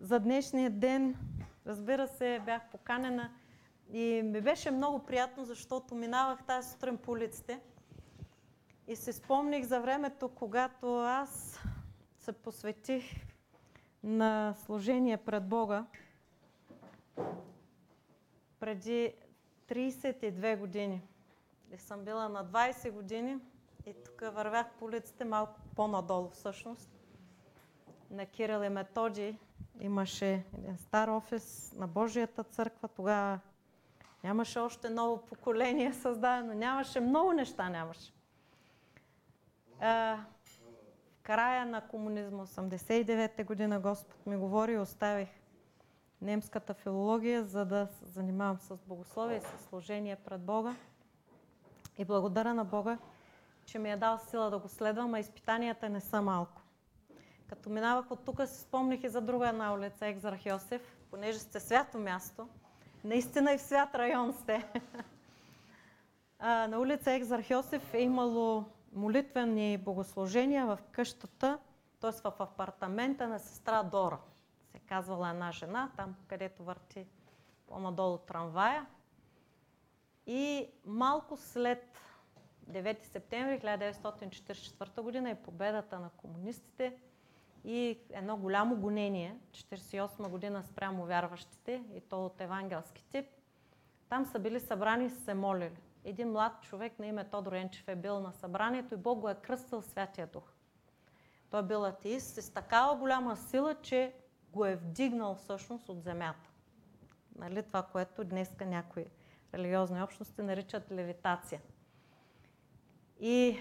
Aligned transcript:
за 0.00 0.20
днешния 0.20 0.70
ден. 0.70 1.16
Разбира 1.66 2.08
се, 2.08 2.42
бях 2.44 2.70
поканена 2.70 3.30
и 3.92 4.22
ми 4.24 4.40
беше 4.40 4.70
много 4.70 4.98
приятно, 4.98 5.44
защото 5.44 5.94
минавах 5.94 6.44
тази 6.44 6.70
сутрин 6.70 6.98
по 6.98 7.12
улиците 7.12 7.60
и 8.86 8.96
се 8.96 9.12
спомних 9.12 9.64
за 9.64 9.80
времето, 9.80 10.28
когато 10.28 11.00
аз 11.00 11.60
се 12.18 12.32
посветих 12.32 13.04
на 14.02 14.54
служение 14.54 15.16
пред 15.16 15.48
Бога 15.48 15.84
преди 18.60 19.14
32 19.68 20.58
години. 20.58 21.02
И 21.74 21.78
съм 21.78 22.04
била 22.04 22.28
на 22.28 22.44
20 22.44 22.90
години 22.90 23.38
и 23.86 23.94
тук 24.04 24.20
вървях 24.20 24.66
по 24.78 24.84
улиците 24.84 25.24
малко 25.24 25.60
по-надолу 25.76 26.28
всъщност. 26.30 26.90
На 28.10 28.26
Кирил 28.26 28.64
и 28.64 28.68
Методи 28.68 29.38
имаше 29.80 30.44
един 30.58 30.76
стар 30.76 31.08
офис 31.08 31.72
на 31.76 31.86
Божията 31.86 32.44
църква. 32.44 32.88
Тогава 32.88 33.40
нямаше 34.24 34.58
още 34.58 34.90
ново 34.90 35.18
поколение 35.18 35.92
създадено, 35.92 36.54
нямаше 36.54 37.00
много 37.00 37.32
неща, 37.32 37.68
нямаше. 37.68 38.12
в 39.80 40.24
края 41.22 41.66
на 41.66 41.80
комунизма, 41.80 42.46
89-та 42.46 43.44
година, 43.44 43.80
Господ 43.80 44.26
ми 44.26 44.36
говори 44.36 44.72
и 44.72 44.78
оставих 44.78 45.28
немската 46.22 46.74
филология, 46.74 47.44
за 47.44 47.64
да 47.64 47.86
се 47.86 48.06
занимавам 48.06 48.58
с 48.58 48.76
богословие 48.86 49.40
с 49.40 49.68
служение 49.68 50.16
пред 50.16 50.40
Бога. 50.40 50.76
И 51.98 52.04
благодаря 52.04 52.54
на 52.54 52.64
Бога, 52.64 52.98
че 53.64 53.78
ми 53.78 53.90
е 53.90 53.96
дал 53.96 54.18
сила 54.18 54.50
да 54.50 54.58
го 54.58 54.68
следвам, 54.68 55.14
а 55.14 55.18
изпитанията 55.18 55.88
не 55.88 56.00
са 56.00 56.22
малко. 56.22 56.57
Като 57.48 57.70
минавах 57.70 58.10
от 58.10 58.24
тук, 58.24 58.40
си 58.46 58.60
спомних 58.60 59.04
и 59.04 59.08
за 59.08 59.20
друга 59.20 59.48
една 59.48 59.74
улица, 59.74 60.06
Екзарх 60.06 60.46
Йосиф, 60.46 60.96
понеже 61.10 61.38
сте 61.38 61.60
свято 61.60 61.98
място. 61.98 62.48
Наистина 63.04 63.52
и 63.52 63.58
в 63.58 63.62
свят 63.62 63.94
район 63.94 64.32
сте. 64.32 64.68
на 66.40 66.78
улица 66.80 67.12
Екзарх 67.12 67.50
Йосиф 67.50 67.94
е 67.94 67.98
имало 67.98 68.64
молитвени 68.92 69.78
богослужения 69.78 70.66
в 70.66 70.78
къщата, 70.92 71.58
т.е. 72.00 72.10
в 72.10 72.34
апартамента 72.38 73.28
на 73.28 73.38
сестра 73.38 73.82
Дора. 73.82 74.18
Се 74.72 74.78
казвала 74.78 75.30
една 75.30 75.52
жена, 75.52 75.90
там 75.96 76.14
където 76.26 76.64
върти 76.64 77.06
по-надолу 77.66 78.18
трамвая. 78.18 78.86
И 80.26 80.68
малко 80.86 81.36
след 81.36 81.98
9 82.70 83.04
септември 83.04 83.60
1944 83.60 85.00
година 85.00 85.30
е 85.30 85.42
победата 85.42 85.98
на 85.98 86.10
комунистите 86.10 86.96
и 87.70 87.98
едно 88.10 88.36
голямо 88.36 88.76
гонение, 88.76 89.38
1948 89.52 90.28
година 90.28 90.62
спрямо 90.62 91.04
вярващите 91.04 91.82
и 91.94 92.00
то 92.00 92.26
от 92.26 92.40
евангелски 92.40 93.04
тип. 93.04 93.26
Там 94.08 94.26
са 94.26 94.38
били 94.38 94.60
събрани 94.60 95.04
и 95.04 95.10
се 95.10 95.34
молили. 95.34 95.76
Един 96.04 96.32
млад 96.32 96.52
човек 96.62 96.98
на 96.98 97.06
име 97.06 97.24
Тодор 97.24 97.52
Енчев 97.52 97.88
е 97.88 97.96
бил 97.96 98.20
на 98.20 98.32
събранието 98.32 98.94
и 98.94 98.96
Бог 98.96 99.20
го 99.20 99.28
е 99.28 99.34
кръстил 99.34 99.82
Святия 99.82 100.26
Дух. 100.26 100.52
Той 101.50 101.60
е 101.60 101.62
бил 101.62 101.84
атеист 101.84 102.42
с 102.42 102.50
такава 102.50 102.96
голяма 102.96 103.36
сила, 103.36 103.74
че 103.82 104.14
го 104.52 104.64
е 104.64 104.76
вдигнал 104.76 105.34
всъщност 105.34 105.88
от 105.88 106.02
земята. 106.02 106.50
Нали, 107.36 107.62
това, 107.62 107.82
което 107.82 108.24
днеска 108.24 108.66
някои 108.66 109.06
религиозни 109.54 110.02
общности 110.02 110.42
наричат 110.42 110.90
левитация. 110.90 111.60
И 113.20 113.58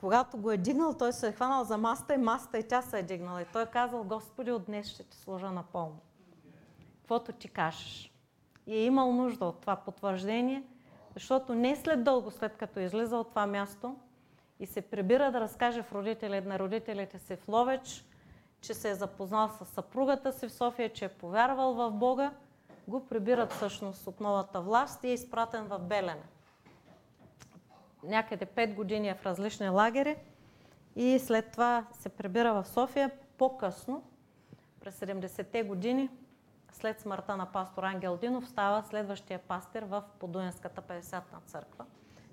когато 0.00 0.38
го 0.38 0.50
е 0.50 0.56
дигнал, 0.56 0.94
той 0.94 1.12
се 1.12 1.28
е 1.28 1.32
хванал 1.32 1.64
за 1.64 1.78
маста 1.78 2.14
и 2.14 2.18
маста 2.18 2.58
и 2.58 2.68
тя 2.68 2.82
се 2.82 2.98
е 2.98 3.02
дигнала. 3.02 3.42
И 3.42 3.46
той 3.52 3.62
е 3.62 3.66
казал, 3.66 4.04
Господи, 4.04 4.50
от 4.52 4.64
днес 4.64 4.86
ще 4.86 5.04
ти 5.04 5.16
служа 5.16 5.50
напълно. 5.50 5.98
Каквото 7.00 7.32
ти 7.32 7.48
кажеш. 7.48 8.12
И 8.66 8.74
е 8.74 8.84
имал 8.84 9.12
нужда 9.12 9.44
от 9.44 9.60
това 9.60 9.76
потвърждение, 9.76 10.62
защото 11.14 11.54
не 11.54 11.76
след 11.76 12.04
дълго, 12.04 12.30
след 12.30 12.56
като 12.56 12.80
излиза 12.80 13.16
от 13.16 13.28
това 13.28 13.46
място 13.46 13.96
и 14.60 14.66
се 14.66 14.80
прибира 14.80 15.32
да 15.32 15.40
разкаже 15.40 15.82
в 15.82 15.92
родители, 15.92 16.40
на 16.40 16.58
родителите 16.58 17.18
си 17.18 17.36
в 17.36 17.48
Ловеч, 17.48 18.04
че 18.60 18.74
се 18.74 18.90
е 18.90 18.94
запознал 18.94 19.48
с 19.48 19.64
съпругата 19.64 20.32
си 20.32 20.48
в 20.48 20.52
София, 20.52 20.92
че 20.92 21.04
е 21.04 21.08
повярвал 21.08 21.74
в 21.74 21.90
Бога, 21.90 22.32
го 22.88 23.06
прибират 23.06 23.52
всъщност 23.52 24.06
от 24.06 24.20
новата 24.20 24.60
власт 24.60 25.04
и 25.04 25.08
е 25.08 25.12
изпратен 25.12 25.64
в 25.64 25.78
Белене. 25.78 26.24
Някъде 28.02 28.46
5 28.46 28.74
години 28.74 29.08
е 29.08 29.14
в 29.14 29.26
различни 29.26 29.68
лагери 29.68 30.16
и 30.96 31.18
след 31.18 31.52
това 31.52 31.86
се 31.92 32.08
прибира 32.08 32.52
в 32.52 32.68
София. 32.68 33.10
По-късно, 33.38 34.02
през 34.80 35.00
70-те 35.00 35.62
години, 35.62 36.10
след 36.72 37.00
смъртта 37.00 37.36
на 37.36 37.52
пастор 37.52 37.82
Ангел 37.82 38.16
Динов, 38.16 38.48
става 38.48 38.82
следващия 38.82 39.38
пастир 39.38 39.82
в 39.82 40.02
Подуенската 40.18 40.82
50-на 40.82 41.40
църква. 41.46 41.84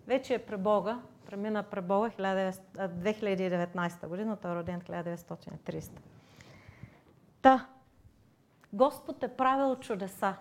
Вече 0.08 0.34
е 0.34 0.46
при 0.46 0.58
Бога, 0.58 1.00
премина 1.26 1.64
при 1.64 1.82
Бога 1.82 2.10
2019 2.10 4.08
година, 4.08 4.38
той 4.38 4.52
е 4.52 4.56
роден 4.56 4.82
1930. 4.82 5.92
Та, 7.42 7.68
Господ 8.74 9.24
е 9.24 9.28
правил 9.28 9.76
чудеса. 9.76 10.36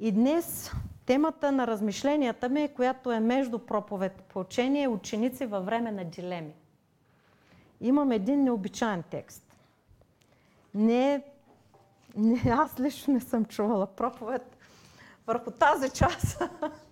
И 0.00 0.12
днес 0.12 0.72
темата 1.08 1.52
на 1.52 1.66
размишленията 1.66 2.48
ми, 2.48 2.68
която 2.76 3.12
е 3.12 3.20
между 3.20 3.58
проповед 3.58 4.12
по 4.12 4.40
учение 4.40 4.88
ученици 4.88 5.46
във 5.46 5.64
време 5.64 5.92
на 5.92 6.04
дилеми. 6.04 6.54
Имам 7.80 8.12
един 8.12 8.44
необичайен 8.44 9.02
текст. 9.10 9.56
Не, 10.74 11.22
не, 12.16 12.42
аз 12.50 12.80
лично 12.80 13.14
не 13.14 13.20
съм 13.20 13.44
чувала 13.44 13.86
проповед 13.86 14.56
върху 15.26 15.50
тази 15.50 15.90
част 15.90 16.42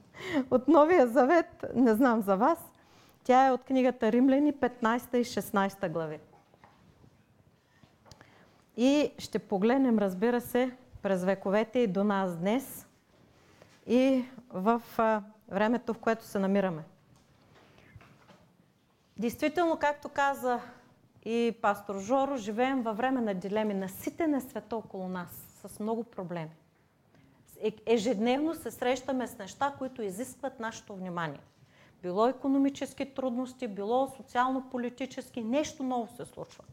от 0.51 0.69
Новия 0.69 1.07
Завет. 1.07 1.65
Не 1.75 1.95
знам 1.95 2.23
за 2.23 2.37
вас. 2.37 2.59
Тя 3.25 3.47
е 3.47 3.51
от 3.51 3.65
книгата 3.65 4.13
Римляни, 4.13 4.53
15 4.53 5.17
и 5.17 5.25
16 5.25 5.89
глави. 5.89 6.19
И 8.77 9.13
ще 9.19 9.39
погледнем, 9.39 9.99
разбира 9.99 10.41
се, 10.41 10.77
през 11.03 11.25
вековете 11.25 11.79
и 11.79 11.87
до 11.87 12.05
нас 12.05 12.37
днес 12.37 12.86
и 13.87 14.25
в 14.51 14.83
времето, 15.49 15.95
в 15.95 15.99
което 15.99 16.25
се 16.25 16.39
намираме. 16.39 16.83
Действително, 19.19 19.77
както 19.77 20.09
каза 20.09 20.61
и 21.25 21.57
пастор 21.63 21.99
Жоро, 21.99 22.37
живеем 22.37 22.83
във 22.83 22.97
време 22.97 23.21
на 23.21 23.35
дилеми, 23.35 23.75
наситен 23.75 24.41
света 24.41 24.77
около 24.77 25.09
нас, 25.09 25.29
с 25.67 25.81
много 25.81 26.05
проблеми. 26.05 26.51
Е, 27.61 27.73
ежедневно 27.87 28.55
се 28.55 28.71
срещаме 28.71 29.27
с 29.27 29.39
неща, 29.39 29.75
които 29.79 30.03
изискват 30.03 30.61
нашето 30.61 30.95
внимание. 30.95 31.41
Било 32.03 32.29
економически 32.29 33.15
трудности, 33.15 33.69
било 33.69 34.09
социално-политически, 34.09 35.43
нещо 35.43 35.83
ново 35.83 36.17
се 36.17 36.25
случва. 36.25 36.65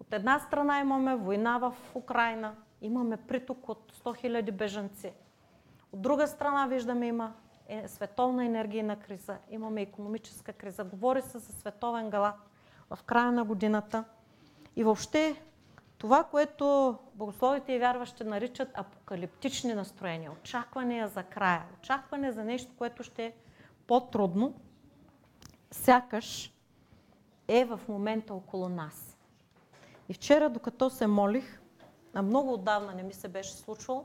От 0.00 0.12
една 0.12 0.38
страна 0.38 0.80
имаме 0.80 1.16
война 1.16 1.58
в 1.58 1.74
Украина, 1.94 2.54
имаме 2.82 3.16
приток 3.16 3.68
от 3.68 3.92
100 4.04 4.28
000 4.28 4.52
бежанци. 4.52 5.12
От 5.92 6.02
друга 6.02 6.26
страна 6.26 6.66
виждаме 6.66 7.06
има 7.06 7.32
е, 7.68 7.88
световна 7.88 8.44
енергийна 8.44 8.96
криза, 8.96 9.36
имаме 9.50 9.82
економическа 9.82 10.52
криза. 10.52 10.84
Говори 10.84 11.22
се 11.22 11.38
за 11.38 11.52
световен 11.52 12.10
галат 12.10 12.34
в 12.90 13.02
края 13.02 13.32
на 13.32 13.44
годината. 13.44 14.04
И 14.76 14.84
въобще 14.84 15.42
това, 15.98 16.24
което 16.24 16.96
богословите 17.14 17.72
и 17.72 17.78
вярващи 17.78 18.24
наричат 18.24 18.68
апокалиптични 18.74 19.74
настроения, 19.74 20.32
очаквания 20.32 21.08
за 21.08 21.22
края, 21.22 21.62
очакване 21.78 22.32
за 22.32 22.44
нещо, 22.44 22.72
което 22.78 23.02
ще 23.02 23.24
е 23.24 23.32
по-трудно, 23.86 24.54
сякаш 25.70 26.54
е 27.48 27.64
в 27.64 27.80
момента 27.88 28.34
около 28.34 28.68
нас. 28.68 29.16
И 30.08 30.14
вчера, 30.14 30.50
докато 30.50 30.90
се 30.90 31.06
молих, 31.06 31.60
а 32.14 32.22
много 32.22 32.52
отдавна 32.52 32.94
не 32.94 33.02
ми 33.02 33.12
се 33.12 33.28
беше 33.28 33.52
случвало, 33.52 34.04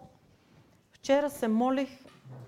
вчера 1.03 1.29
се 1.29 1.47
молих 1.47 1.89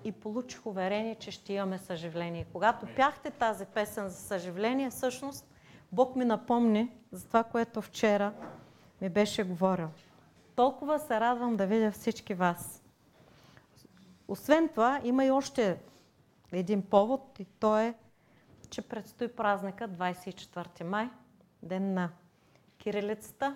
и 0.03 0.11
получих 0.11 0.65
уверение, 0.65 1.15
че 1.15 1.31
ще 1.31 1.53
имаме 1.53 1.77
съживление. 1.77 2.45
Когато 2.53 2.87
пяхте 2.95 3.31
тази 3.31 3.65
песен 3.65 4.09
за 4.09 4.15
съживление, 4.15 4.89
всъщност 4.89 5.47
Бог 5.91 6.15
ми 6.15 6.25
напомни 6.25 6.91
за 7.11 7.27
това, 7.27 7.43
което 7.43 7.81
вчера 7.81 8.33
ми 9.01 9.09
беше 9.09 9.43
говорил. 9.43 9.89
Толкова 10.55 10.99
се 10.99 11.19
радвам 11.19 11.55
да 11.55 11.67
видя 11.67 11.91
всички 11.91 12.33
вас. 12.33 12.83
Освен 14.27 14.69
това, 14.69 15.01
има 15.03 15.25
и 15.25 15.31
още 15.31 15.79
един 16.51 16.81
повод 16.81 17.39
и 17.39 17.45
то 17.45 17.77
е, 17.77 17.93
че 18.69 18.81
предстои 18.81 19.27
празника 19.27 19.89
24 19.89 20.83
май, 20.83 21.09
ден 21.63 21.93
на 21.93 22.09
кирилицата 22.77 23.55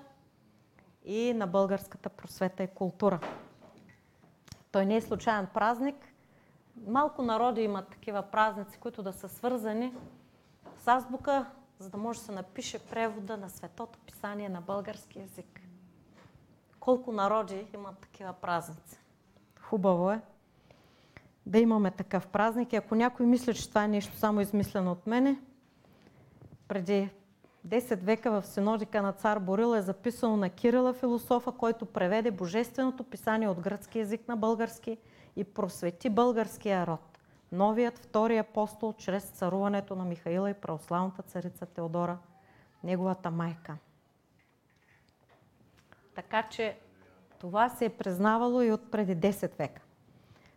и 1.05 1.33
на 1.33 1.47
българската 1.47 2.09
просвета 2.09 2.63
и 2.63 2.67
култура. 2.67 3.19
Той 4.71 4.85
не 4.85 4.95
е 4.95 5.01
случайен 5.01 5.47
празник. 5.53 5.95
Малко 6.87 7.21
народи 7.21 7.61
имат 7.61 7.89
такива 7.89 8.21
празници, 8.21 8.77
които 8.77 9.03
да 9.03 9.13
са 9.13 9.29
свързани 9.29 9.93
с 10.77 10.87
азбука, 10.87 11.45
за 11.79 11.89
да 11.89 11.97
може 11.97 12.19
да 12.19 12.25
се 12.25 12.31
напише 12.31 12.79
превода 12.79 13.37
на 13.37 13.49
Светото 13.49 13.99
писание 13.99 14.49
на 14.49 14.61
български 14.61 15.19
язик. 15.19 15.61
колко 16.79 17.11
народи 17.11 17.67
имат 17.73 17.99
такива 17.99 18.33
празници. 18.33 18.99
Хубаво 19.59 20.11
е 20.11 20.21
да 21.45 21.59
имаме 21.59 21.91
такъв 21.91 22.27
празник. 22.27 22.73
И 22.73 22.75
ако 22.75 22.95
някой 22.95 23.25
мисли, 23.25 23.53
че 23.53 23.69
това 23.69 23.83
е 23.83 23.87
нещо 23.87 24.15
само 24.15 24.41
измислено 24.41 24.91
от 24.91 25.07
мене, 25.07 25.39
преди 26.67 27.09
10 27.67 27.99
века 27.99 28.31
в 28.31 28.47
синодика 28.47 29.01
на 29.01 29.13
цар 29.13 29.39
Борил 29.39 29.75
е 29.75 29.81
записано 29.81 30.37
на 30.37 30.49
Кирила 30.49 30.93
философа, 30.93 31.51
който 31.51 31.85
преведе 31.85 32.31
Божественото 32.31 33.03
писание 33.03 33.47
от 33.47 33.59
гръцки 33.59 33.99
язик 33.99 34.27
на 34.27 34.37
български 34.37 34.97
и 35.35 35.43
просвети 35.43 36.09
българския 36.09 36.87
род. 36.87 37.19
Новият 37.51 37.97
втори 37.97 38.37
апостол 38.37 38.93
чрез 38.93 39.23
царуването 39.23 39.95
на 39.95 40.05
Михаила 40.05 40.49
и 40.49 40.53
православната 40.53 41.21
царица 41.21 41.65
Теодора, 41.65 42.17
неговата 42.83 43.31
майка. 43.31 43.77
Така 46.15 46.43
че 46.49 46.77
това 47.39 47.69
се 47.69 47.85
е 47.85 47.89
признавало 47.89 48.61
и 48.61 48.71
от 48.71 48.91
преди 48.91 49.17
10 49.17 49.57
века. 49.57 49.81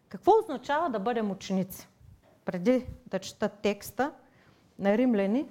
Какво 0.08 0.32
означава 0.38 0.90
да 0.90 0.98
бъдем 0.98 1.30
ученици? 1.30 1.88
Преди 2.44 2.86
да 3.06 3.18
чета 3.18 3.48
текста 3.48 4.12
на 4.78 4.98
римляни, 4.98 5.48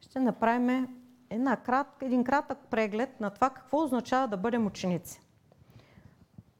ще 0.00 0.20
направим 0.20 0.88
една 1.30 1.56
крат, 1.56 2.02
един 2.02 2.24
кратък 2.24 2.58
преглед 2.70 3.20
на 3.20 3.30
това 3.30 3.50
какво 3.50 3.82
означава 3.82 4.28
да 4.28 4.36
бъдем 4.36 4.66
ученици. 4.66 5.20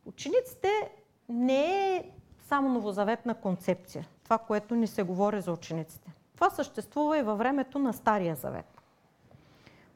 Учениците 0.05 0.69
не 1.29 1.97
е 1.97 2.11
само 2.49 2.69
новозаветна 2.69 3.35
концепция, 3.35 4.09
това, 4.25 4.39
което 4.39 4.75
ни 4.75 4.87
се 4.87 5.03
говори 5.03 5.41
за 5.41 5.53
учениците. 5.53 6.13
Това 6.35 6.51
съществува 6.51 7.19
и 7.19 7.23
във 7.23 7.39
времето 7.39 7.79
на 7.79 7.93
Стария 7.93 8.37
завет. 8.37 8.81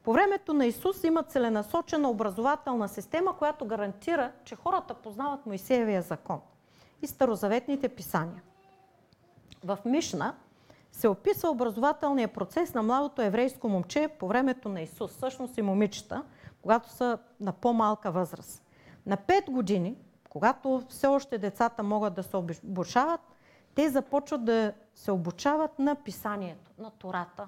По 0.03 0.13
времето 0.13 0.53
на 0.53 0.65
Исус 0.65 1.03
има 1.03 1.23
целенасочена 1.23 2.09
образователна 2.09 2.89
система, 2.89 3.37
която 3.37 3.65
гарантира, 3.65 4.31
че 4.43 4.55
хората 4.55 4.93
познават 4.93 5.45
Моисеевия 5.45 6.01
закон 6.01 6.41
и 7.01 7.07
старозаветните 7.07 7.89
писания. 7.89 8.41
В 9.63 9.77
Мишна 9.85 10.35
се 10.95 11.07
описва 11.07 11.49
образователния 11.49 12.27
процес 12.27 12.73
на 12.73 12.83
младото 12.83 13.21
еврейско 13.21 13.69
момче 13.69 14.07
по 14.19 14.27
времето 14.27 14.69
на 14.69 14.81
Исус, 14.81 15.11
всъщност 15.11 15.57
и 15.57 15.61
момичета, 15.61 16.23
когато 16.61 16.89
са 16.89 17.17
на 17.39 17.53
по-малка 17.53 18.11
възраст. 18.11 18.63
На 19.05 19.17
5 19.17 19.51
години, 19.51 19.95
когато 20.29 20.83
все 20.89 21.07
още 21.07 21.37
децата 21.37 21.83
могат 21.83 22.13
да 22.13 22.23
се 22.23 22.37
обучават, 22.37 23.21
те 23.75 23.89
започват 23.89 24.45
да 24.45 24.73
се 24.93 25.11
обучават 25.11 25.79
на 25.79 25.95
писанието, 25.95 26.71
на 26.77 26.91
Тората. 26.91 27.47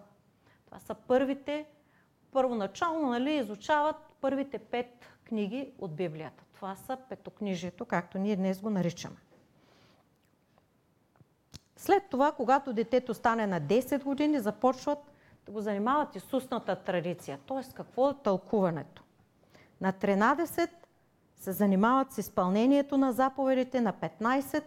Това 0.65 0.79
са 0.79 0.95
първите, 0.95 1.65
първоначално 2.31 3.09
нали, 3.09 3.33
изучават 3.33 3.95
първите 4.21 4.59
пет 4.59 5.05
книги 5.23 5.71
от 5.79 5.95
Библията. 5.95 6.43
Това 6.55 6.75
са 6.75 6.97
петокнижието, 7.09 7.85
както 7.85 8.17
ние 8.17 8.35
днес 8.35 8.61
го 8.61 8.69
наричаме. 8.69 9.17
След 11.77 12.03
това, 12.09 12.31
когато 12.31 12.73
детето 12.73 13.13
стане 13.13 13.47
на 13.47 13.61
10 13.61 14.03
години, 14.03 14.39
започват 14.39 14.99
да 15.45 15.51
го 15.51 15.61
занимават 15.61 16.15
Исусната 16.15 16.75
традиция. 16.75 17.39
Т.е. 17.47 17.73
какво 17.73 18.09
е 18.09 18.13
тълкуването? 18.23 19.03
На 19.81 19.93
13 19.93 20.69
се 21.35 21.51
занимават 21.51 22.11
с 22.11 22.17
изпълнението 22.17 22.97
на 22.97 23.11
заповедите, 23.11 23.81
на 23.81 23.93
15 23.93 24.63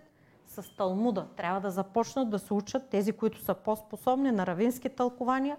с 0.46 0.76
Талмуда. 0.76 1.26
Трябва 1.36 1.60
да 1.60 1.70
започнат 1.70 2.30
да 2.30 2.38
се 2.38 2.54
учат 2.54 2.88
тези, 2.88 3.12
които 3.12 3.40
са 3.40 3.54
по-способни 3.54 4.32
на 4.32 4.46
равински 4.46 4.88
тълкования. 4.88 5.56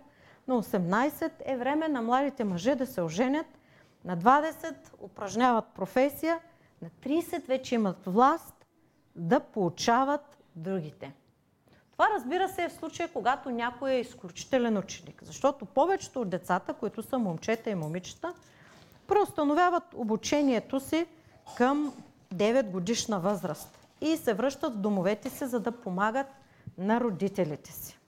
На 0.47 0.63
18 0.63 1.31
е 1.45 1.57
време 1.57 1.87
на 1.87 2.01
младите 2.01 2.43
мъже 2.43 2.75
да 2.75 2.85
се 2.85 3.01
оженят. 3.01 3.47
На 4.05 4.17
20 4.17 4.75
упражняват 5.01 5.65
професия. 5.75 6.39
На 6.81 6.89
30 6.89 7.47
вече 7.47 7.75
имат 7.75 8.05
власт 8.05 8.65
да 9.15 9.39
получават 9.39 10.37
другите. 10.55 11.13
Това 11.91 12.09
разбира 12.15 12.49
се 12.49 12.63
е 12.63 12.69
в 12.69 12.73
случая, 12.73 13.09
когато 13.13 13.49
някой 13.49 13.91
е 13.91 13.99
изключителен 13.99 14.77
ученик. 14.77 15.23
Защото 15.23 15.65
повечето 15.65 16.21
от 16.21 16.29
децата, 16.29 16.73
които 16.73 17.03
са 17.03 17.17
момчета 17.17 17.69
и 17.69 17.75
момичета, 17.75 18.33
преустановяват 19.07 19.83
обучението 19.95 20.79
си 20.79 21.05
към 21.57 21.93
9 22.33 22.69
годишна 22.69 23.19
възраст 23.19 23.87
и 24.01 24.17
се 24.17 24.33
връщат 24.33 24.73
в 24.73 24.77
домовете 24.77 25.29
си, 25.29 25.45
за 25.45 25.59
да 25.59 25.71
помагат 25.71 26.27
на 26.77 27.01
родителите 27.01 27.71
си. 27.71 27.99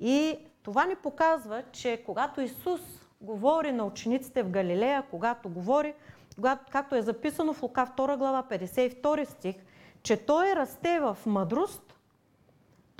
И 0.00 0.38
това 0.62 0.84
ни 0.84 0.96
показва, 0.96 1.62
че 1.72 2.02
когато 2.06 2.40
Исус 2.40 2.80
говори 3.20 3.72
на 3.72 3.84
учениците 3.84 4.42
в 4.42 4.50
Галилея, 4.50 5.04
когато 5.10 5.48
говори, 5.48 5.94
когато, 6.34 6.64
както 6.70 6.94
е 6.94 7.02
записано 7.02 7.52
в 7.52 7.62
Лука 7.62 7.86
2 7.96 8.16
глава 8.16 8.42
52 8.50 9.24
стих, 9.24 9.56
че 10.02 10.16
Той 10.16 10.52
расте 10.56 11.00
в 11.00 11.18
мъдрост, 11.26 11.91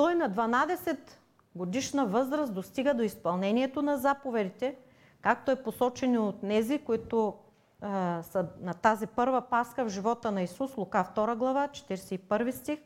той 0.02 0.14
на 0.14 0.30
12 0.30 0.98
годишна 1.54 2.06
възраст 2.06 2.54
достига 2.54 2.94
до 2.94 3.02
изпълнението 3.02 3.82
на 3.82 3.98
заповедите, 3.98 4.76
както 5.20 5.50
е 5.50 5.62
посочено 5.62 6.28
от 6.28 6.42
нези, 6.42 6.78
които 6.78 7.34
а, 7.80 8.22
са 8.22 8.46
на 8.60 8.74
тази 8.74 9.06
първа 9.06 9.40
паска 9.40 9.84
в 9.84 9.88
живота 9.88 10.30
на 10.30 10.42
Исус, 10.42 10.76
Лука 10.76 11.08
2 11.16 11.36
глава, 11.36 11.68
41 11.68 12.50
стих. 12.50 12.78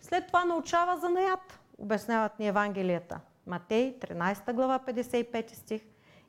След 0.00 0.26
това 0.26 0.44
научава 0.44 0.96
за 0.96 1.08
наят, 1.08 1.60
обясняват 1.78 2.38
ни 2.38 2.48
Евангелията. 2.48 3.20
Матей, 3.46 3.98
13 4.00 4.52
глава, 4.52 4.78
55 4.78 5.54
стих. 5.54 5.82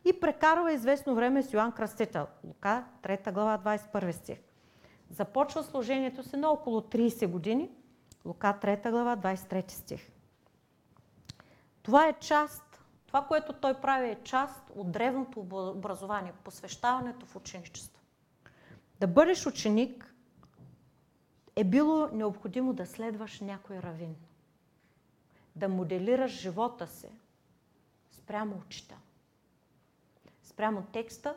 И 0.06 0.20
прекарва 0.20 0.74
известно 0.74 1.16
време 1.16 1.44
с 1.44 1.54
Йоанн 1.54 1.72
Кръстител. 1.72 2.28
Лука, 2.44 2.84
3 3.04 3.32
глава, 3.32 3.78
21 3.78 4.12
стих. 4.12 4.38
Започва 5.10 5.64
служението 5.64 6.24
си 6.24 6.38
на 6.38 6.50
около 6.50 6.82
30 6.82 7.28
години– 7.28 7.70
Лука 8.26 8.60
3 8.62 8.92
глава, 8.92 9.18
23 9.18 9.72
стих. 9.72 10.12
Това 11.84 12.08
е 12.08 12.20
част, 12.20 12.82
това, 13.08 13.26
което 13.26 13.54
той 13.54 13.82
прави 13.82 14.10
е 14.10 14.24
част 14.24 14.72
от 14.76 14.92
древното 14.92 15.40
образование, 15.52 16.34
посвещаването 16.44 17.26
в 17.26 17.36
ученичество. 17.36 18.02
Да 19.00 19.08
бъдеш 19.08 19.46
ученик 19.46 20.16
е 21.56 21.64
било 21.64 22.08
необходимо 22.08 22.74
да 22.74 22.86
следваш 22.86 23.40
някой 23.40 23.80
равин. 23.80 24.16
Да 25.56 25.70
моделираш 25.70 26.32
живота 26.32 26.88
си 26.88 27.10
спрямо 28.12 28.56
учител. 28.66 28.98
Спрямо 30.44 30.84
текста, 30.92 31.36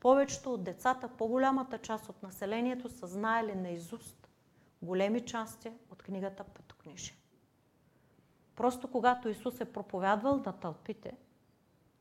повечето 0.00 0.54
от 0.54 0.64
децата, 0.64 1.08
по-голямата 1.08 1.78
част 1.78 2.08
от 2.08 2.22
населението 2.22 2.88
са 2.88 3.06
знаели 3.06 3.54
наизуст 3.54 4.25
големи 4.86 5.20
части 5.20 5.72
от 5.90 6.02
книгата 6.02 6.44
Петокнижие. 6.44 7.16
Просто 8.56 8.90
когато 8.90 9.28
Исус 9.28 9.60
е 9.60 9.72
проповядвал 9.72 10.42
на 10.46 10.52
тълпите, 10.52 11.12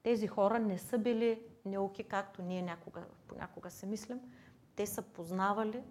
тези 0.03 0.27
хора 0.27 0.59
не 0.59 0.77
са 0.77 0.97
били 0.97 1.41
неуки, 1.65 2.03
както 2.03 2.41
ние 2.41 2.61
някога, 2.61 3.03
понякога 3.27 3.71
се 3.71 3.85
мислим. 3.85 4.19
Те 4.75 4.87
са 4.87 5.01
познавали 5.01 5.83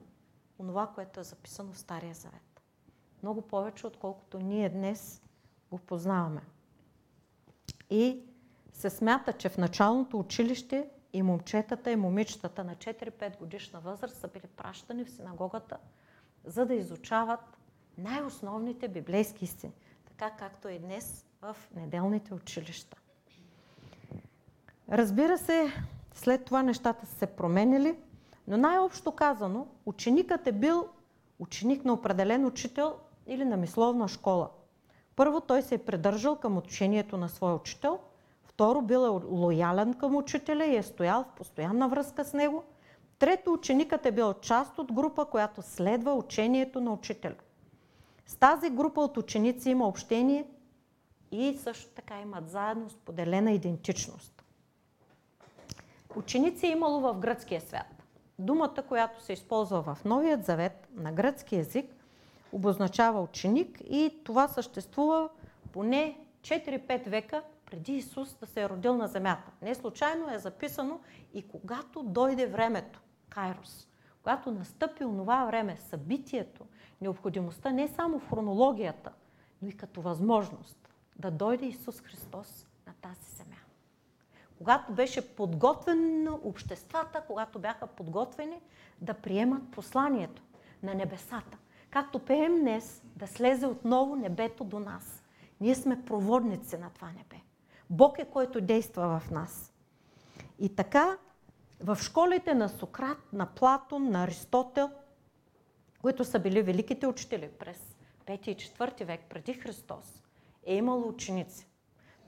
онова, 0.58 0.86
което 0.94 1.20
е 1.20 1.24
записано 1.24 1.72
в 1.72 1.78
Стария 1.78 2.14
Завет. 2.14 2.62
Много 3.22 3.42
повече, 3.42 3.86
отколкото 3.86 4.38
ние 4.38 4.68
днес 4.68 5.22
го 5.70 5.78
познаваме. 5.78 6.42
И 7.90 8.22
се 8.72 8.90
смята, 8.90 9.32
че 9.32 9.48
в 9.48 9.58
началното 9.58 10.18
училище 10.18 10.90
и 11.12 11.22
момчетата 11.22 11.90
и 11.90 11.96
момичетата 11.96 12.64
на 12.64 12.76
4-5 12.76 13.38
годишна 13.38 13.80
възраст 13.80 14.16
са 14.16 14.28
били 14.28 14.46
пращани 14.46 15.04
в 15.04 15.10
синагогата– 15.10 15.78
за 16.44 16.66
да 16.66 16.74
изучават 16.74 17.40
най-основните 17.98 18.88
библейски 18.88 19.44
истини, 19.44 19.72
така 20.06 20.30
както 20.30 20.68
и 20.68 20.78
днес 20.78 21.24
в 21.42 21.56
неделните 21.76 22.34
училища. 22.34 22.96
Разбира 24.92 25.38
се, 25.38 25.72
след 26.14 26.44
това 26.44 26.62
нещата 26.62 27.06
са 27.06 27.14
се 27.14 27.26
променили, 27.26 27.96
но 28.48 28.56
най-общо 28.56 29.12
казано, 29.12 29.66
ученикът 29.86 30.46
е 30.46 30.52
бил 30.52 30.88
ученик 31.38 31.84
на 31.84 31.92
определен 31.92 32.46
учител 32.46 32.94
или 33.26 33.44
на 33.44 33.56
мисловна 33.56 34.08
школа. 34.08 34.50
Първо, 35.16 35.40
той 35.40 35.62
се 35.62 35.74
е 35.74 35.78
придържал 35.78 36.36
към 36.36 36.58
учението 36.58 37.16
на 37.16 37.28
своя 37.28 37.54
учител. 37.54 37.98
Второ, 38.42 38.82
бил 38.82 38.98
е 38.98 39.26
лоялен 39.26 39.94
към 39.94 40.16
учителя 40.16 40.64
и 40.64 40.76
е 40.76 40.82
стоял 40.82 41.24
в 41.24 41.36
постоянна 41.36 41.88
връзка 41.88 42.24
с 42.24 42.32
него– 42.32 42.64
Трето, 43.18 43.52
ученикът 43.52 44.06
е 44.06 44.12
бил 44.12 44.35
част 44.35 44.78
от 44.78 44.92
група, 44.92 45.25
която 45.25 45.62
следва 45.62 46.14
учението 46.14 46.80
на 46.80 46.92
учителя. 46.92 47.35
С 48.26 48.37
тази 48.37 48.71
група 48.71 49.00
от 49.00 49.16
ученици 49.16 49.71
има 49.71 49.88
общение 49.88 50.47
и 51.33 51.59
също 51.62 51.90
така 51.94 52.21
имат 52.21 52.50
заедно 52.50 52.90
споделена 52.90 53.52
идентичност. 53.52 54.44
Ученици 56.16 56.66
е 56.66 56.71
имало 56.71 57.00
в 57.00 57.14
гръцкия 57.14 57.61
свят. 57.61 58.04
Думата, 58.38 58.85
която 58.88 59.23
се 59.23 59.33
използва 59.33 59.83
в 59.83 60.04
Новият 60.04 60.44
завет 60.44 60.88
на 60.94 61.12
гръцки 61.12 61.56
язик, 61.56 61.94
обозначава 62.52 63.23
ученик 63.23 63.80
и 63.90 64.21
това 64.25 64.49
съществува 64.49 65.28
поне 65.73 66.18
4-5 66.40 67.09
века 67.09 67.42
преди 67.66 67.92
Исус 67.92 68.37
да 68.40 68.47
се 68.47 68.62
е 68.62 68.68
родил 68.68 68.97
на 68.97 69.09
земята. 69.09 69.50
Не 69.62 69.75
случайно 69.75 70.35
е 70.35 70.38
записано 70.38 71.00
и 71.35 71.49
когато 71.49 72.02
дойде 72.02 72.47
времето 72.47 73.00
Кайрос. 73.34 73.88
Когато 74.22 74.50
настъпи 74.50 75.04
онова 75.04 75.44
време, 75.44 75.76
събитието, 75.76 76.66
необходимостта 77.00 77.70
не 77.70 77.88
само 77.88 78.18
в 78.18 78.28
хронологията, 78.28 79.12
но 79.62 79.68
и 79.68 79.76
като 79.76 80.02
възможност 80.02 80.88
да 81.18 81.30
дойде 81.30 81.66
Исус 81.66 82.00
Христос 82.00 82.66
на 82.86 82.92
тази 83.02 83.36
земя. 83.36 83.56
Когато 84.58 84.92
беше 84.92 85.34
подготвено 85.36 86.40
обществата, 86.44 87.22
когато 87.26 87.58
бяха 87.58 87.86
подготвени 87.86 88.60
да 89.00 89.14
приемат 89.14 89.70
посланието 89.70 90.42
на 90.82 90.94
небесата. 90.94 91.58
Както 91.90 92.18
пеем 92.18 92.60
днес, 92.60 93.02
да 93.16 93.26
слезе 93.26 93.66
отново 93.66 94.16
небето 94.16 94.64
до 94.64 94.78
нас. 94.78 95.22
Ние 95.60 95.74
сме 95.74 96.04
проводници 96.04 96.76
на 96.76 96.90
това 96.90 97.06
небе. 97.06 97.36
Бог 97.90 98.18
е 98.18 98.24
който 98.24 98.60
действа 98.60 99.20
в 99.20 99.30
нас. 99.30 99.72
И 100.58 100.76
така, 100.76 101.16
в 101.84 101.96
школите 101.96 102.54
на 102.54 102.68
Сократ, 102.68 103.32
на 103.32 103.46
Платон, 103.46 104.10
на 104.10 104.24
Аристотел, 104.24 104.90
които 106.00 106.24
са 106.24 106.38
били 106.38 106.62
великите 106.62 107.06
учители 107.06 107.50
през 107.58 107.96
5 108.26 108.48
и 108.48 108.56
4 108.56 109.04
век 109.04 109.20
преди 109.28 109.54
Христос, 109.54 110.22
е 110.66 110.74
имало 110.74 111.08
ученици. 111.08 111.68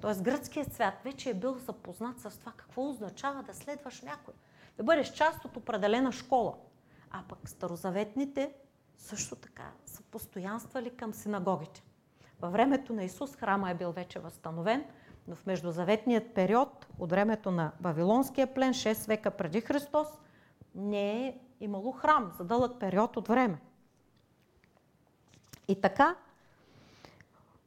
Тоест 0.00 0.22
гръцкият 0.22 0.72
свят 0.72 0.94
вече 1.04 1.30
е 1.30 1.34
бил 1.34 1.58
запознат 1.58 2.20
с 2.20 2.38
това 2.38 2.52
какво 2.56 2.88
означава 2.88 3.42
да 3.42 3.54
следваш 3.54 4.02
някой. 4.02 4.34
Да 4.76 4.84
бъдеш 4.84 5.12
част 5.12 5.44
от 5.44 5.56
определена 5.56 6.12
школа. 6.12 6.54
А 7.10 7.22
пък 7.28 7.48
старозаветните 7.48 8.52
също 8.96 9.36
така 9.36 9.72
са 9.86 10.02
постоянствали 10.02 10.90
към 10.90 11.14
синагогите. 11.14 11.82
Във 12.40 12.52
времето 12.52 12.92
на 12.92 13.04
Исус 13.04 13.36
храма 13.36 13.70
е 13.70 13.74
бил 13.74 13.92
вече 13.92 14.18
възстановен, 14.18 14.84
но 15.28 15.34
в 15.36 15.46
междузаветният 15.46 16.34
период, 16.34 16.86
от 16.98 17.10
времето 17.10 17.50
на 17.50 17.72
Вавилонския 17.80 18.54
плен, 18.54 18.74
6 18.74 19.08
века 19.08 19.30
преди 19.30 19.60
Христос, 19.60 20.08
не 20.74 21.26
е 21.26 21.38
имало 21.60 21.92
храм 21.92 22.32
за 22.38 22.44
дълъг 22.44 22.80
период 22.80 23.16
от 23.16 23.28
време. 23.28 23.58
И 25.68 25.80
така, 25.80 26.14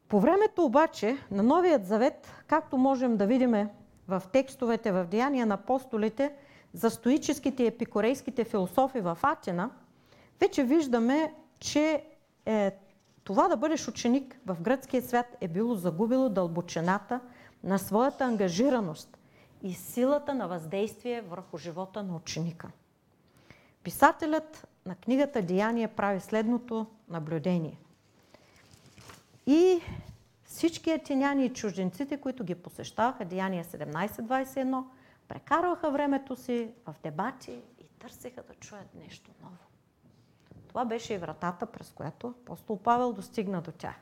по 0.08 0.20
времето 0.20 0.66
обаче 0.66 1.18
на 1.32 1.44
Новият 1.44 1.86
завет, 1.86 2.44
както 2.48 2.78
можем 2.78 3.18
да 3.18 3.26
видим 3.26 3.70
в 4.08 4.24
текстовете 4.32 4.92
в 4.92 5.06
Деяния 5.06 5.46
на 5.46 5.54
апостолите, 5.54 6.34
за 6.74 6.90
стоическите 6.90 7.64
и 7.64 7.68
епикорейските 7.68 8.44
философи 8.44 9.00
в 9.00 9.18
Атина, 9.24 9.70
вече 10.40 10.64
виждаме, 10.64 11.34
че 11.60 12.04
е, 12.46 12.72
това 13.24 13.48
да 13.48 13.58
бъдеш 13.58 13.88
ученик 13.88 14.40
в 14.46 14.62
гръцкия 14.62 15.02
свят 15.02 15.38
е 15.42 15.48
било 15.48 15.76
загубило 15.76 16.30
дълбочината 16.30 17.20
на 17.64 17.80
своята 17.80 18.26
ангажираност 18.26 19.18
и 19.64 19.74
силата 19.74 20.34
на 20.34 20.48
въздействие 20.48 21.22
върху 21.22 21.58
живота 21.58 22.04
на 22.04 22.16
ученика. 22.16 22.68
Писателят 23.84 24.68
на 24.86 24.96
книгата 24.96 25.42
Деяние 25.42 25.88
прави 25.88 26.20
следното 26.20 26.88
наблюдение. 27.10 27.78
И 29.46 29.80
всички 30.44 30.92
етиняни 30.92 31.46
и 31.46 31.54
чужденците, 31.54 32.18
които 32.18 32.44
ги 32.44 32.56
посещаваха, 32.56 33.26
Деяние 33.26 33.64
17-21, 33.64 34.84
прекарваха 35.28 35.92
времето 35.92 36.36
си 36.36 36.72
в 36.86 36.96
дебати 37.04 37.62
и 37.80 37.84
търсеха 38.00 38.44
да 38.44 38.54
чуят 38.54 38.96
нещо 38.96 39.32
ново. 39.42 39.56
Това 40.68 40.86
беше 40.86 41.14
и 41.14 41.18
вратата, 41.18 41.66
през 41.66 41.92
която 41.92 42.28
апостол 42.28 42.80
Павел 42.80 43.14
достигна 43.14 43.62
до 43.62 43.72
тях. 43.72 43.96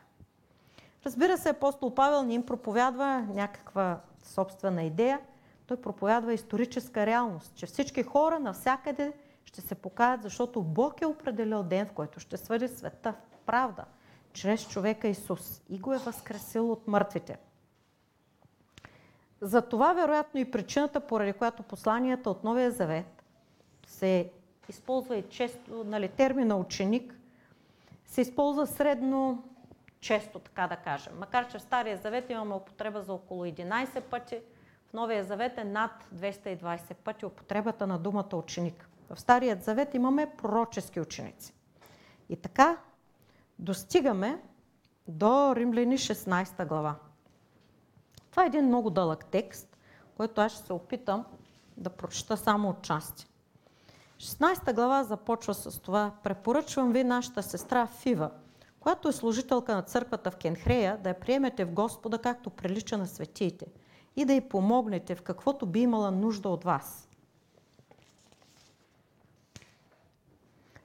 Разбира 1.08 1.38
се, 1.38 1.50
апостол 1.50 1.94
Павел 1.94 2.24
не 2.24 2.34
им 2.34 2.46
проповядва 2.46 3.22
някаква 3.22 4.00
собствена 4.24 4.84
идея, 4.84 5.20
той 5.68 5.78
проповядва 5.78 6.34
историческа 6.34 7.06
реалност, 7.06 7.56
че 7.56 7.66
всички 7.66 8.04
хора 8.04 8.40
навсякъде 8.40 9.14
ще 9.46 9.62
се 9.62 9.76
покаят, 9.76 10.24
защото 10.24 10.64
Бог 10.64 11.02
е 11.02 11.06
определил 11.06 11.64
ден, 11.64 11.86
в 11.86 11.92
който 11.92 12.20
ще 12.20 12.38
свъди 12.38 12.68
света 12.68 13.14
в 13.32 13.38
правда, 13.46 13.86
чрез 14.34 14.68
човека 14.68 15.08
Исус 15.08 15.62
и 15.70 15.80
го 15.80 15.94
е 15.94 15.98
възкресил 15.98 16.72
от 16.72 16.88
мъртвите. 16.88 17.38
За 19.42 19.62
това, 19.62 19.94
вероятно, 19.94 20.40
и 20.40 20.52
причината, 20.52 21.00
поради 21.00 21.34
която 21.34 21.64
посланията 21.64 22.30
от 22.30 22.44
Новия 22.44 22.72
Завет 22.72 23.24
се 23.86 24.32
използва 24.70 25.16
и 25.16 25.30
често, 25.30 25.84
нали, 25.84 26.08
термина 26.08 26.56
ученик, 26.56 27.20
се 28.06 28.22
използва 28.22 28.68
средно 28.68 29.44
често, 30.08 30.40
така 30.40 30.68
да 30.68 30.76
кажем. 30.76 31.14
Макар, 31.20 31.48
че 31.48 31.58
в 31.58 31.62
Стария 31.62 31.98
Завет 31.98 32.30
имаме 32.30 32.56
употреба 32.56 33.02
за 33.02 33.14
около 33.14 33.46
11 33.46 34.02
пъти, 34.02 34.40
в 34.90 34.94
Новия 34.94 35.24
Завет 35.24 35.58
е 35.58 35.64
над 35.64 35.92
220 36.16 36.94
пъти 36.94 37.26
употребата 37.26 37.88
на 37.88 38.00
думата 38.00 38.36
ученик. 38.36 38.90
В 39.10 39.20
Старият 39.20 39.64
Завет 39.64 39.94
имаме 39.94 40.32
пророчески 40.38 41.00
ученици. 41.00 41.54
И 42.30 42.36
така 42.36 42.78
достигаме 43.60 44.42
до 45.08 45.56
Римляни 45.56 45.98
16 45.98 46.66
глава. 46.66 46.96
Това 48.32 48.44
е 48.44 48.48
един 48.48 48.66
много 48.66 48.90
дълъг 48.90 49.26
текст, 49.26 49.78
който 50.18 50.42
аз 50.42 50.52
ще 50.52 50.66
се 50.66 50.74
опитам 50.74 51.26
да 51.78 51.90
прочета 51.90 52.38
само 52.38 52.70
от 52.70 52.82
части. 52.82 53.28
16 54.18 54.74
глава 54.74 55.04
започва 55.04 55.54
с 55.54 55.80
това. 55.80 56.12
Препоръчвам 56.24 56.92
ви 56.92 57.04
нашата 57.04 57.44
сестра 57.44 57.88
Фива, 57.88 58.32
която 58.88 59.08
е 59.08 59.12
служителка 59.12 59.76
на 59.76 59.82
църквата 59.82 60.32
в 60.32 60.36
Кенхрея, 60.36 60.98
да 60.98 61.10
я 61.10 61.20
приемете 61.20 61.66
в 61.66 61.72
Господа, 61.72 62.18
както 62.18 62.50
прилича 62.50 62.98
на 62.98 63.08
светиите, 63.08 63.66
и 64.16 64.26
да 64.26 64.34
й 64.34 64.42
помогнете 64.42 65.16
в 65.16 65.22
каквото 65.22 65.66
би 65.66 65.80
имала 65.80 66.12
нужда 66.12 66.50
от 66.50 66.64
вас. 66.64 67.10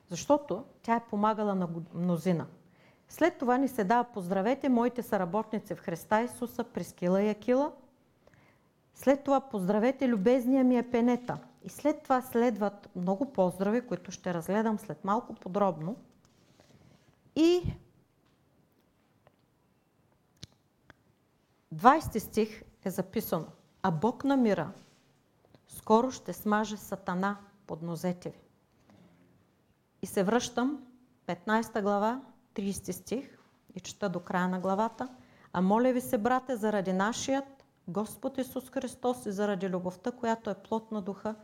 Защото 0.08 0.64
тя 0.82 0.96
е 0.96 1.04
помагала 1.10 1.54
на 1.54 1.68
мнозина. 1.94 2.46
След 3.08 3.38
това 3.38 3.58
ни 3.58 3.68
се 3.68 3.84
дава 3.84 4.04
поздравете 4.04 4.68
моите 4.68 5.02
съработници 5.02 5.74
в 5.74 5.80
Христа 5.80 6.22
Исуса, 6.22 6.64
Прескила 6.64 7.22
и 7.22 7.28
Акила. 7.28 7.72
След 8.94 9.24
това 9.24 9.40
поздравете 9.40 10.08
любезния 10.08 10.64
ми 10.64 10.78
Епенета– 10.78 11.38
и 11.64 11.68
след 11.68 12.02
това 12.02 12.22
следват 12.22 12.88
много 12.96 13.32
поздрави, 13.32 13.80
които 13.80 14.10
ще 14.10 14.34
разгледам 14.34 14.78
след 14.78 15.04
малко 15.04 15.34
подробно. 15.34 15.96
И 17.36 17.62
20 21.72 22.18
стих 22.18 22.62
е 22.84 22.90
записано. 22.90 23.46
А 23.82 23.90
Бог 23.90 24.24
на 24.24 24.36
мира 24.36 24.72
скоро 25.68 26.10
ще 26.10 26.32
смаже 26.32 26.76
сатана 26.76 27.36
под 27.66 27.82
нозете 27.82 28.30
ви. 28.30 28.40
И 30.02 30.06
се 30.06 30.22
връщам, 30.22 30.86
15 31.26 31.82
глава, 31.82 32.20
30 32.54 32.90
стих, 32.90 33.38
и 33.74 33.80
чета 33.80 34.08
до 34.08 34.20
края 34.20 34.48
на 34.48 34.60
главата. 34.60 35.08
А 35.52 35.60
моля 35.60 35.92
ви 35.92 36.00
се, 36.00 36.18
брате, 36.18 36.56
заради 36.56 36.92
нашият 36.92 37.44
Господ 37.88 38.38
Исус 38.38 38.70
Христос 38.70 39.26
и 39.26 39.32
заради 39.32 39.68
любовта, 39.68 40.10
която 40.10 40.50
е 40.50 40.54
плод 40.54 40.92
на 40.92 41.02
духа, 41.02 41.34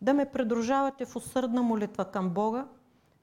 да 0.00 0.14
ме 0.14 0.30
придружавате 0.30 1.04
в 1.04 1.16
усърдна 1.16 1.62
молитва 1.62 2.04
към 2.04 2.30
Бога 2.30 2.66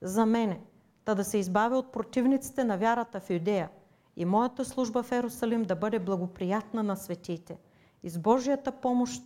за 0.01 0.25
мене, 0.25 0.62
та 1.06 1.15
да 1.15 1.24
се 1.24 1.38
избавя 1.38 1.77
от 1.77 1.91
противниците 1.91 2.63
на 2.63 2.77
вярата 2.77 3.20
в 3.20 3.30
Юдея 3.30 3.70
и 4.15 4.25
моята 4.25 4.65
служба 4.65 5.03
в 5.03 5.12
Ерусалим 5.12 5.63
да 5.63 5.75
бъде 5.75 6.00
благоприятна 6.00 6.84
на 6.84 6.96
светите 6.96 7.58
и 8.03 8.10
с 8.10 8.20
Божията 8.20 8.72
помощ 8.72 9.24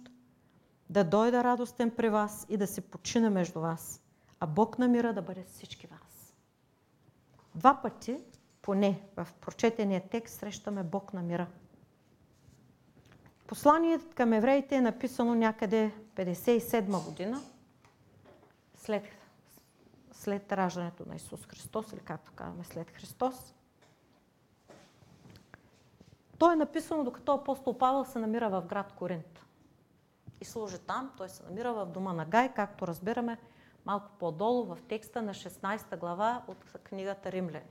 да 0.90 1.04
дойда 1.04 1.44
радостен 1.44 1.92
при 1.92 2.10
вас 2.10 2.46
и 2.50 2.58
да 2.58 2.68
се 2.68 2.82
почина 2.82 3.30
между 3.30 3.60
вас, 3.60 4.02
а 4.40 4.48
Бог 4.48 4.80
на 4.80 4.88
мира 4.88 5.14
да 5.14 5.22
бъде 5.22 5.44
с 5.44 5.54
всички 5.54 5.88
вас. 5.88 6.34
Два 7.56 7.82
пъти, 7.82 8.18
поне 8.62 9.02
в 9.18 9.28
прочетения 9.42 10.04
текст, 10.10 10.40
срещаме 10.40 10.84
Бог 10.84 11.14
на 11.14 11.22
мира. 11.22 11.48
Посланието 13.48 14.06
към 14.16 14.34
евреите 14.34 14.76
е 14.76 14.82
написано 14.82 15.36
някъде 15.36 15.92
57 16.16 17.06
година, 17.06 17.42
след, 18.76 19.04
след 20.12 20.52
раждането 20.52 21.04
на 21.08 21.16
Исус 21.16 21.46
Христос, 21.46 21.94
или 21.94 22.00
както 22.00 22.32
казваме, 22.36 22.64
след 22.64 22.92
Христос. 22.92 23.54
То 26.38 26.52
е 26.52 26.56
написано, 26.56 27.04
докато 27.04 27.34
апостол 27.34 27.78
Павел 27.78 28.06
се 28.06 28.20
намира 28.20 28.50
в 28.50 28.62
град 28.62 28.92
Коринт. 28.92 29.42
И 30.42 30.46
служи 30.46 30.80
там, 30.80 31.12
той 31.18 31.30
се 31.30 31.44
намира 31.44 31.74
в 31.74 31.86
дома 31.86 32.14
на 32.14 32.26
Гай, 32.26 32.54
както 32.54 32.88
разбираме 32.88 33.38
малко 33.86 34.12
по-долу 34.20 34.64
в 34.64 34.78
текста 34.88 35.22
на 35.22 35.34
16 35.34 35.98
глава 35.98 36.44
от 36.48 36.66
книгата 36.84 37.32
Римляни. 37.32 37.66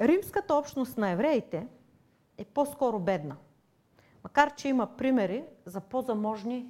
Римската 0.00 0.54
общност 0.54 0.98
на 0.98 1.10
евреите 1.10 1.66
е 2.38 2.44
по-скоро 2.44 2.98
бедна. 2.98 3.36
Макар, 4.24 4.54
че 4.54 4.68
има 4.68 4.96
примери 4.96 5.44
за 5.64 5.80
по-заможни 5.80 6.66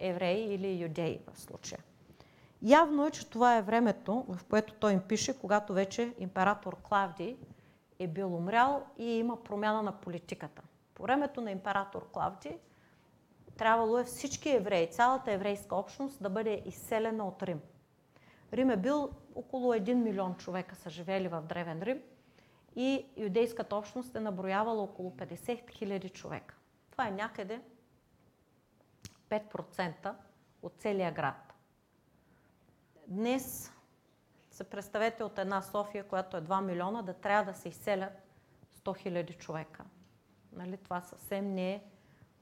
евреи 0.00 0.54
или 0.54 0.82
юдеи 0.82 1.20
в 1.32 1.40
случая. 1.40 1.80
Явно 2.62 3.06
е, 3.06 3.10
че 3.10 3.30
това 3.30 3.56
е 3.56 3.62
времето, 3.62 4.24
в 4.28 4.44
което 4.44 4.74
той 4.74 4.92
им 4.92 5.00
пише, 5.00 5.38
когато 5.38 5.72
вече 5.72 6.14
император 6.18 6.76
Клавдий 6.82 7.36
е 7.98 8.08
бил 8.08 8.36
умрял 8.36 8.86
и 8.98 9.04
има 9.04 9.44
промяна 9.44 9.82
на 9.82 10.00
политиката. 10.00 10.62
По 10.94 11.02
времето 11.02 11.40
на 11.40 11.50
император 11.50 12.10
Клавдий 12.12 12.58
трябвало 13.56 13.98
е 13.98 14.04
всички 14.04 14.50
евреи, 14.50 14.90
цялата 14.90 15.32
еврейска 15.32 15.76
общност 15.76 16.22
да 16.22 16.30
бъде 16.30 16.62
изселена 16.66 17.28
от 17.28 17.42
Рим. 17.42 17.60
Рим 18.52 18.70
е 18.70 18.76
бил 18.76 19.10
около 19.34 19.74
1 19.74 19.94
милион 19.94 20.36
човека 20.36 20.74
са 20.74 20.90
живели 20.90 21.28
в 21.28 21.42
Древен 21.42 21.82
Рим 21.82 22.02
и 22.76 23.06
юдейската 23.16 23.76
общност 23.76 24.16
е 24.16 24.20
наброявала 24.20 24.82
около 24.82 25.10
50 25.10 25.70
хиляди 25.70 26.08
човека. 26.08 26.54
Това 26.90 27.08
е 27.08 27.10
някъде 27.10 27.60
5% 29.30 30.14
от 30.62 30.72
целия 30.78 31.12
град. 31.12 31.54
Днес 33.06 33.72
се 34.52 34.64
представете 34.64 35.24
от 35.24 35.38
една 35.38 35.62
София, 35.62 36.04
която 36.04 36.36
е 36.36 36.40
2 36.40 36.60
милиона, 36.60 37.02
да 37.02 37.14
трябва 37.14 37.52
да 37.52 37.58
се 37.58 37.68
изселят 37.68 38.12
100 38.84 38.98
хиляди 38.98 39.32
човека. 39.32 39.84
Нали? 40.52 40.76
Това 40.76 41.00
съвсем 41.00 41.54
не 41.54 41.72
е 41.72 41.82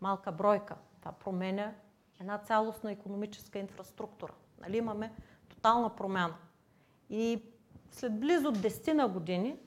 малка 0.01 0.33
бройка. 0.33 0.77
Това 1.01 1.13
променя 1.13 1.75
една 2.21 2.39
цялостна 2.39 2.93
економическа 2.93 3.59
инфраструктура. 3.59 4.33
Нали? 4.61 4.77
Имаме 4.77 5.13
тотална 5.49 5.97
промяна. 5.97 6.35
И 7.11 7.43
след 7.91 8.21
близо 8.21 8.53
10 8.53 8.93
на 8.93 9.09
години 9.09 9.59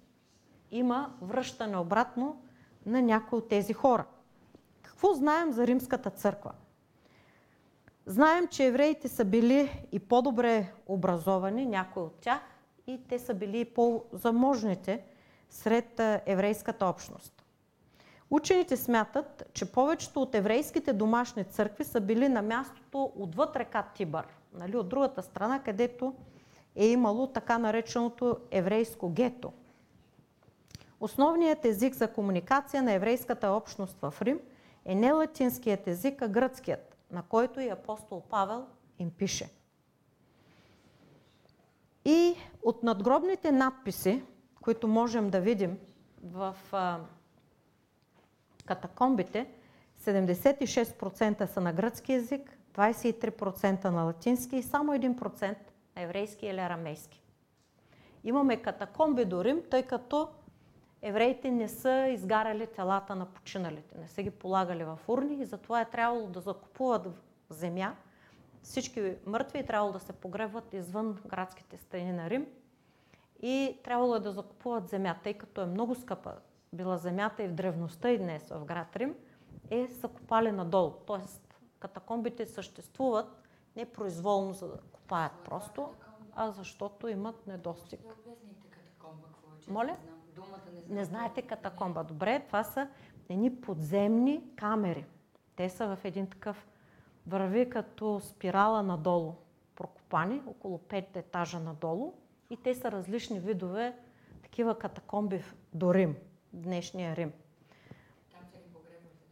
има 0.71 1.13
връщане 1.21 1.77
обратно 1.77 2.43
на 2.85 3.01
някои 3.01 3.39
от 3.39 3.49
тези 3.49 3.73
хора. 3.73 4.05
Какво 4.81 5.13
знаем 5.13 5.51
за 5.51 5.67
Римската 5.67 6.09
църква? 6.09 6.51
Знаем, 8.05 8.47
че 8.47 8.65
евреите 8.65 9.07
са 9.07 9.25
били 9.25 9.85
и 9.91 9.99
по-добре 9.99 10.73
образовани, 10.87 11.65
някои 11.65 12.03
от 12.03 12.15
тях, 12.15 12.41
и 12.87 13.03
те 13.09 13.19
са 13.19 13.33
били 13.33 13.59
и 13.59 13.65
по-заможните 13.65 15.03
сред 15.49 16.01
еврейската 16.25 16.85
общност. 16.85 17.43
Учените 18.29 18.77
смятат, 18.77 19.49
че 19.53 19.71
повечето 19.71 20.21
от 20.21 20.35
еврейските 20.35 20.93
домашни 20.93 21.43
църкви 21.43 21.83
са 21.83 22.01
били 22.01 22.29
на 22.29 22.41
мястото 22.41 23.11
отвъд 23.15 23.55
река 23.55 23.83
Тибър, 23.95 24.27
нали, 24.53 24.77
от 24.77 24.89
другата 24.89 25.23
страна, 25.23 25.63
където 25.63 26.13
е 26.75 26.87
имало 26.87 27.27
така 27.27 27.57
нареченото 27.57 28.37
еврейско 28.51 29.09
гето. 29.09 29.53
Основният 30.99 31.65
език 31.65 31.93
за 31.93 32.07
комуникация 32.07 32.83
на 32.83 32.93
еврейската 32.93 33.49
общност 33.51 33.97
в 34.01 34.13
Рим 34.21 34.39
е 34.85 34.95
не 34.95 35.11
латинският 35.11 35.87
език, 35.87 36.21
а 36.21 36.27
гръцкият, 36.27 36.92
на 37.13 37.23
който 37.23 37.59
и 37.59 37.69
апостол 37.69 38.23
Павел 38.29 38.65
им 38.99 39.11
пише. 39.11 39.49
И 42.05 42.35
от 42.63 42.83
надгробните 42.83 43.51
надписи, 43.51 44.23
които 44.61 44.87
можем 44.87 45.29
да 45.29 45.41
видим 45.41 45.77
в 46.23 46.55
а, 46.71 46.99
катакомбите, 48.65 49.49
76% 50.01 51.45
са 51.45 51.61
на 51.61 51.73
гръцки 51.73 52.13
язик, 52.13 52.57
23% 52.73 53.85
на 53.85 54.03
латински 54.03 54.57
и 54.57 54.63
само 54.63 54.93
1% 54.93 55.55
на 55.95 56.01
еврейски 56.01 56.47
или 56.47 56.59
арамейски. 56.59 57.23
Имаме 58.23 58.61
катакомби 58.61 59.25
до 59.25 59.43
Рим, 59.43 59.61
тъй 59.71 59.83
като 59.83 60.27
евреите 61.03 61.51
не 61.51 61.69
са 61.69 62.07
изгаряли 62.07 62.67
телата 62.67 63.15
на 63.15 63.25
починалите, 63.25 63.97
не 63.97 64.07
са 64.07 64.23
ги 64.23 64.31
полагали 64.31 64.83
в 64.83 64.99
урни 65.07 65.41
и 65.41 65.45
затова 65.45 65.81
е 65.81 65.89
трябвало 65.89 66.27
да 66.27 66.39
закупуват 66.39 67.07
земя. 67.49 67.95
Всички 68.61 69.15
мъртви 69.25 69.59
е 69.59 69.65
трябвало 69.65 69.91
да 69.93 69.99
се 69.99 70.13
погребват 70.13 70.73
извън 70.73 71.19
градските 71.27 71.77
страни 71.77 72.11
на 72.11 72.29
Рим 72.29 72.47
и 73.41 73.77
трябвало 73.83 74.15
е 74.15 74.19
да 74.19 74.31
закупуват 74.31 74.89
земя, 74.89 75.15
тъй 75.23 75.33
като 75.33 75.61
е 75.61 75.65
много 75.65 75.95
скъпа 75.95 76.33
била 76.73 76.97
земята 76.97 77.43
и 77.43 77.47
в 77.47 77.53
древността 77.53 78.09
и 78.09 78.17
днес 78.17 78.49
в 78.49 78.65
град 78.65 78.95
Рим, 78.95 79.15
е 79.69 79.87
са 79.87 80.07
копали 80.07 80.51
надолу. 80.51 80.91
Тоест 81.05 81.55
катакомбите 81.79 82.45
съществуват 82.45 83.43
не 83.75 83.85
произволно 83.85 84.53
за 84.53 84.67
да 84.67 84.77
копаят 84.91 85.31
просто, 85.45 85.89
а 86.35 86.51
защото 86.51 87.07
имат 87.07 87.47
недостиг. 87.47 87.99
Моля? 89.67 89.97
Думата 90.35 90.59
не, 90.73 90.81
знам. 90.81 90.95
не 90.97 91.05
знаете 91.05 91.41
катакомба. 91.41 92.03
Добре, 92.03 92.43
това 92.47 92.63
са 92.63 92.87
едни 93.29 93.61
подземни 93.61 94.43
камери. 94.55 95.05
Те 95.55 95.69
са 95.69 95.95
в 95.95 96.05
един 96.05 96.27
такъв 96.27 96.67
върви 97.27 97.69
като 97.69 98.19
спирала 98.19 98.83
надолу, 98.83 99.33
прокопани, 99.75 100.41
около 100.47 100.77
5 100.77 101.15
етажа 101.15 101.59
надолу. 101.59 102.13
И 102.49 102.57
те 102.57 102.75
са 102.75 102.91
различни 102.91 103.39
видове 103.39 103.97
такива 104.43 104.79
катакомби 104.79 105.43
до 105.73 105.93
Рим, 105.93 106.15
днешния 106.53 107.15
Рим. 107.15 107.31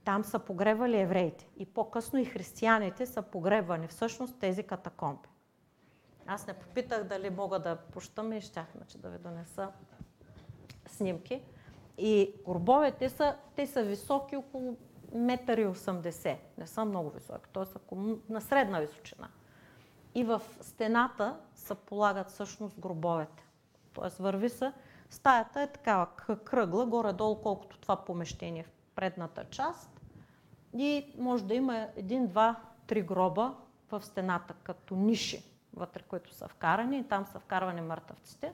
Там 0.03 0.23
са 0.23 0.39
погребвали 0.39 0.99
евреите. 0.99 1.47
И 1.57 1.65
по-късно 1.65 2.19
и 2.19 2.25
християните 2.25 3.05
са 3.05 3.21
погребвани 3.21 3.87
всъщност 3.87 4.39
тези 4.39 4.63
катакомби. 4.63 5.29
Аз 6.27 6.47
не 6.47 6.53
попитах 6.53 7.03
дали 7.03 7.29
мога 7.29 7.59
да 7.59 7.75
пущам 7.75 8.33
и 8.33 8.41
щях 8.41 8.67
значи, 8.75 8.97
да 8.97 9.09
ви 9.09 9.17
донеса 9.17 9.71
снимки. 10.93 11.41
И 11.97 12.33
горбовете 12.45 13.09
са, 13.09 13.35
те 13.55 13.67
са 13.67 13.83
високи 13.83 14.35
около 14.35 14.77
1,80 15.15 16.29
м. 16.29 16.37
Не 16.57 16.67
са 16.67 16.85
много 16.85 17.09
високи, 17.09 17.49
т.е. 17.53 17.95
на 18.29 18.41
средна 18.41 18.79
височина. 18.79 19.27
И 20.15 20.23
в 20.23 20.41
стената 20.61 21.37
се 21.55 21.75
полагат 21.75 22.29
всъщност 22.29 22.79
гробовете. 22.79 23.45
Т.е. 23.95 24.23
върви 24.23 24.49
се, 24.49 24.73
стаята 25.09 25.61
е 25.61 25.67
такава 25.67 26.07
кръгла, 26.45 26.85
горе-долу 26.85 27.41
колкото 27.41 27.77
това 27.77 27.95
помещение 27.95 28.63
в 28.63 28.71
предната 28.95 29.43
част. 29.49 30.01
И 30.77 31.13
може 31.17 31.45
да 31.45 31.53
има 31.53 31.87
един, 31.95 32.27
два, 32.27 32.55
три 32.87 33.01
гроба 33.01 33.55
в 33.91 34.01
стената, 34.01 34.53
като 34.63 34.95
ниши, 34.95 35.45
вътре, 35.73 36.03
които 36.03 36.33
са 36.33 36.47
вкарани 36.47 36.97
и 36.97 37.03
там 37.03 37.25
са 37.25 37.39
вкарвани 37.39 37.81
мъртъвците. 37.81 38.53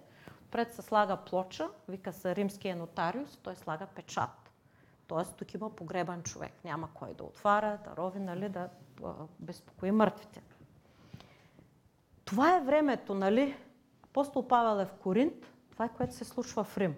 Пред 0.52 0.74
се 0.74 0.82
слага 0.82 1.18
плоча, 1.18 1.70
вика 1.88 2.14
се 2.14 2.36
римския 2.36 2.76
нотариус, 2.76 3.38
той 3.44 3.56
слага 3.56 3.86
печат. 3.86 4.52
Тоест 5.08 5.36
тук 5.36 5.54
има 5.54 5.70
погребан 5.70 6.24
човек. 6.24 6.52
Няма 6.64 6.90
кой 6.94 7.14
да 7.14 7.24
отваря, 7.24 7.80
да 7.84 7.96
рови, 7.96 8.20
нали, 8.20 8.50
да 8.50 8.70
безпокои 9.40 9.92
мъртвите. 9.92 10.42
Това 12.26 12.58
е 12.58 12.62
времето, 12.62 13.14
нали? 13.14 13.56
Апостол 14.04 14.48
Павел 14.48 14.82
е 14.82 14.86
в 14.86 14.94
Коринт, 14.94 15.54
това 15.72 15.86
е 15.86 15.94
което 15.98 16.14
се 16.14 16.26
случва 16.26 16.64
в 16.64 16.78
Рим. 16.78 16.96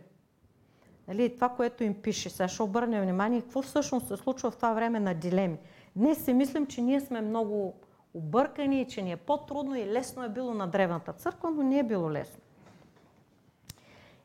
Нали, 1.08 1.36
това, 1.36 1.50
което 1.50 1.84
им 1.84 2.02
пише. 2.02 2.30
Сега 2.30 2.48
ще 2.48 2.64
обърнем 2.64 3.04
внимание 3.04 3.42
какво 3.42 3.62
всъщност 3.62 4.08
се 4.08 4.18
случва 4.18 4.52
в 4.52 4.56
това 4.56 4.74
време 4.74 5.00
на 5.00 5.14
дилеми. 5.14 5.58
Днес 5.96 6.26
си 6.26 6.34
мислим, 6.34 6.68
че 6.68 6.82
ние 6.82 7.02
сме 7.02 7.22
много 7.22 7.74
объркани, 8.14 8.88
че 8.88 9.02
ни 9.02 9.12
е 9.12 9.18
по-трудно 9.18 9.76
и 9.76 9.86
лесно 9.86 10.24
е 10.24 10.30
било 10.30 10.54
на 10.54 10.68
древната 10.68 11.14
църква, 11.14 11.52
но 11.52 11.64
не 11.64 11.80
е 11.80 11.84
било 11.84 12.12
лесно. 12.12 12.42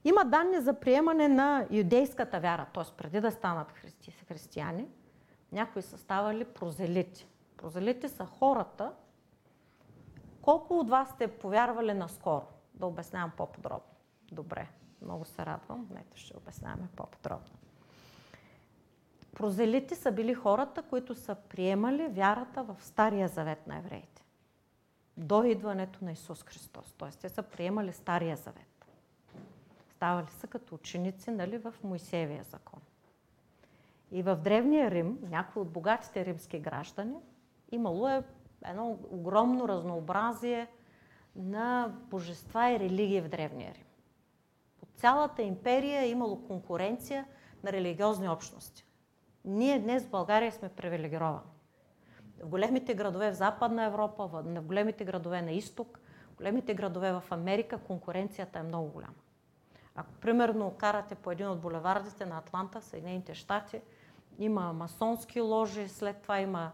Има 0.04 0.24
данни 0.24 0.60
за 0.60 0.74
приемане 0.74 1.28
на 1.28 1.66
юдейската 1.70 2.40
вяра, 2.40 2.66
т.е. 2.74 2.84
преди 2.96 3.20
да 3.20 3.30
станат 3.30 3.72
христи, 3.72 4.10
християни, 4.10 4.88
някои 5.52 5.82
са 5.82 5.98
ставали 5.98 6.44
прозелити. 6.44 7.26
Прозелити 7.56 8.08
са 8.08 8.26
хората, 8.26 8.92
колко 10.42 10.78
от 10.78 10.90
вас 10.90 11.10
сте 11.10 11.28
повярвали 11.28 11.94
наскоро? 11.94 12.46
Да 12.74 12.86
обяснявам 12.86 13.32
по-подробно. 13.36 13.94
Добре, 14.32 14.68
много 15.02 15.24
се 15.24 15.46
радвам. 15.46 15.88
Ето 16.00 16.16
ще 16.16 16.36
обясняваме 16.36 16.88
по-подробно. 16.96 17.54
Прозелити 19.34 19.94
са 19.94 20.12
били 20.12 20.34
хората, 20.34 20.82
които 20.82 21.14
са 21.14 21.34
приемали 21.34 22.08
вярата 22.08 22.62
в 22.62 22.76
Стария 22.80 23.28
завет 23.28 23.66
на 23.66 23.78
евреите. 23.78 24.24
До 25.16 25.44
идването 25.44 26.04
на 26.04 26.12
Исус 26.12 26.42
Христос. 26.42 26.92
Т.е. 26.92 27.10
те 27.10 27.28
са 27.28 27.42
приемали 27.42 27.92
Стария 27.92 28.36
завет 28.36 28.73
ставали 30.04 30.30
са 30.30 30.46
като 30.46 30.74
ученици 30.74 31.30
нали, 31.30 31.58
в 31.58 31.74
Моисеевия 31.84 32.42
закон. 32.42 32.80
И 34.12 34.22
в 34.22 34.36
Древния 34.36 34.90
Рим, 34.90 35.18
някои 35.22 35.62
от 35.62 35.70
богатите 35.70 36.24
римски 36.24 36.58
граждани, 36.58 37.16
имало 37.72 38.08
е 38.08 38.22
едно 38.64 38.98
огромно 39.10 39.68
разнообразие 39.68 40.66
на 41.36 41.94
божества 42.10 42.70
и 42.70 42.78
религии 42.78 43.20
в 43.20 43.28
Древния 43.28 43.74
Рим. 43.74 43.84
По 44.80 44.86
цялата 44.94 45.42
империя 45.42 46.02
е 46.02 46.10
имало 46.10 46.46
конкуренция 46.46 47.26
на 47.62 47.72
религиозни 47.72 48.28
общности. 48.28 48.84
Ние 49.44 49.78
днес 49.78 50.04
в 50.04 50.10
България 50.10 50.52
сме 50.52 50.68
привилегировани. 50.68 51.50
В 52.42 52.48
големите 52.48 52.94
градове 52.94 53.30
в 53.30 53.36
Западна 53.36 53.84
Европа, 53.84 54.26
в 54.26 54.62
големите 54.62 55.04
градове 55.04 55.42
на 55.42 55.52
изток, 55.52 56.00
в 56.32 56.36
големите 56.36 56.74
градове 56.74 57.12
в 57.12 57.24
Америка 57.30 57.78
конкуренцията 57.78 58.58
е 58.58 58.62
много 58.62 58.88
голяма. 58.88 59.23
Ако 59.94 60.12
примерно 60.12 60.74
карате 60.78 61.14
по 61.14 61.30
един 61.30 61.48
от 61.48 61.60
булевардите 61.60 62.26
на 62.26 62.38
Атланта, 62.38 62.82
Съединените 62.82 63.34
щати, 63.34 63.80
има 64.38 64.72
масонски 64.72 65.40
ложи, 65.40 65.88
след 65.88 66.22
това 66.22 66.40
има 66.40 66.70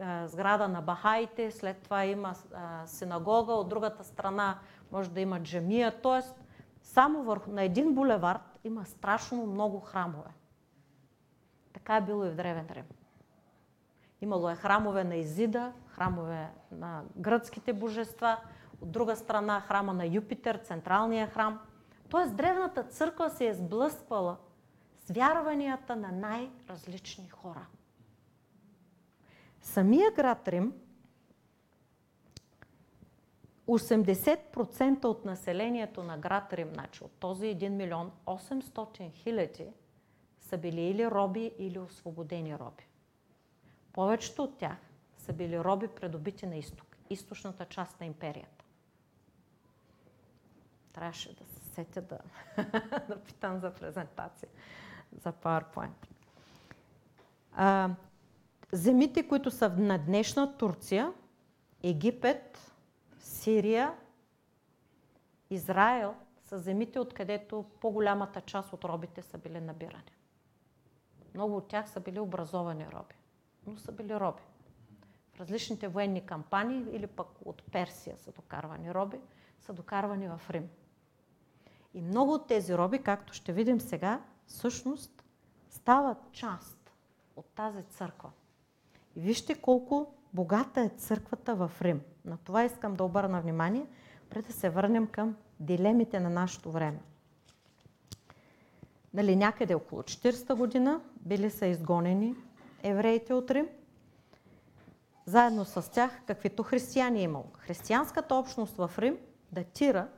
а, 0.00 0.28
сграда 0.28 0.68
на 0.68 0.82
бахаите, 0.82 1.50
след 1.50 1.82
това 1.82 2.04
има 2.04 2.34
а, 2.54 2.86
синагога, 2.86 3.52
от 3.52 3.68
другата 3.68 4.04
страна 4.04 4.58
може 4.92 5.10
да 5.10 5.20
има 5.20 5.42
джамия. 5.42 6.00
Тоест, 6.00 6.34
само 6.82 7.22
върху, 7.22 7.50
на 7.50 7.62
един 7.62 7.94
булевард 7.94 8.58
има 8.64 8.84
страшно 8.84 9.46
много 9.46 9.80
храмове. 9.80 10.30
Така 11.72 11.96
е 11.96 12.00
било 12.00 12.24
и 12.24 12.30
в 12.30 12.34
Древен 12.34 12.66
Рим. 12.70 12.84
Имало 14.20 14.50
е 14.50 14.54
храмове 14.54 15.04
на 15.04 15.16
Изида, 15.16 15.72
храмове 15.86 16.50
на 16.72 17.02
гръцките 17.16 17.72
божества, 17.72 18.36
от 18.80 18.90
друга 18.90 19.16
страна 19.16 19.60
храма 19.60 19.92
на 19.92 20.06
Юпитер, 20.06 20.56
централния 20.56 21.26
храм. 21.26 21.60
Тоест 22.08 22.36
древната 22.36 22.84
църква 22.84 23.30
се 23.30 23.46
е 23.46 23.54
сблъсквала 23.54 24.36
с 24.98 25.10
вярванията 25.10 25.96
на 25.96 26.12
най-различни 26.12 27.28
хора. 27.28 27.66
Самия 29.60 30.10
град 30.10 30.48
Рим 30.48 30.72
80% 33.66 35.04
от 35.04 35.24
населението 35.24 36.02
на 36.02 36.18
град 36.18 36.52
Рим, 36.52 36.70
значи 36.74 37.04
от 37.04 37.12
този 37.12 37.44
1 37.44 37.68
милион 37.68 38.12
800 38.26 39.12
хиляди, 39.12 39.66
са 40.40 40.58
били 40.58 40.80
или 40.80 41.10
роби, 41.10 41.52
или 41.58 41.78
освободени 41.78 42.58
роби. 42.58 42.86
Повечето 43.92 44.44
от 44.44 44.58
тях 44.58 44.78
са 45.18 45.32
били 45.32 45.58
роби, 45.58 45.88
предобити 45.88 46.46
на 46.46 46.56
изток, 46.56 46.96
източната 47.10 47.64
част 47.64 48.00
на 48.00 48.06
империята. 48.06 48.64
Трябваше 50.92 51.34
да 51.34 51.44
се 51.46 51.55
сетя 51.76 52.02
да, 52.02 52.18
да 53.08 53.20
питам 53.26 53.58
за 53.58 53.74
презентация, 53.74 54.48
за 55.22 55.32
PowerPoint. 55.32 56.06
А, 57.52 57.90
земите, 58.72 59.28
които 59.28 59.50
са 59.50 59.68
на 59.68 59.98
днешна 59.98 60.56
Турция, 60.56 61.12
Египет, 61.82 62.72
Сирия, 63.18 63.94
Израел 65.50 66.14
са 66.44 66.58
земите, 66.58 67.00
откъдето 67.00 67.64
по-голямата 67.80 68.40
част 68.40 68.72
от 68.72 68.84
робите 68.84 69.22
са 69.22 69.38
били 69.38 69.60
набирани. 69.60 70.12
Много 71.34 71.56
от 71.56 71.68
тях 71.68 71.90
са 71.90 72.00
били 72.00 72.20
образовани 72.20 72.86
роби, 72.92 73.14
но 73.66 73.78
са 73.78 73.92
били 73.92 74.14
роби. 74.14 74.42
В 75.34 75.40
различните 75.40 75.88
военни 75.88 76.26
кампании 76.26 76.84
или 76.92 77.06
пък 77.06 77.28
от 77.44 77.62
Персия 77.72 78.16
са 78.16 78.32
докарвани 78.32 78.94
роби, 78.94 79.20
са 79.60 79.72
докарвани 79.72 80.28
в 80.28 80.40
Рим. 80.50 80.68
И 81.96 82.02
много 82.02 82.32
от 82.32 82.46
тези 82.46 82.78
роби, 82.78 82.98
както 82.98 83.34
ще 83.34 83.52
видим 83.52 83.80
сега, 83.80 84.20
всъщност 84.46 85.24
стават 85.70 86.18
част 86.32 86.92
от 87.36 87.46
тази 87.46 87.82
църква. 87.82 88.30
И 89.16 89.20
вижте 89.20 89.54
колко 89.54 90.14
богата 90.32 90.80
е 90.80 90.88
църквата 90.88 91.54
в 91.54 91.72
Рим. 91.82 92.00
На 92.24 92.36
това 92.36 92.64
искам 92.64 92.94
да 92.94 93.04
обърна 93.04 93.40
внимание, 93.40 93.86
преди 94.30 94.46
да 94.46 94.52
се 94.52 94.70
върнем 94.70 95.06
към 95.06 95.36
дилемите 95.60 96.20
на 96.20 96.30
нашето 96.30 96.70
време. 96.70 97.00
Нали, 99.14 99.36
някъде 99.36 99.74
около 99.74 100.02
40-та 100.02 100.54
година 100.54 101.00
били 101.20 101.50
са 101.50 101.66
изгонени 101.66 102.34
евреите 102.82 103.34
от 103.34 103.50
Рим. 103.50 103.68
Заедно 105.26 105.64
с 105.64 105.90
тях, 105.90 106.20
каквито 106.26 106.62
християни 106.62 107.24
е. 107.24 107.30
Християнската 107.58 108.34
общност 108.34 108.76
в 108.76 108.90
Рим 108.98 109.18
датира 109.52 110.08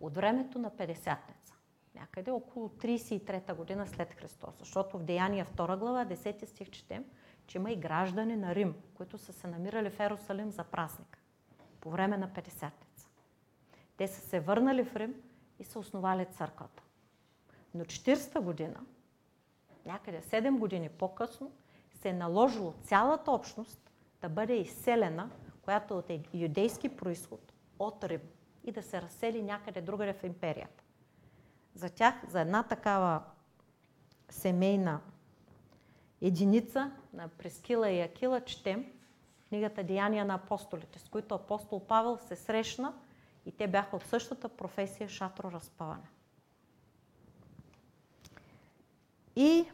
от 0.00 0.14
времето 0.14 0.58
на 0.58 0.70
50-ница. 0.70 1.54
Някъде 1.94 2.30
около 2.30 2.68
33-та 2.68 3.54
година 3.54 3.86
след 3.86 4.12
Христос. 4.12 4.54
Защото 4.58 4.98
в 4.98 5.02
Деяния 5.02 5.46
2 5.56 5.78
глава, 5.78 6.06
10 6.06 6.44
стих 6.44 6.70
четем, 6.70 7.04
че 7.46 7.58
има 7.58 7.70
и 7.70 7.76
граждани 7.76 8.36
на 8.36 8.54
Рим, 8.54 8.74
които 8.94 9.18
са 9.18 9.32
се 9.32 9.46
намирали 9.46 9.90
в 9.90 10.00
Ерусалим 10.00 10.50
за 10.50 10.64
празник 10.64 11.18
по 11.80 11.90
време 11.90 12.16
на 12.16 12.28
50-ница. 12.28 13.08
Те 13.96 14.08
са 14.08 14.20
се 14.20 14.40
върнали 14.40 14.84
в 14.84 14.96
Рим 14.96 15.14
и 15.58 15.64
са 15.64 15.78
основали 15.78 16.24
църквата. 16.24 16.82
Но 17.74 17.84
40-та 17.84 18.40
година, 18.40 18.80
някъде 19.86 20.20
7 20.20 20.58
години 20.58 20.88
по-късно, 20.88 21.52
се 21.94 22.08
е 22.08 22.12
наложило 22.12 22.72
цялата 22.82 23.30
общност 23.30 23.90
да 24.20 24.28
бъде 24.28 24.54
изселена, 24.54 25.30
която 25.62 25.94
е 25.94 25.96
от 25.96 26.10
юдейски 26.34 26.96
происход, 26.96 27.52
от 27.78 28.04
Рим 28.04 28.20
и 28.66 28.72
да 28.72 28.82
се 28.82 29.02
разсели 29.02 29.42
някъде 29.42 29.80
другаде 29.80 30.12
в 30.12 30.24
империята. 30.24 30.84
За 31.74 31.90
тях, 31.90 32.14
за 32.28 32.40
една 32.40 32.62
такава 32.62 33.22
семейна 34.28 35.00
единица 36.20 36.92
на 37.12 37.28
Прескила 37.28 37.90
и 37.90 38.00
Акила, 38.00 38.40
четем 38.40 38.92
книгата 39.48 39.84
Деяния 39.84 40.24
на 40.24 40.34
апостолите, 40.34 40.98
с 40.98 41.08
които 41.08 41.34
апостол 41.34 41.86
Павел 41.86 42.18
се 42.18 42.36
срещна 42.36 42.94
и 43.46 43.52
те 43.52 43.68
бяха 43.68 43.96
от 43.96 44.02
същата 44.02 44.48
професия 44.48 45.08
шатро 45.08 45.52
разпъване. 45.52 46.10
И 49.36 49.64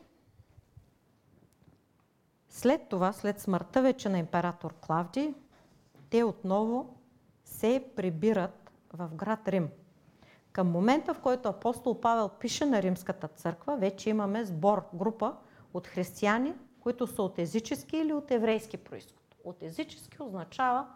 след 2.48 2.88
това, 2.88 3.12
след 3.12 3.40
смъртта 3.40 3.82
вече 3.82 4.08
на 4.08 4.18
император 4.18 4.74
Клавдий, 4.80 5.34
те 6.10 6.24
отново 6.24 6.96
се 7.44 7.84
прибират 7.96 8.61
в 8.92 9.10
град 9.14 9.48
Рим. 9.48 9.68
Към 10.52 10.70
момента, 10.70 11.14
в 11.14 11.20
който 11.20 11.48
апостол 11.48 12.00
Павел 12.00 12.28
пише 12.28 12.66
на 12.66 12.82
Римската 12.82 13.28
църква, 13.28 13.76
вече 13.76 14.10
имаме 14.10 14.44
сбор, 14.44 14.88
група 14.94 15.36
от 15.74 15.86
християни, 15.86 16.54
които 16.80 17.06
са 17.06 17.22
от 17.22 17.38
езически 17.38 17.96
или 17.96 18.12
от 18.12 18.30
еврейски 18.30 18.76
происход. 18.76 19.36
От 19.44 19.62
езически 19.62 20.22
означава 20.22 20.86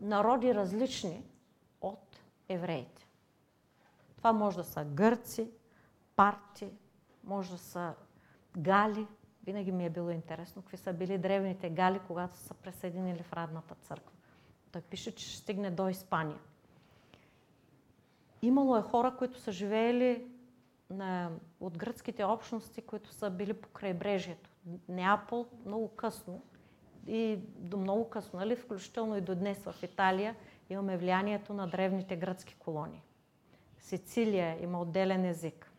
народи 0.00 0.54
различни 0.54 1.24
от 1.80 2.20
евреите. 2.48 3.06
Това 4.16 4.32
може 4.32 4.56
да 4.56 4.64
са 4.64 4.84
гърци, 4.84 5.50
парти, 6.16 6.70
може 7.24 7.50
да 7.50 7.58
са 7.58 7.94
гали. 8.58 9.06
Винаги 9.44 9.72
ми 9.72 9.86
е 9.86 9.90
било 9.90 10.10
интересно 10.10 10.62
какви 10.62 10.76
са 10.76 10.92
били 10.92 11.18
древните 11.18 11.70
гали, 11.70 12.00
когато 12.06 12.36
са 12.36 12.54
присъединили 12.54 13.22
в 13.22 13.32
радната 13.32 13.74
църква. 13.74 14.16
Той 14.72 14.82
пише, 14.82 15.14
че 15.14 15.26
ще 15.26 15.36
стигне 15.36 15.70
до 15.70 15.88
Испания. 15.88 16.38
Имало 18.42 18.76
е 18.76 18.82
хора, 18.82 19.14
които 19.18 19.38
са 19.38 19.52
живеели 19.52 20.26
на, 20.90 21.30
от 21.60 21.78
гръцките 21.78 22.24
общности, 22.24 22.82
които 22.82 23.12
са 23.12 23.30
били 23.30 23.54
по 23.54 23.68
крайбрежието. 23.68 24.50
Неапол 24.88 25.46
много 25.66 25.88
късно 25.88 26.42
и 27.06 27.38
до 27.56 27.76
много 27.76 28.10
късно, 28.10 28.38
нали? 28.38 28.56
включително 28.56 29.16
и 29.16 29.20
до 29.20 29.34
днес 29.34 29.58
в 29.58 29.74
Италия 29.82 30.36
имаме 30.70 30.96
влиянието 30.96 31.54
на 31.54 31.68
древните 31.68 32.16
гръцки 32.16 32.54
колонии. 32.54 33.02
Сицилия 33.78 34.62
има 34.62 34.80
отделен 34.80 35.24
език. 35.24 35.72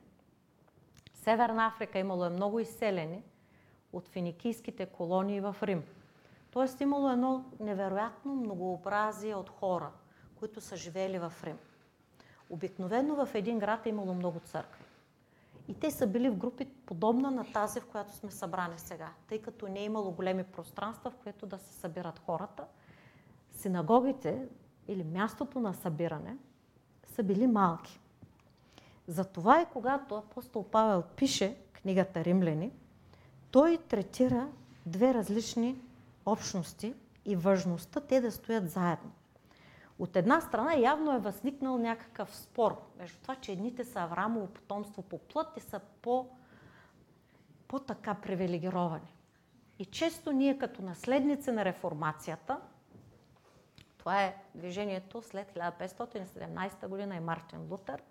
Северна 1.14 1.68
Африка 1.68 2.00
имало 2.00 2.26
е 2.26 2.30
много 2.30 2.60
изселени 2.60 3.24
от 3.94 4.08
финикийските 4.08 4.86
колонии 4.86 5.42
в 5.42 5.56
Рим. 5.64 5.84
Тоест 6.52 6.82
имало 6.82 7.10
едно 7.10 7.46
невероятно 7.60 8.36
многообразие 8.36 9.36
от 9.36 9.50
хора, 9.50 9.92
които 10.36 10.62
са 10.62 10.78
живели 10.78 11.20
в 11.20 11.34
Рим. 11.44 11.58
Обикновено 12.50 13.26
в 13.26 13.36
един 13.36 13.60
град 13.60 13.86
е 13.86 13.90
имало 13.90 14.14
много 14.14 14.40
църкви. 14.40 14.84
И 15.68 15.74
те 15.74 15.92
са 15.92 16.08
били 16.08 16.30
в 16.30 16.38
групи 16.38 16.66
подобна 16.66 17.32
на 17.32 17.52
тази, 17.54 17.80
в 17.80 17.86
която 17.86 18.14
сме 18.14 18.32
събрани 18.32 18.80
сега, 18.80 19.10
тъй 19.28 19.42
като 19.42 19.68
не 19.68 19.80
е 19.80 19.86
имало 19.86 20.12
големи 20.12 20.44
пространства, 20.44 21.12
в 21.12 21.16
които 21.16 21.46
да 21.46 21.58
се 21.58 21.74
събират 21.74 22.20
хората. 22.20 22.66
Синагогите 23.52 24.48
или 24.88 25.04
мястото 25.04 25.60
на 25.60 25.74
събиране 25.74 26.38
са 27.06 27.24
били 27.24 27.48
малки. 27.48 28.00
Затова 29.08 29.62
и 29.62 29.66
когато 29.74 30.16
апостол 30.16 30.64
Павел 30.64 31.04
пише 31.16 31.58
книгата 31.74 32.24
Римляни, 32.24 32.72
той 33.52 33.78
третира 33.78 34.48
две 34.86 35.14
различни 35.14 35.82
общности 36.26 36.94
и 37.26 37.36
важността 37.36 38.00
те 38.00 38.22
да 38.22 38.32
стоят 38.32 38.70
заедно. 38.70 39.12
От 40.00 40.16
една 40.16 40.42
страна 40.42 40.74
явно 40.74 41.16
е 41.16 41.20
възникнал 41.20 41.78
някакъв 41.78 42.36
спор 42.36 42.82
между 42.98 43.18
това, 43.22 43.36
че 43.36 43.52
едните 43.52 43.86
са 43.86 44.00
Аврамово 44.00 44.48
потомство 44.48 45.02
по 45.02 45.18
плът 45.18 45.58
и 45.58 45.60
са 45.60 45.80
по, 46.02 46.30
по-така 47.68 48.14
привилегировани. 48.14 49.14
И 49.80 49.86
често 49.86 50.32
ние 50.32 50.58
като 50.58 50.82
наследници 50.82 51.52
на 51.52 51.66
реформацията, 51.66 52.60
това 53.98 54.24
е 54.24 54.44
движението 54.56 55.22
след 55.22 55.52
1517 55.54 56.88
година 56.88 57.16
и 57.16 57.20
Мартин 57.20 57.68
Лутер, 57.72 58.04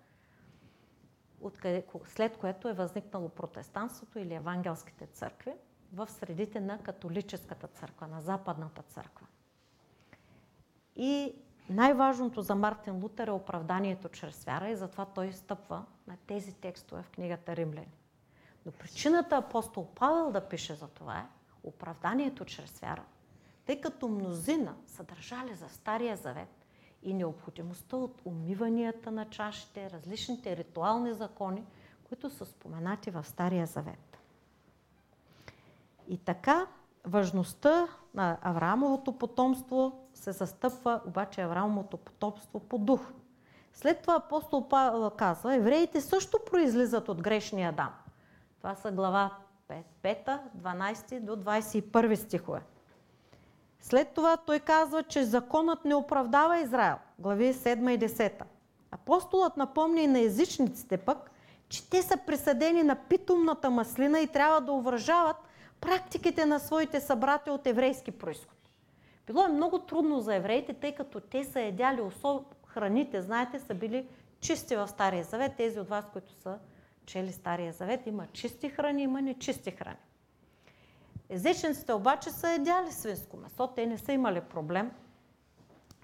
след 2.05 2.37
което 2.37 2.69
е 2.69 2.73
възникнало 2.73 3.29
протестантството 3.29 4.19
или 4.19 4.33
евангелските 4.33 5.05
църкви 5.07 5.53
в 5.93 6.07
средите 6.07 6.59
на 6.59 6.79
католическата 6.83 7.67
църква, 7.67 8.07
на 8.07 8.21
западната 8.21 8.81
църква. 8.81 9.27
И 10.95 11.35
най-важното 11.69 12.41
за 12.41 12.55
Мартин 12.55 12.93
Лутер 12.93 13.27
е 13.27 13.31
оправданието 13.31 14.09
чрез 14.09 14.43
вяра 14.43 14.69
и 14.69 14.75
затова 14.75 15.05
той 15.05 15.33
стъпва 15.33 15.85
на 16.07 16.17
тези 16.27 16.53
текстове 16.53 17.03
в 17.03 17.09
книгата 17.09 17.55
Римляни. 17.55 17.97
Но 18.65 18.71
причината 18.71 19.37
апостол 19.37 19.87
Павел 19.95 20.31
да 20.31 20.41
пише 20.41 20.75
за 20.75 20.87
това 20.87 21.17
е 21.17 21.27
оправданието 21.63 22.45
чрез 22.45 22.79
вяра, 22.79 23.03
тъй 23.65 23.81
като 23.81 24.07
мнозина 24.07 24.75
са 24.87 25.03
държали 25.03 25.55
за 25.55 25.69
Стария 25.69 26.17
Завет 26.17 26.65
и 27.03 27.13
необходимостта 27.13 27.97
от 27.97 28.21
умиванията 28.25 29.11
на 29.11 29.29
чашите, 29.29 29.89
различните 29.89 30.57
ритуални 30.57 31.13
закони, 31.13 31.63
които 32.03 32.29
са 32.29 32.45
споменати 32.45 33.11
в 33.11 33.23
Стария 33.23 33.65
Завет. 33.65 34.17
И 36.07 36.17
така 36.17 36.67
важността 37.05 37.87
на 38.13 38.37
Авраамовото 38.41 39.11
потомство 39.11 40.07
се 40.13 40.31
застъпва 40.31 41.01
обаче 41.07 41.41
Авраамовото 41.41 41.97
потомство 41.97 42.59
по 42.59 42.77
дух. 42.77 43.01
След 43.73 44.01
това 44.01 44.15
апостол 44.15 44.67
Павел 44.67 45.09
казва, 45.09 45.55
евреите 45.55 46.01
също 46.01 46.39
произлизат 46.51 47.09
от 47.09 47.21
грешния 47.21 47.69
Адам. 47.69 47.93
Това 48.57 48.75
са 48.75 48.91
глава 48.91 49.31
5, 50.03 50.39
12 50.57 51.19
до 51.19 51.35
21 51.35 52.15
стихове. 52.15 52.61
След 53.81 54.13
това 54.13 54.37
той 54.37 54.59
казва, 54.59 55.03
че 55.03 55.23
законът 55.23 55.85
не 55.85 55.95
оправдава 55.95 56.59
Израел. 56.59 56.95
Глави 57.19 57.53
7 57.53 57.89
и 57.89 57.99
10. 57.99 58.43
Апостолът 58.91 59.57
напомня 59.57 60.01
и 60.01 60.07
на 60.07 60.19
езичниците 60.19 60.97
пък, 60.97 61.31
че 61.69 61.89
те 61.89 62.01
са 62.01 62.17
присъдени 62.17 62.83
на 62.83 62.95
питомната 62.95 63.69
маслина 63.69 64.19
и 64.19 64.27
трябва 64.27 64.61
да 64.61 64.71
уважават 64.71 65.35
практиките 65.81 66.45
на 66.45 66.59
своите 66.59 67.01
събрати 67.01 67.49
от 67.49 67.67
еврейски 67.67 68.11
происход. 68.11 68.57
Било 69.27 69.43
е 69.43 69.47
много 69.47 69.79
трудно 69.79 70.19
за 70.21 70.35
евреите, 70.35 70.73
тъй 70.73 70.95
като 70.95 71.19
те 71.19 71.43
са 71.43 71.59
едяли 71.59 72.01
особ... 72.01 72.55
храните, 72.65 73.21
знаете, 73.21 73.59
са 73.59 73.73
били 73.73 74.07
чисти 74.39 74.75
в 74.75 74.87
Стария 74.87 75.23
Завет. 75.23 75.55
Тези 75.55 75.79
от 75.79 75.89
вас, 75.89 76.05
които 76.13 76.33
са 76.33 76.59
чели 77.05 77.31
Стария 77.31 77.73
Завет, 77.73 78.07
има 78.07 78.27
чисти 78.33 78.69
храни, 78.69 79.03
има 79.03 79.21
нечисти 79.21 79.71
храни. 79.71 79.97
Езичниците 81.29 81.93
обаче 81.93 82.29
са 82.29 82.49
едяли 82.49 82.91
свинско 82.91 83.37
месо, 83.37 83.67
те 83.67 83.85
не 83.85 83.97
са 83.97 84.11
имали 84.11 84.41
проблем 84.41 84.91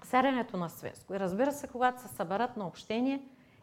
с 0.04 0.22
на 0.54 0.68
свинско. 0.68 1.14
И 1.14 1.20
разбира 1.20 1.52
се, 1.52 1.68
когато 1.68 2.02
се 2.02 2.08
съберат 2.08 2.56
на 2.56 2.66
общение, 2.66 3.22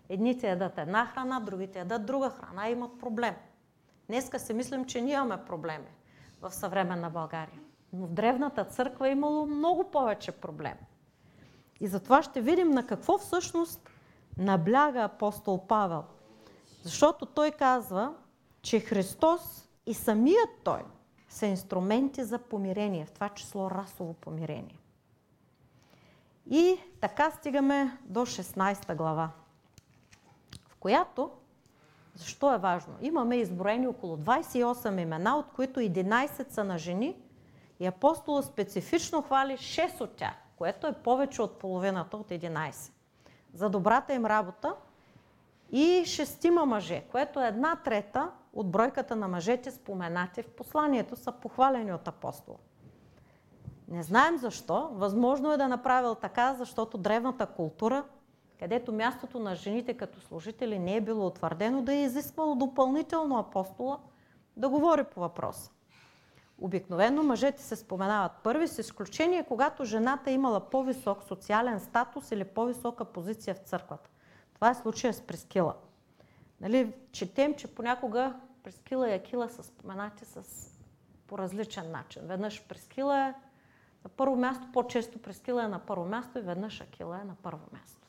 едните 0.10 0.49
ядат 0.49 0.78
една 0.78 1.06
храна, 1.06 1.39
другите 1.39 1.80
ядат 1.80 2.06
друга 2.06 2.30
храна 2.30 2.69
и 2.69 2.71
имат 2.71 2.99
проблем. 2.99 3.36
Днеска 4.08 4.39
си 4.39 4.54
мислим, 4.54 4.86
че 4.86 5.02
ние 5.02 5.13
имаме 5.13 5.45
проблеми 5.45 5.88
в 6.43 6.53
съвременна 6.53 7.10
България. 7.10 7.60
Но 7.93 8.06
в 8.06 8.13
древната 8.13 8.65
църква 8.65 9.08
е 9.08 9.12
имало 9.12 9.45
много 9.45 9.91
повече 9.91 10.32
проблем. 10.32 10.77
И 11.79 11.88
затова 11.88 12.23
ще 12.23 12.41
видим 12.41 12.69
на 12.69 12.88
какво 12.88 13.17
всъщност 13.17 13.89
набляга 14.38 15.03
апостол 15.03 15.67
Павел. 15.67 16.03
Защото 16.84 17.25
той 17.25 17.51
казва, 17.51 18.13
че 18.62 18.79
Христос 18.79 19.69
и 19.86 19.93
самият 19.93 20.49
Той 20.63 20.82
са 21.29 21.45
инструменти 21.45 22.23
за 22.23 22.39
помирение, 22.39 23.06
в 23.06 23.12
това 23.12 23.29
число 23.29 23.71
расово 23.71 24.13
помирение. 24.13 24.79
И 26.49 26.77
така 27.01 27.32
стигаме 27.32 27.97
до 28.06 28.19
16 28.19 28.95
глава, 28.95 29.29
в 30.67 30.75
която, 30.75 31.32
защо 32.15 32.54
е 32.54 32.58
важно? 32.58 32.93
Имаме 33.02 33.36
изброени 33.36 33.88
около 33.88 34.17
28 34.17 35.02
имена, 35.02 35.38
от 35.38 35.45
които 35.56 35.80
11 35.80 36.49
са 36.49 36.63
на 36.63 36.78
жени 36.78 37.15
и 37.80 37.86
апостола 37.86 38.43
специфично 38.43 39.21
хвали 39.21 39.54
6 39.58 40.02
от 40.02 40.15
тях, 40.15 40.34
което 40.58 40.88
е 40.88 40.93
повече 40.93 41.41
от 41.41 41.60
половината 41.60 42.17
от 42.17 42.30
11. 42.30 42.91
За 43.54 43.69
добрата 43.69 44.13
им 44.13 44.26
работа 44.26 44.76
и 45.71 46.04
шестима 46.06 46.65
мъже, 46.65 47.04
което 47.12 47.41
е 47.41 47.47
една 47.47 47.76
трета 47.76 48.32
от 48.54 48.71
бройката 48.71 49.15
на 49.15 49.28
мъжете 49.28 49.71
споменати 49.71 50.43
в 50.43 50.49
посланието, 50.49 51.15
са 51.15 51.32
похвалени 51.32 51.93
от 51.93 52.08
апостола. 52.08 52.58
Не 53.88 54.04
знаем 54.04 54.38
защо. 54.38 54.89
Възможно 54.93 55.52
е 55.52 55.58
да 55.58 55.67
направил 55.67 56.15
така, 56.15 56.54
защото 56.54 56.97
древната 56.97 57.45
култура, 57.45 58.04
където 58.63 58.93
мястото 58.93 59.39
на 59.39 59.56
жените 59.56 59.93
като 59.93 60.19
служители 60.19 60.80
не 60.80 60.95
е 60.95 61.02
било 61.02 61.28
утвърдено, 61.28 61.82
да 61.82 61.93
е 61.93 62.04
изисквало 62.04 62.56
допълнително 62.56 63.38
апостола 63.38 63.99
да 64.58 64.69
говори 64.69 65.04
по 65.04 65.19
въпроса. 65.19 65.71
Обикновено 66.58 67.23
мъжете 67.23 67.62
се 67.62 67.76
споменават 67.76 68.32
първи, 68.43 68.67
с 68.67 68.80
изключение 68.80 69.43
когато 69.43 69.86
жената 69.86 70.32
е 70.32 70.34
имала 70.34 70.69
по-висок 70.69 71.23
социален 71.23 71.80
статус 71.80 72.32
или 72.32 72.43
по-висока 72.43 73.06
позиция 73.06 73.56
в 73.56 73.58
църквата. 73.58 74.10
Това 74.56 74.69
е 74.69 74.76
случая 74.76 75.13
с 75.13 75.21
Прескила. 75.21 75.76
Нали, 76.62 76.93
четем, 77.12 77.56
че 77.56 77.76
понякога 77.76 78.34
Прескила 78.63 79.10
и 79.10 79.13
Акила 79.13 79.49
са 79.49 79.63
споменати 79.63 80.26
с, 80.26 80.43
по 81.28 81.38
различен 81.38 81.91
начин. 81.91 82.21
Веднъж 82.26 82.63
Прескила 82.67 83.19
е 83.19 83.34
на 84.04 84.10
първо 84.17 84.36
място, 84.36 84.67
по-често 84.73 85.21
Прескила 85.21 85.63
е 85.63 85.67
на 85.67 85.80
първо 85.80 86.06
място 86.06 86.39
и 86.39 86.41
веднъж 86.41 86.82
Акила 86.82 87.21
е 87.21 87.23
на 87.23 87.36
първо 87.36 87.62
място. 87.73 88.03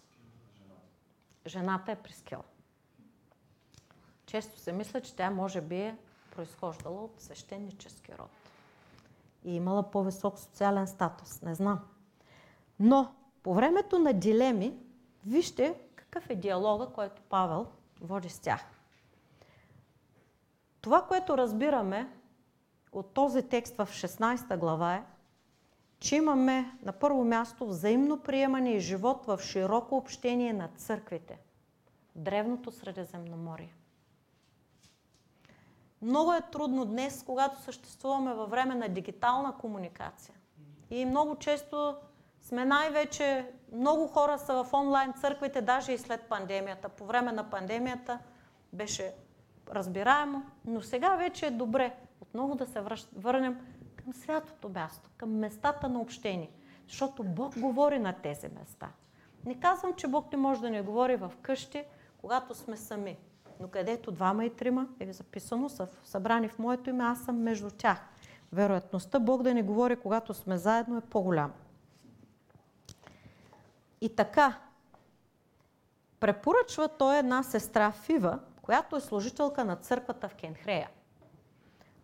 Жената 1.47 1.93
е 1.93 1.97
Прескила. 1.97 2.43
Често 4.27 4.59
се 4.59 4.73
мисля, 4.73 5.01
че 5.01 5.17
тя 5.17 5.31
може 5.31 5.61
би 5.61 5.77
е 5.77 5.97
произхождала 6.31 7.05
от 7.05 7.21
свещенически 7.21 8.13
род 8.19 8.31
и 9.45 9.57
имала 9.57 9.91
по-висок 9.91 10.39
социален 10.39 10.87
статус. 10.87 11.43
Не 11.43 11.55
знам. 11.55 11.81
Но 12.81 13.15
по 13.43 13.55
времето 13.55 13.99
на 13.99 14.13
дилеми, 14.13 14.79
вижте 15.27 15.81
какъв 15.95 16.31
е 16.31 16.35
диалога, 16.35 16.87
който 16.87 17.23
Павел 17.23 17.67
води 18.01 18.29
с 18.29 18.39
тях. 18.39 18.61
Това, 20.81 21.07
което 21.07 21.39
разбираме 21.39 22.09
от 22.93 23.15
този 23.15 23.43
текст 23.43 23.77
в 23.77 23.87
16 23.87 24.57
глава 24.59 24.95
е, 24.95 25.05
че 26.05 26.17
имаме 26.17 26.73
на 26.83 26.93
първо 26.93 27.25
място 27.25 27.67
взаимно 27.67 28.21
приемане 28.21 28.71
и 28.71 28.81
живот 28.81 29.27
в 29.27 29.41
широко 29.43 29.97
общение 29.97 30.53
на 30.53 30.69
църквите. 30.69 31.39
Древното 32.17 32.71
Средиземноморие. 32.71 33.75
Много 36.03 36.33
е 36.33 36.41
трудно 36.53 36.85
днес, 36.85 37.23
когато 37.27 37.61
съществуваме 37.61 38.35
във 38.35 38.51
време 38.51 38.75
на 38.75 38.89
дигитална 38.89 39.55
комуникация. 39.59 40.35
И 40.91 41.05
много 41.05 41.37
често 41.37 41.97
сме 42.41 42.65
най-вече, 42.65 43.51
много 43.73 44.07
хора 44.07 44.39
са 44.39 44.65
в 44.65 44.73
онлайн 44.75 45.13
църквите, 45.13 45.63
даже 45.63 45.93
и 45.93 45.99
след 45.99 46.23
пандемията. 46.23 46.89
По 46.89 47.07
време 47.07 47.33
на 47.33 47.51
пандемията 47.51 48.19
беше 48.73 49.15
разбираемо, 49.71 50.43
но 50.65 50.83
сега 50.83 51.17
вече 51.17 51.47
е 51.47 51.51
добре 51.51 51.95
отново 52.21 52.55
да 52.55 52.67
се 52.67 52.83
върнем 53.17 53.74
към 54.05 54.13
святото 54.13 54.69
място, 54.69 55.11
към 55.17 55.31
местата 55.31 55.89
на 55.89 56.01
общение. 56.01 56.51
Защото 56.89 57.25
Бог 57.25 57.59
говори 57.59 57.99
на 57.99 58.13
тези 58.13 58.49
места. 58.49 58.89
Не 59.47 59.61
казвам, 59.61 59.95
че 59.95 60.09
Бог 60.09 60.33
не 60.33 60.39
може 60.39 60.61
да 60.61 60.71
ни 60.71 60.81
говори 60.81 61.17
в 61.17 61.33
къщи, 61.43 61.85
когато 62.19 62.55
сме 62.55 62.77
сами. 62.77 63.17
Но 63.61 63.69
където 63.69 64.13
двама 64.13 64.45
и 64.45 64.57
трима 64.57 64.89
е 65.01 65.13
записано, 65.13 65.69
са 65.69 65.89
събрани 66.05 66.49
в 66.49 66.59
моето 66.59 66.91
име, 66.91 67.05
аз 67.05 67.21
съм 67.21 67.43
между 67.43 67.71
тях. 67.71 67.99
Вероятността 68.53 69.19
Бог 69.19 69.43
да 69.43 69.55
ни 69.55 69.63
говори, 69.63 69.97
когато 69.97 70.35
сме 70.35 70.59
заедно, 70.59 70.97
е 70.97 71.01
по-голяма. 71.01 71.55
И 74.01 74.17
така, 74.17 74.59
препоръчва 76.21 76.89
той 76.89 77.19
една 77.19 77.43
сестра 77.43 77.93
Фива, 77.93 78.39
която 78.63 78.97
е 78.97 79.01
служителка 79.01 79.65
на 79.65 79.77
църквата 79.77 80.29
в 80.29 80.35
Кенхрея, 80.35 80.91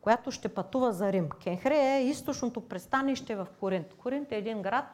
която 0.00 0.30
ще 0.30 0.54
пътува 0.54 0.92
за 0.92 1.12
Рим. 1.12 1.30
Кенхрея 1.30 1.94
е 1.94 2.04
източното 2.04 2.68
пристанище 2.68 3.36
в 3.36 3.48
Коринт. 3.60 3.94
Коринт 3.94 4.32
е 4.32 4.36
един 4.36 4.62
град 4.62 4.84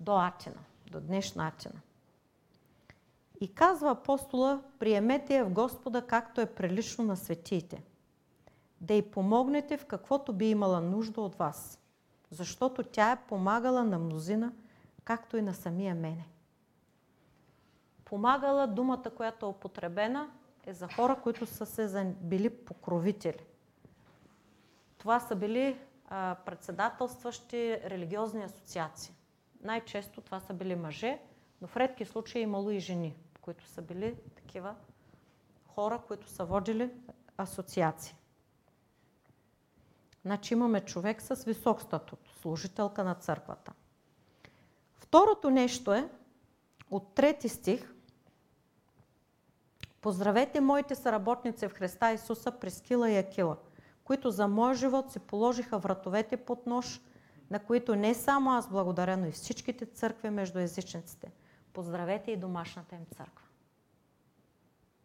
до 0.00 0.16
Атина, 0.16 0.60
до 0.90 1.00
днешна 1.00 1.48
Атина. 1.48 1.80
И 3.40 3.54
казва 3.54 3.90
апостола, 3.90 4.62
приемете 4.78 5.36
я 5.36 5.44
в 5.44 5.52
Господа, 5.52 6.06
както 6.06 6.40
е 6.40 6.46
прилично 6.46 7.04
на 7.04 7.16
светиите. 7.16 7.82
Да 8.80 8.94
й 8.94 9.02
помогнете 9.10 9.76
в 9.76 9.86
каквото 9.86 10.32
би 10.32 10.50
имала 10.50 10.80
нужда 10.80 11.20
от 11.20 11.34
вас, 11.34 11.78
защото 12.30 12.82
тя 12.82 13.12
е 13.12 13.26
помагала 13.28 13.84
на 13.84 13.98
мнозина, 13.98 14.52
както 15.04 15.36
и 15.36 15.42
на 15.42 15.54
самия 15.54 15.94
мене. 15.94 16.26
Помагала 18.04 18.66
думата, 18.66 19.10
която 19.16 19.46
е 19.46 19.48
употребена, 19.48 20.30
е 20.66 20.74
за 20.74 20.88
хора, 20.96 21.16
които 21.22 21.46
са 21.46 21.66
се 21.66 22.14
били 22.20 22.50
покровители. 22.50 23.44
Това 25.02 25.20
са 25.20 25.36
били 25.36 25.78
а, 26.08 26.36
председателстващи 26.46 27.80
религиозни 27.84 28.44
асоциации. 28.44 29.14
Най-често 29.60 30.20
това 30.20 30.40
са 30.40 30.54
били 30.54 30.74
мъже, 30.74 31.18
но 31.60 31.68
в 31.68 31.76
редки 31.76 32.04
случаи 32.04 32.40
е 32.40 32.42
имало 32.42 32.70
и 32.70 32.80
жени, 32.80 33.16
които 33.40 33.66
са 33.66 33.82
били 33.82 34.16
такива 34.36 34.74
хора, 35.66 36.00
които 36.06 36.28
са 36.28 36.44
водили 36.44 36.90
асоциации. 37.36 38.16
Значи 40.22 40.54
имаме 40.54 40.80
човек 40.80 41.22
с 41.22 41.44
висок 41.44 41.82
статут, 41.82 42.20
служителка 42.40 43.04
на 43.04 43.14
църквата. 43.14 43.72
Второто 44.96 45.50
нещо 45.50 45.92
е, 45.94 46.08
от 46.90 47.14
трети 47.14 47.48
стих, 47.48 47.94
Поздравете 50.00 50.60
моите 50.60 50.94
съработници 50.94 51.68
в 51.68 51.72
Христа 51.72 52.12
Исуса, 52.12 52.50
Прескила 52.52 53.10
и 53.10 53.18
Акила, 53.18 53.56
които 54.12 54.30
за 54.30 54.48
моя 54.48 54.74
живот 54.74 55.12
си 55.12 55.18
положиха 55.18 55.78
вратовете 55.78 56.36
под 56.36 56.66
нож, 56.66 57.00
на 57.50 57.58
които 57.58 57.96
не 57.96 58.14
само 58.14 58.50
аз 58.50 58.68
благодаря, 58.68 59.16
но 59.16 59.26
и 59.26 59.32
всичките 59.32 59.86
църкви 59.86 60.30
между 60.30 60.58
езичниците. 60.58 61.32
Поздравете 61.72 62.30
и 62.30 62.36
домашната 62.36 62.94
им 62.94 63.06
църква. 63.16 63.46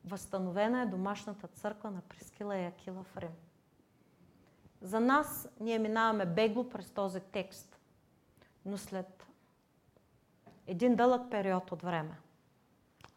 Възстановена 0.05 0.81
е 0.81 0.85
домашната 0.85 1.47
църква 1.47 1.91
на 1.91 2.01
Прескила 2.01 2.57
и 2.57 2.65
Акила 2.65 3.03
в 3.03 3.17
Рим. 3.17 3.31
За 4.81 4.99
нас 4.99 5.49
ние 5.59 5.79
минаваме 5.79 6.25
бегло 6.25 6.69
през 6.69 6.89
този 6.89 7.19
текст, 7.19 7.79
но 8.65 8.77
след 8.77 9.27
един 10.67 10.95
дълъг 10.95 11.31
период 11.31 11.71
от 11.71 11.81
време 11.81 12.17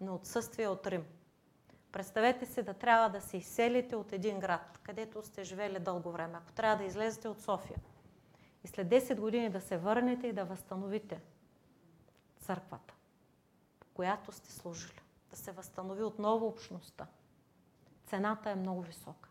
на 0.00 0.14
отсъствие 0.14 0.68
от 0.68 0.86
Рим. 0.86 1.04
Представете 1.92 2.46
си 2.46 2.62
да 2.62 2.74
трябва 2.74 3.08
да 3.08 3.20
се 3.20 3.36
изселите 3.36 3.96
от 3.96 4.12
един 4.12 4.40
град, 4.40 4.80
където 4.82 5.22
сте 5.22 5.44
живели 5.44 5.78
дълго 5.78 6.12
време. 6.12 6.38
Ако 6.38 6.52
трябва 6.52 6.76
да 6.76 6.84
излезете 6.84 7.28
от 7.28 7.40
София 7.40 7.78
и 8.64 8.68
след 8.68 8.88
10 8.88 9.20
години 9.20 9.50
да 9.50 9.60
се 9.60 9.76
върнете 9.76 10.26
и 10.26 10.32
да 10.32 10.44
възстановите 10.44 11.20
църквата, 12.40 12.94
по 13.80 13.86
която 13.94 14.32
сте 14.32 14.52
служили, 14.52 15.00
да 15.30 15.36
се 15.36 15.52
възстанови 15.52 16.02
отново 16.02 16.46
общността. 16.46 17.06
Цената 18.06 18.50
е 18.50 18.54
много 18.54 18.82
висока. 18.82 19.28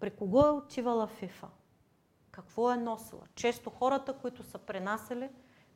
При 0.00 0.10
кого 0.10 0.46
е 0.46 0.50
отивала 0.50 1.06
ФИФА? 1.06 1.48
Какво 2.30 2.72
е 2.72 2.76
носила? 2.76 3.22
Често 3.34 3.70
хората, 3.70 4.12
които 4.12 4.42
са 4.42 4.58
пренасели 4.58 5.30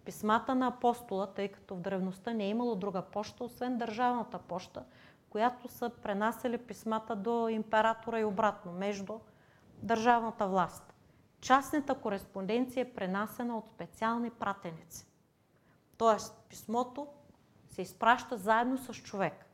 писмата 0.04 0.54
на 0.54 0.66
апостола, 0.66 1.34
тъй 1.34 1.48
като 1.48 1.76
в 1.76 1.80
древността 1.80 2.32
не 2.32 2.44
е 2.44 2.48
имало 2.48 2.76
друга 2.76 3.02
поща, 3.02 3.44
освен 3.44 3.78
държавната 3.78 4.38
поща, 4.38 4.84
която 5.30 5.68
са 5.68 5.90
пренасели 5.90 6.58
писмата 6.58 7.16
до 7.16 7.48
императора 7.48 8.20
и 8.20 8.24
обратно, 8.24 8.72
между 8.72 9.18
държавната 9.82 10.46
власт. 10.46 10.94
Частната 11.40 11.94
кореспонденция 11.94 12.82
е 12.82 12.92
пренасена 12.92 13.58
от 13.58 13.68
специални 13.74 14.30
пратеници. 14.30 15.06
Тоест, 15.96 16.34
писмото 16.48 17.06
се 17.68 17.82
изпраща 17.82 18.36
заедно 18.36 18.78
с 18.78 18.94
човек. 18.94 19.46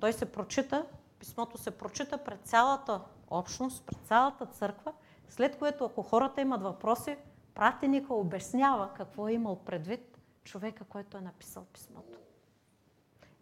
Той 0.00 0.12
се 0.12 0.32
прочита, 0.32 0.86
писмото 1.18 1.58
се 1.58 1.70
прочита 1.70 2.18
пред 2.18 2.40
цялата 2.46 3.00
общност, 3.30 3.86
пред 3.86 3.98
цялата 4.04 4.46
църква, 4.46 4.92
след 5.28 5.58
което 5.58 5.84
ако 5.84 6.02
хората 6.02 6.40
имат 6.40 6.62
въпроси, 6.62 7.16
пратеника 7.54 8.14
обяснява 8.14 8.90
какво 8.94 9.28
е 9.28 9.32
имал 9.32 9.56
предвид 9.56 10.18
човека, 10.44 10.84
който 10.84 11.16
е 11.16 11.20
написал 11.20 11.64
писмото. 11.64 12.18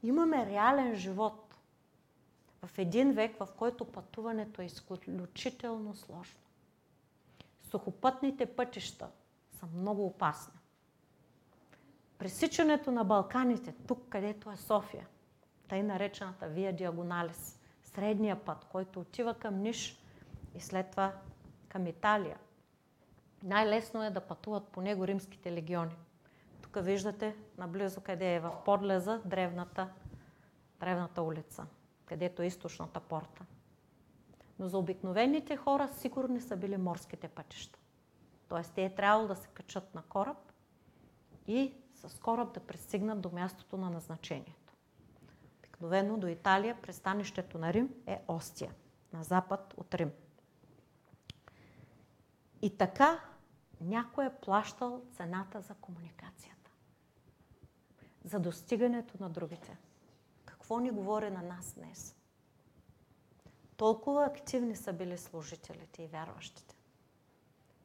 Имаме 0.03 0.47
реален 0.47 0.95
живот 0.95 1.48
в 2.63 2.79
един 2.79 3.13
век, 3.13 3.37
в 3.39 3.49
който 3.59 3.85
пътуването 3.85 4.63
е 4.63 4.65
изключително 4.65 5.95
сложно. 5.95 6.41
Сухопътните 7.63 8.47
пътища 8.47 9.09
са 9.51 9.67
много 9.67 10.07
опасни. 10.07 10.61
Пресичането 12.19 12.91
на 12.91 13.05
Балканите, 13.05 13.75
тук 13.87 14.09
където 14.09 14.51
е 14.51 14.57
София, 14.57 15.07
тъй 15.69 15.83
наречената 15.83 16.49
Вия 16.49 16.77
Диагоналис, 16.77 17.59
средния 17.83 18.45
път, 18.45 18.65
който 18.65 19.01
отива 19.01 19.35
към 19.35 19.55
Ниш 19.55 20.03
и 20.55 20.61
след 20.61 20.91
това 20.91 21.13
към 21.69 21.87
Италия. 21.87 22.39
Най-лесно 23.43 24.05
е 24.05 24.11
да 24.11 24.21
пътуват 24.21 24.69
по 24.69 24.81
него 24.81 25.07
римските 25.07 25.53
легиони. 25.53 25.97
Тук 26.63 26.85
виждате 26.85 27.37
наблизо 27.59 28.01
къде 28.01 28.35
е 28.35 28.41
в 28.41 28.53
подлеза 28.65 29.21
древната, 29.25 29.89
древната 30.81 31.23
улица, 31.23 31.67
където 32.09 32.43
е 32.43 32.47
източната 32.47 33.01
порта. 33.01 33.45
Но 34.59 34.69
за 34.69 34.79
обикновените 34.79 35.57
хора 35.57 35.89
сигурни 35.89 36.41
са 36.41 36.57
били 36.57 36.77
морските 36.77 37.29
пътища. 37.29 37.79
Тоест 38.49 38.73
те 38.75 38.85
е 38.85 38.95
трябвало 38.95 39.29
да 39.29 39.37
се 39.37 39.49
качат 39.49 39.95
на 39.95 40.03
кораб 40.03 40.53
и 41.47 41.75
с 41.95 42.21
кораб 42.21 42.55
да 42.55 42.61
пристигнат 42.61 43.21
до 43.21 43.31
мястото 43.31 43.77
на 43.77 43.91
назначението. 43.91 44.75
Обикновено 45.59 46.19
до 46.19 46.27
Италия 46.27 46.83
пристанището 46.83 47.59
на 47.59 47.73
Рим 47.73 47.95
е 48.07 48.23
Остия, 48.29 48.75
на 49.13 49.23
запад 49.23 49.75
от 49.77 49.95
Рим. 49.95 50.11
И 52.63 52.79
така 52.79 53.21
някой 53.81 54.27
е 54.27 54.35
плащал 54.35 55.03
цената 55.13 55.61
за 55.61 55.75
комуникацията. 55.75 56.71
За 58.25 58.41
достигането 58.41 59.15
на 59.21 59.31
другите. 59.31 59.77
Какво 60.69 60.81
ни 60.81 60.91
говори 60.91 61.31
на 61.31 61.43
нас 61.43 61.73
днес? 61.73 62.17
Толкова 63.77 64.27
активни 64.27 64.77
са 64.77 64.93
били 64.93 65.19
служителите 65.19 66.03
и 66.03 66.07
вярващите. 66.07 66.75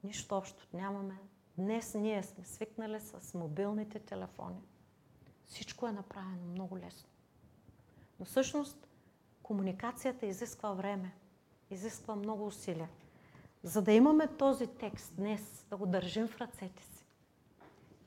Нищо 0.03 0.35
общо 0.35 0.67
нямаме. 0.73 1.17
Днес 1.57 1.93
ние 1.93 2.23
сме 2.23 2.45
свикнали 2.45 2.99
с 2.99 3.33
мобилните 3.33 3.99
телефони. 3.99 4.61
Всичко 5.45 5.87
е 5.87 5.91
направено 5.91 6.45
много 6.51 6.77
лесно. 6.77 7.09
Но 8.19 8.25
всъщност 8.25 8.87
комуникацията 9.43 10.25
изисква 10.25 10.73
време, 10.73 11.13
изисква 11.69 12.15
много 12.15 12.45
усилия. 12.45 12.89
За 13.63 13.81
да 13.81 13.91
имаме 13.91 14.27
този 14.27 14.67
текст 14.67 15.15
днес, 15.15 15.65
да 15.69 15.77
го 15.77 15.85
държим 15.85 16.27
в 16.27 16.41
ръцете 16.41 16.83
си, 16.83 17.05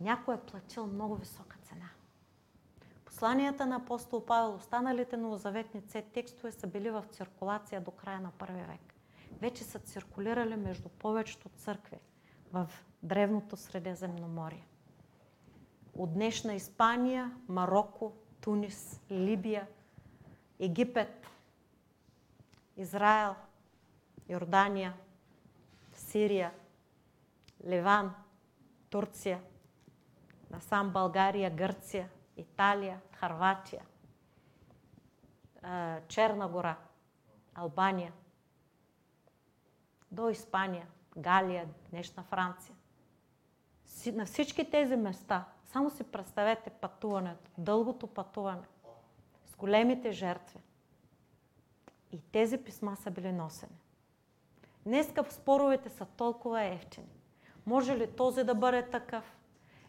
някой 0.00 0.34
е 0.34 0.40
платил 0.40 0.86
много 0.86 1.14
висока. 1.14 1.55
Посланията 3.16 3.66
на 3.66 3.76
апостол 3.76 4.24
Павел, 4.24 4.55
останалите 4.55 5.16
новозаветни 5.16 5.83
текстове 6.12 6.52
са 6.52 6.66
били 6.66 6.90
в 6.90 7.05
циркулация 7.11 7.81
до 7.81 7.90
края 7.90 8.20
на 8.20 8.31
първи 8.31 8.62
век. 8.62 8.94
Вече 9.40 9.64
са 9.64 9.79
циркулирали 9.79 10.57
между 10.57 10.88
повечето 10.88 11.48
църкви 11.48 11.98
в 12.52 12.70
древното 13.02 13.57
Средиземноморие. 13.57 14.66
От 15.94 16.14
днешна 16.14 16.55
Испания, 16.55 17.37
Марокко, 17.48 18.12
Тунис, 18.40 19.00
Либия, 19.11 19.66
Египет, 20.59 21.26
Израел, 22.76 23.35
Йордания, 24.29 24.94
Сирия, 25.92 26.52
Ливан, 27.66 28.14
Турция, 28.90 29.40
насам 30.50 30.90
България, 30.90 31.50
Гърция, 31.50 32.09
Италия, 32.37 33.01
Харватия, 33.12 33.83
Черна 36.09 36.49
гора, 36.49 36.77
Албания, 37.55 38.12
до 40.11 40.29
Испания, 40.29 40.87
Галия, 41.18 41.68
днешна 41.90 42.22
Франция. 42.22 42.75
На 44.12 44.27
всички 44.27 44.70
тези 44.70 44.96
места, 44.96 45.44
само 45.64 45.90
си 45.90 46.05
представете 46.05 46.70
пътуването, 46.70 47.51
дългото 47.59 48.07
пътуване, 48.07 48.66
с 49.46 49.57
големите 49.57 50.12
жертви. 50.12 50.61
И 52.12 52.20
тези 52.33 52.59
писма 52.59 52.96
са 52.96 53.11
били 53.11 53.33
носени. 53.33 53.81
Днеска 54.85 55.25
споровете 55.31 55.88
са 55.88 56.07
толкова 56.07 56.62
ефтини. 56.64 57.16
Може 57.66 57.99
ли 57.99 58.12
този 58.12 58.44
да 58.44 58.55
бъде 58.55 58.90
такъв? 58.90 59.37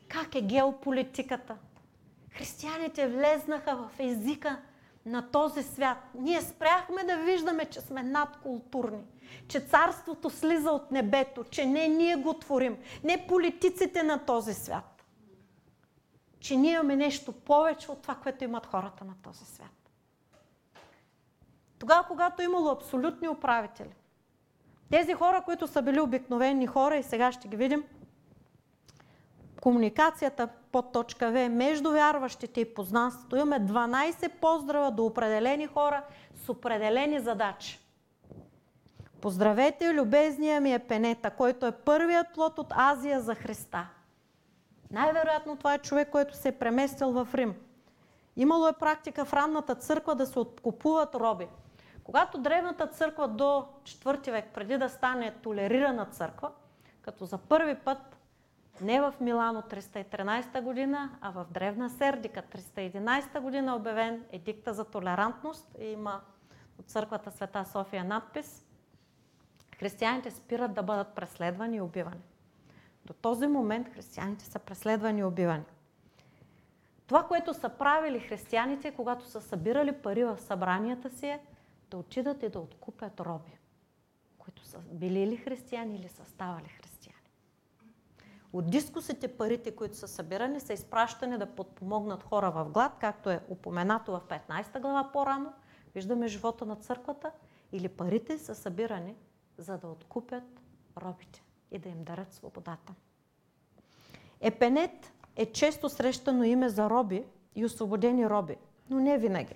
Как 0.08 0.36
е 0.36 0.42
геополитиката? 0.42 1.58
Християните 2.32 3.08
влезнаха 3.08 3.76
в 3.76 4.00
езика 4.00 4.58
на 5.06 5.32
този 5.32 5.63
свят. 5.63 5.98
Ние 6.16 6.42
спряхме 6.42 7.04
да 7.04 7.18
виждаме, 7.18 7.66
че 7.66 7.82
сме 7.82 8.04
надкултурни, 8.04 9.04
че 9.48 9.60
царството 9.60 10.30
слиза 10.30 10.72
от 10.72 10.92
небето, 10.92 11.44
че 11.44 11.66
не 11.66 11.88
ние 11.88 12.16
го 12.16 12.34
творим, 12.34 12.78
не 13.04 13.28
политиците 13.28 14.04
на 14.04 14.26
този 14.26 14.54
свят, 14.54 15.04
че 16.40 16.58
ние 16.58 16.74
имаме 16.74 16.96
нещо 16.96 17.32
повече 17.32 17.92
от 17.92 18.02
това, 18.02 18.16
което 18.16 18.44
имат 18.44 18.66
хората 18.66 19.06
на 19.06 19.13
този 19.24 19.46
свят. 19.46 19.92
Тогава, 21.80 22.04
когато 22.08 22.42
е 22.42 22.46
имало 22.46 22.70
абсолютни 22.70 23.30
управители, 23.30 23.96
тези 24.90 25.13
хора, 25.13 25.42
които 25.46 25.68
са 25.68 25.82
били 25.82 26.00
обикновени 26.00 26.68
хора 26.68 26.98
и 26.98 27.04
сега 27.04 27.32
ще 27.32 27.48
ги 27.48 27.58
видим, 27.58 27.84
комуникацията 29.62 30.48
под 30.78 30.92
точка 30.92 31.32
В 31.32 31.50
между 31.50 31.92
вярващите 31.92 32.62
и 32.62 32.74
познанството 32.74 33.36
имаме 33.36 33.60
12 33.60 34.30
поздрава 34.30 34.92
до 34.92 35.06
определени 35.06 35.68
хора 35.68 36.04
с 36.36 36.50
определени 36.50 37.20
задачи. 37.20 37.80
Поздравете 39.22 39.94
любезния 39.94 40.62
ми 40.62 40.74
е 40.74 40.80
Пенета, 40.80 41.32
който 41.32 41.66
е 41.66 41.72
първият 41.72 42.28
плод 42.34 42.60
от 42.60 42.74
Азия 42.76 43.22
за 43.22 43.36
Христа. 43.36 43.88
Най-вероятно 44.91 45.56
това 45.56 45.74
е 45.74 45.80
човек, 45.80 46.10
който 46.10 46.36
се 46.36 46.47
е 46.47 46.58
преместил 46.60 47.12
в 47.12 47.28
Рим. 47.34 47.56
Имало 48.36 48.68
е 48.68 48.74
практика 48.74 49.26
в 49.26 49.34
ранната 49.34 49.76
църква 49.76 50.16
да 50.16 50.26
се 50.26 50.39
откупуват 50.39 51.16
роби. 51.16 51.47
Когато 52.04 52.38
древната 52.38 52.88
църква 52.88 53.28
до 53.28 53.68
4 53.84 54.32
век, 54.32 54.45
преди 54.54 54.78
да 54.78 54.89
стане 54.89 55.34
толерирана 55.43 56.06
църква, 56.06 56.51
като 57.01 57.26
за 57.26 57.38
първи 57.38 57.76
път 57.76 58.16
не 58.82 59.01
в 59.01 59.13
Милано 59.21 59.61
313 59.61 60.61
година, 60.61 61.17
а 61.21 61.32
в 61.32 61.45
древна 61.51 61.89
Сердика 61.89 62.41
311 62.41 63.39
година 63.39 63.75
обявен 63.75 64.25
едикта 64.32 64.73
за 64.73 64.86
толерантност 64.86 65.75
и 65.80 65.86
има 65.86 66.21
от 66.80 66.89
църквата 66.89 67.32
Света 67.32 67.65
София 67.65 68.03
надпис 68.03 68.63
Християните 69.80 70.32
спират 70.32 70.73
да 70.73 70.84
бъдат 70.84 71.15
преследвани 71.15 71.78
и 71.78 71.82
убивани. 71.82 72.21
До 73.05 73.13
този 73.13 73.47
момент 73.47 73.89
християните 73.93 74.45
са 74.45 74.59
преследвани 74.59 75.19
и 75.19 75.23
убивани. 75.23 75.63
Това, 77.07 77.23
което 77.23 77.53
са 77.53 77.69
правили 77.69 78.19
християните, 78.19 78.91
когато 78.91 79.25
са 79.25 79.41
събирали 79.41 79.91
пари 79.91 80.23
в 80.23 80.39
събранията 80.39 81.09
си 81.09 81.28
е 81.28 81.39
да 81.91 81.97
отидат 81.97 82.43
и 82.43 82.49
да 82.49 82.59
откупят 82.59 83.19
роби, 83.19 83.57
които 84.38 84.65
са 84.65 84.80
били 84.80 85.28
ли 85.28 85.38
християни 85.38 85.95
или 85.95 86.09
са 86.09 86.25
ставали 86.25 86.67
християни. 86.67 86.87
От 88.54 88.70
дискусите 88.70 89.28
парите, 89.28 89.76
които 89.76 89.98
са 89.98 90.08
събирани, 90.08 90.60
са 90.60 90.74
изпращани 90.74 91.38
да 91.38 91.45
подпомогнат 91.45 92.24
хора 92.24 92.52
в 92.52 92.66
глад, 92.70 92.91
както 93.00 93.30
е 93.30 93.43
упоменато 93.50 94.12
в 94.12 94.22
15 94.50 94.82
глава 94.82 95.10
по-рано. 95.14 95.54
Виждаме 95.95 96.28
живота 96.28 96.66
на 96.66 96.76
църквата. 96.76 97.32
Или 97.72 97.88
парите 97.88 98.38
са 98.38 98.56
събирани, 98.56 99.16
за 99.58 99.78
да 99.78 99.88
откупят 99.88 100.62
робите 101.02 101.43
и 101.72 101.80
да 101.80 101.89
им 101.89 102.04
дарят 102.04 102.34
свободата. 102.34 102.93
Епенет 104.41 105.12
е 105.36 105.45
често 105.45 105.89
срещано 105.89 106.43
име 106.43 106.70
за 106.70 106.89
роби 106.89 107.26
и 107.56 107.66
освободени 107.66 108.30
роби, 108.30 108.56
но 108.89 109.00
не 109.00 109.18
винаги. 109.18 109.56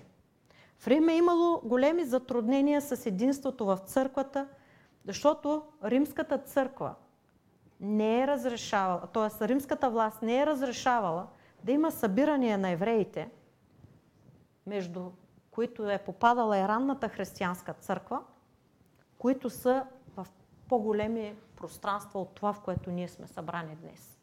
В 0.78 0.88
Рим 0.88 1.08
е 1.08 1.16
имало 1.16 1.60
големи 1.64 2.04
затруднения 2.04 2.80
с 2.80 3.06
единството 3.06 3.66
в 3.66 3.78
църквата, 3.86 4.48
защото 5.04 5.62
римската 5.84 6.38
църква 6.38 6.94
не 7.82 8.20
е 8.20 8.26
разрешавала, 8.26 9.06
т.е. 9.06 9.48
римската 9.48 9.90
власт 9.90 10.22
не 10.22 10.38
е 10.38 10.46
разрешавала 10.46 11.26
да 11.64 11.72
има 11.72 11.90
събирания 11.90 12.58
на 12.58 12.70
евреите, 12.70 13.30
между 14.66 15.10
които 15.50 15.90
е 15.90 15.98
попадала 15.98 16.58
и 16.58 16.68
ранната 16.68 17.08
християнска 17.08 17.74
църква, 17.74 18.20
които 19.18 19.50
са 19.50 19.86
в 20.16 20.26
по-големи 20.68 21.36
пространства 21.56 22.20
от 22.20 22.34
това, 22.34 22.52
в 22.52 22.60
което 22.60 22.90
ние 22.90 23.08
сме 23.08 23.26
събрани 23.26 23.76
днес. 23.76 24.18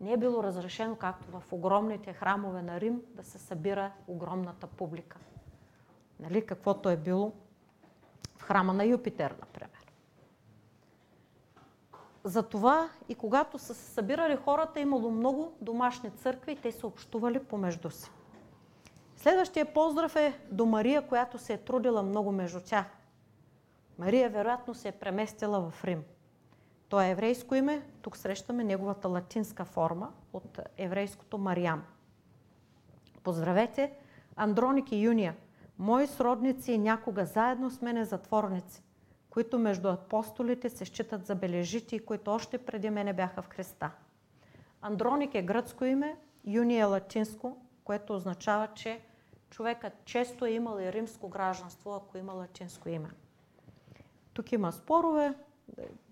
Не 0.00 0.12
е 0.12 0.16
било 0.16 0.42
разрешено, 0.42 0.96
както 0.96 1.30
в 1.30 1.42
огромните 1.52 2.12
храмове 2.12 2.62
на 2.62 2.80
Рим, 2.80 3.02
да 3.08 3.24
се 3.24 3.38
събира 3.38 3.92
огромната 4.06 4.66
публика. 4.66 5.18
Нали, 6.20 6.46
каквото 6.46 6.90
е 6.90 6.96
било 6.96 7.32
в 8.38 8.42
храма 8.42 8.72
на 8.72 8.84
Юпитер, 8.84 9.34
например. 9.40 9.75
Затова 12.26 12.88
и 13.08 13.14
когато 13.14 13.58
са 13.58 13.74
се 13.74 13.90
събирали 13.90 14.36
хората, 14.36 14.80
имало 14.80 15.10
много 15.10 15.52
домашни 15.60 16.10
църкви 16.10 16.52
и 16.52 16.56
те 16.56 16.72
са 16.72 16.86
общували 16.86 17.38
помежду 17.44 17.90
си. 17.90 18.10
Следващия 19.16 19.72
поздрав 19.74 20.16
е 20.16 20.40
до 20.50 20.66
Мария, 20.66 21.06
която 21.06 21.38
се 21.38 21.52
е 21.52 21.58
трудила 21.58 22.02
много 22.02 22.32
между 22.32 22.60
тях. 22.60 22.86
Мария 23.98 24.30
вероятно 24.30 24.74
се 24.74 24.88
е 24.88 24.92
преместила 24.92 25.70
в 25.70 25.84
Рим. 25.84 26.04
То 26.88 27.00
е 27.00 27.10
еврейско 27.10 27.54
име, 27.54 27.82
тук 28.02 28.16
срещаме 28.16 28.64
неговата 28.64 29.08
латинска 29.08 29.64
форма 29.64 30.12
от 30.32 30.60
еврейското 30.76 31.38
Мариам. 31.38 31.82
Поздравете 33.22 33.92
Андроник 34.36 34.92
и 34.92 34.96
Юния, 34.96 35.36
мои 35.78 36.06
сродници 36.06 36.72
и 36.72 36.78
някога 36.78 37.24
заедно 37.24 37.70
с 37.70 37.82
мене 37.82 38.04
затворници, 38.04 38.82
които 39.36 39.58
между 39.58 39.88
апостолите 39.88 40.70
се 40.70 40.84
считат 40.84 41.26
забележити 41.26 41.96
и 41.96 42.04
които 42.04 42.30
още 42.30 42.58
преди 42.58 42.90
мене 42.90 43.12
бяха 43.12 43.42
в 43.42 43.48
Христа. 43.48 43.90
Андроник 44.82 45.34
е 45.34 45.42
гръцко 45.42 45.84
име, 45.84 46.16
Юния 46.44 46.80
е 46.80 46.84
латинско, 46.84 47.56
което 47.84 48.14
означава, 48.14 48.68
че 48.74 49.00
човекът 49.50 49.92
често 50.04 50.44
е 50.44 50.50
имал 50.50 50.78
и 50.80 50.92
римско 50.92 51.28
гражданство, 51.28 51.94
ако 51.94 52.18
има 52.18 52.32
латинско 52.32 52.88
име. 52.88 53.08
Тук 54.32 54.52
има 54.52 54.72
спорове, 54.72 55.34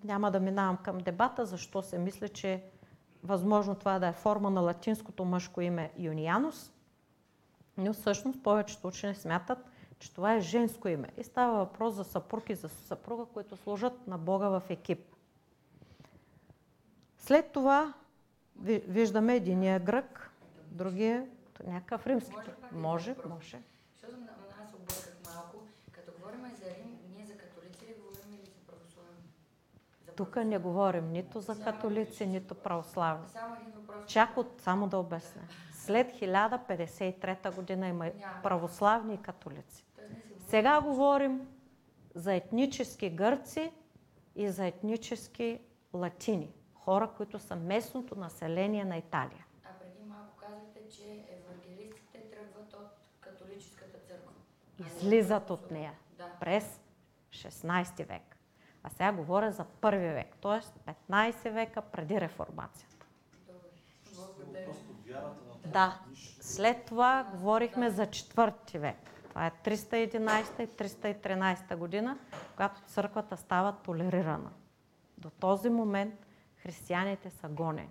няма 0.05 0.31
да 0.31 0.41
минавам 0.41 0.77
към 0.77 0.99
дебата, 0.99 1.47
защо 1.47 1.83
се 1.83 1.99
мисля, 1.99 2.29
че 2.29 2.63
възможно 3.23 3.75
това 3.75 3.99
да 3.99 4.07
е 4.07 4.13
форма 4.13 4.51
на 4.51 4.61
латинското 4.61 5.25
мъжко 5.25 5.61
име 5.61 5.93
Юнианус, 5.99 6.73
но 7.77 7.93
всъщност 7.93 8.43
повечето 8.43 8.89
учени 8.89 9.15
смятат, 9.15 9.59
че 10.05 10.13
това 10.13 10.35
е 10.35 10.41
женско 10.41 10.89
име. 10.89 11.09
И 11.17 11.25
става 11.25 11.59
въпрос 11.59 11.95
за 11.95 12.05
съпруг 12.05 12.51
и 12.51 12.55
за 12.55 12.69
съпруга, 12.69 13.25
които 13.25 13.57
служат 13.57 14.07
на 14.07 14.19
Бога 14.19 14.49
в 14.49 14.63
екип. 14.69 15.07
След 17.19 17.53
това 17.53 17.95
виждаме 18.63 19.37
единия 19.37 19.81
грък, 19.81 20.31
другия 20.67 21.27
някакъв 21.67 22.07
римски. 22.07 22.37
Може, 22.73 23.17
може. 23.17 23.17
може. 23.29 23.63
Защото 23.93 24.21
нас 24.21 24.75
обърках 24.75 25.35
малко. 25.35 25.57
Като 25.93 26.13
говорим 26.13 26.41
за 26.41 26.65
Рим, 26.65 26.99
ние 27.17 27.27
за 27.27 27.35
католици 27.37 27.87
ли 27.87 27.95
говорим 27.95 28.35
или 28.35 28.51
за 28.51 28.61
православни? 28.67 30.17
Тук 30.17 30.37
не 30.37 30.59
говорим 30.59 31.13
нито 31.13 31.41
за 31.41 31.65
католици, 31.65 32.27
нито 32.27 32.55
православни. 32.55 33.29
Само 33.29 33.55
един 33.55 33.73
въпрос. 33.75 34.07
Чак 34.07 34.37
от, 34.37 34.61
само 34.61 34.89
да 34.89 34.99
обясня. 34.99 35.43
След 35.73 36.13
1053 36.13 37.55
година 37.55 37.89
има 37.89 38.11
православни 38.43 39.15
и 39.15 39.23
католици. 39.23 39.85
Сега 40.55 40.81
говорим 40.81 41.49
за 42.15 42.35
етнически 42.35 43.11
гърци 43.11 43.73
и 44.37 44.49
за 44.49 44.67
етнически 44.67 45.61
латини. 45.95 46.53
Хора, 46.75 47.11
които 47.17 47.39
са 47.39 47.57
местното 47.57 48.19
население 48.19 48.85
на 48.85 48.97
Италия. 48.97 49.47
А 49.65 49.69
преди 49.79 50.09
малко 50.09 50.37
казахте, 50.37 50.81
че 50.97 51.25
евангелистите 51.29 52.19
тръгват 52.31 52.75
от 52.75 52.89
католическата 53.21 53.99
църква. 53.99 54.33
Излизат 54.79 55.51
от 55.51 55.71
нея 55.71 55.93
Да. 56.19 56.29
през 56.41 56.81
16 57.31 58.09
век. 58.09 58.37
А 58.83 58.91
сега 58.91 59.13
говоря 59.13 59.53
за 59.53 59.65
първи 59.65 60.09
век, 60.09 60.37
т.е. 60.43 60.91
15 61.11 61.51
века 61.51 61.83
преди 61.83 62.21
реформацията. 62.21 63.07
Добре. 63.47 63.69
Благодаря. 64.15 64.69
Да. 65.67 66.01
След 66.41 66.85
това 66.85 67.29
говорихме 67.33 67.91
за 67.91 68.07
четвърти 68.07 68.79
век. 68.79 69.14
Това 69.35 69.47
е 69.47 69.51
311 69.65 70.63
и 70.63 70.67
313 70.67 71.77
година, 71.77 72.19
когато 72.53 72.81
църквата 72.81 73.37
става 73.37 73.73
толерирана. 73.73 74.51
До 75.19 75.31
този 75.31 75.71
момент 75.71 76.15
християните 76.63 77.31
са 77.31 77.49
гонени. 77.49 77.89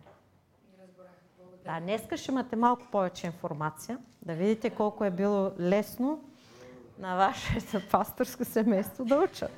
Да, 1.65 1.79
днеска 1.79 2.17
ще 2.17 2.31
имате 2.31 2.55
малко 2.55 2.83
повече 2.91 3.27
информация, 3.27 3.97
да 4.21 4.33
видите 4.33 4.69
колко 4.69 5.05
е 5.05 5.11
било 5.11 5.51
лесно 5.59 6.23
на 6.99 7.15
вашето 7.15 7.89
пасторско 7.91 8.45
семейство 8.45 9.05
да 9.05 9.17
учат. 9.17 9.51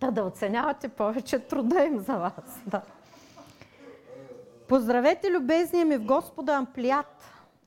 Да, 0.00 0.10
да 0.10 0.22
оценявате 0.22 0.88
повече 0.88 1.38
труда 1.38 1.84
им 1.84 1.98
за 1.98 2.16
вас. 2.16 2.60
Да. 2.66 2.82
Поздравете 4.68 5.30
любезния 5.30 5.86
ми 5.86 5.96
в 5.96 6.04
Господа 6.04 6.58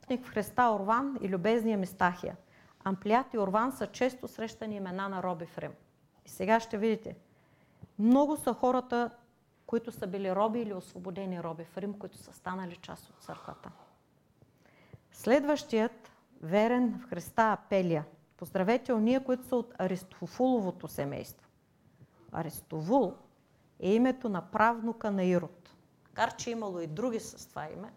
Амплият, 0.09 0.25
в 0.25 0.33
Христа 0.33 0.71
Орван 0.71 1.17
и 1.21 1.29
любезния 1.29 1.77
ми 1.77 1.85
Стахия. 1.85 2.37
Амплият 2.83 3.33
и 3.33 3.37
Орван 3.37 3.71
са 3.71 3.87
често 3.87 4.27
срещани 4.27 4.75
имена 4.75 5.09
на 5.09 5.23
роби 5.23 5.45
в 5.45 5.57
Рим. 5.57 5.71
И 6.25 6.29
сега 6.29 6.59
ще 6.59 6.77
видите, 6.77 7.15
много 7.99 8.37
са 8.37 8.53
хората, 8.53 9.09
които 9.65 9.91
са 9.91 10.07
били 10.07 10.35
роби 10.35 10.59
или 10.59 10.73
освободени 10.73 11.43
роби 11.43 11.63
в 11.63 11.77
Рим, 11.77 11.99
които 11.99 12.17
са 12.17 12.33
станали 12.33 12.75
част 12.75 13.09
от 13.09 13.23
църквата. 13.23 13.71
Следващият, 15.11 16.11
верен 16.41 16.99
в 16.99 17.09
Христа 17.09 17.51
Апелия. 17.51 18.05
Поздравете 18.37 18.93
уния, 18.93 19.23
които 19.23 19.43
са 19.43 19.55
от 19.55 19.73
Аристофуловото 19.79 20.87
семейство. 20.87 21.47
Аристовул 22.31 23.13
е 23.79 23.93
името 23.93 24.29
на 24.29 24.41
правнука 24.41 25.11
на 25.11 25.23
Ирод. 25.23 25.75
Макар, 26.03 26.35
че 26.35 26.51
имало 26.51 26.79
и 26.79 26.87
други 26.87 27.19
с 27.19 27.49
това 27.49 27.69
име, 27.71 27.93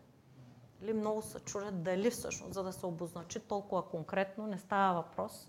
ли 0.82 0.92
много 0.92 1.22
се 1.22 1.40
чудят 1.40 1.82
дали 1.82 2.10
всъщност, 2.10 2.54
за 2.54 2.62
да 2.62 2.72
се 2.72 2.86
обозначи 2.86 3.40
толкова 3.40 3.88
конкретно, 3.88 4.46
не 4.46 4.58
става 4.58 4.94
въпрос. 5.02 5.48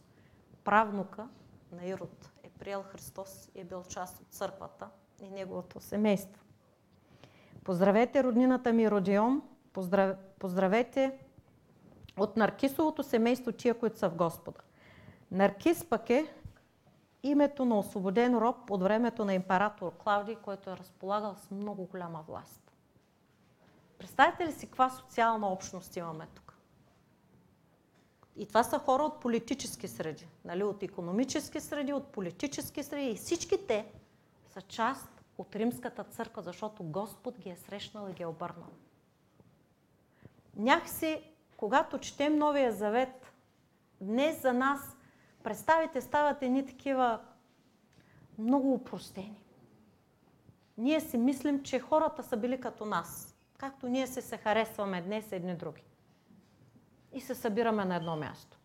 Правнука 0.63 1.27
на 1.71 1.85
Ирод 1.85 2.31
е 2.43 2.49
приел 2.49 2.83
Христос 2.83 3.49
и 3.55 3.61
е 3.61 3.63
бил 3.63 3.83
част 3.83 4.21
от 4.21 4.27
църквата 4.27 4.87
и 5.21 5.29
неговото 5.29 5.79
семейство. 5.79 6.43
Поздравете 7.63 8.23
роднината 8.23 8.73
ми 8.73 8.91
Родион, 8.91 9.41
поздрав... 9.73 10.17
поздравете 10.39 11.19
от 12.17 12.37
Наркисовото 12.37 13.03
семейство 13.03 13.51
тия, 13.51 13.79
които 13.79 13.99
са 13.99 14.09
в 14.09 14.15
Господа. 14.15 14.59
Наркис 15.31 15.89
пък 15.89 16.09
е 16.09 16.33
името 17.23 17.65
на 17.65 17.79
освободен 17.79 18.37
роб 18.37 18.71
от 18.71 18.83
времето 18.83 19.25
на 19.25 19.33
император 19.33 19.97
Клавдий, 19.97 20.35
който 20.35 20.69
е 20.69 20.77
разполагал 20.77 21.35
с 21.35 21.51
много 21.51 21.85
голяма 21.85 22.23
власт. 22.27 22.62
Представете 24.03 24.47
ли 24.47 24.51
си 24.51 24.65
каква 24.65 24.89
социална 24.89 25.47
общност 25.47 25.95
имаме 25.95 26.27
тук? 26.35 26.57
И 28.35 28.45
това 28.45 28.63
са 28.63 28.79
хора 28.79 29.03
от 29.03 29.19
политически 29.19 29.87
среди, 29.87 30.27
нали? 30.45 30.63
от 30.63 30.83
економически 30.83 31.59
среди, 31.59 31.93
от 31.93 32.07
политически 32.07 32.83
среди 32.83 33.11
и 33.11 33.15
всички 33.15 33.67
те 33.67 33.85
са 34.49 34.61
част 34.61 35.09
от 35.37 35.55
римската 35.55 36.03
църква, 36.03 36.41
защото 36.41 36.83
Господ 36.83 37.39
ги 37.39 37.49
е 37.49 37.55
срещнал 37.55 38.09
и 38.09 38.13
ги 38.13 38.23
е 38.23 38.27
обърнал. 38.27 38.69
Някакси, 40.55 41.23
когато 41.57 41.99
четем 41.99 42.37
Новия 42.37 42.71
Завет, 42.71 43.33
днес 44.01 44.41
за 44.41 44.53
нас 44.53 44.79
представите 45.43 46.01
стават 46.01 46.41
едни 46.41 46.65
такива 46.65 47.19
много 48.37 48.73
упростени. 48.73 49.43
Ние 50.77 51.01
си 51.01 51.17
мислим, 51.17 51.63
че 51.63 51.79
хората 51.79 52.23
са 52.23 52.37
били 52.37 52.61
като 52.61 52.85
нас, 52.85 53.32
както 53.63 53.87
ние 53.87 54.07
се 54.07 54.37
харесваме 54.37 55.01
днес 55.01 55.31
едни 55.31 55.55
други. 55.55 55.83
И 57.13 57.21
се 57.21 57.35
събираме 57.35 57.85
на 57.85 57.95
едно 57.95 58.15
място. 58.15 58.57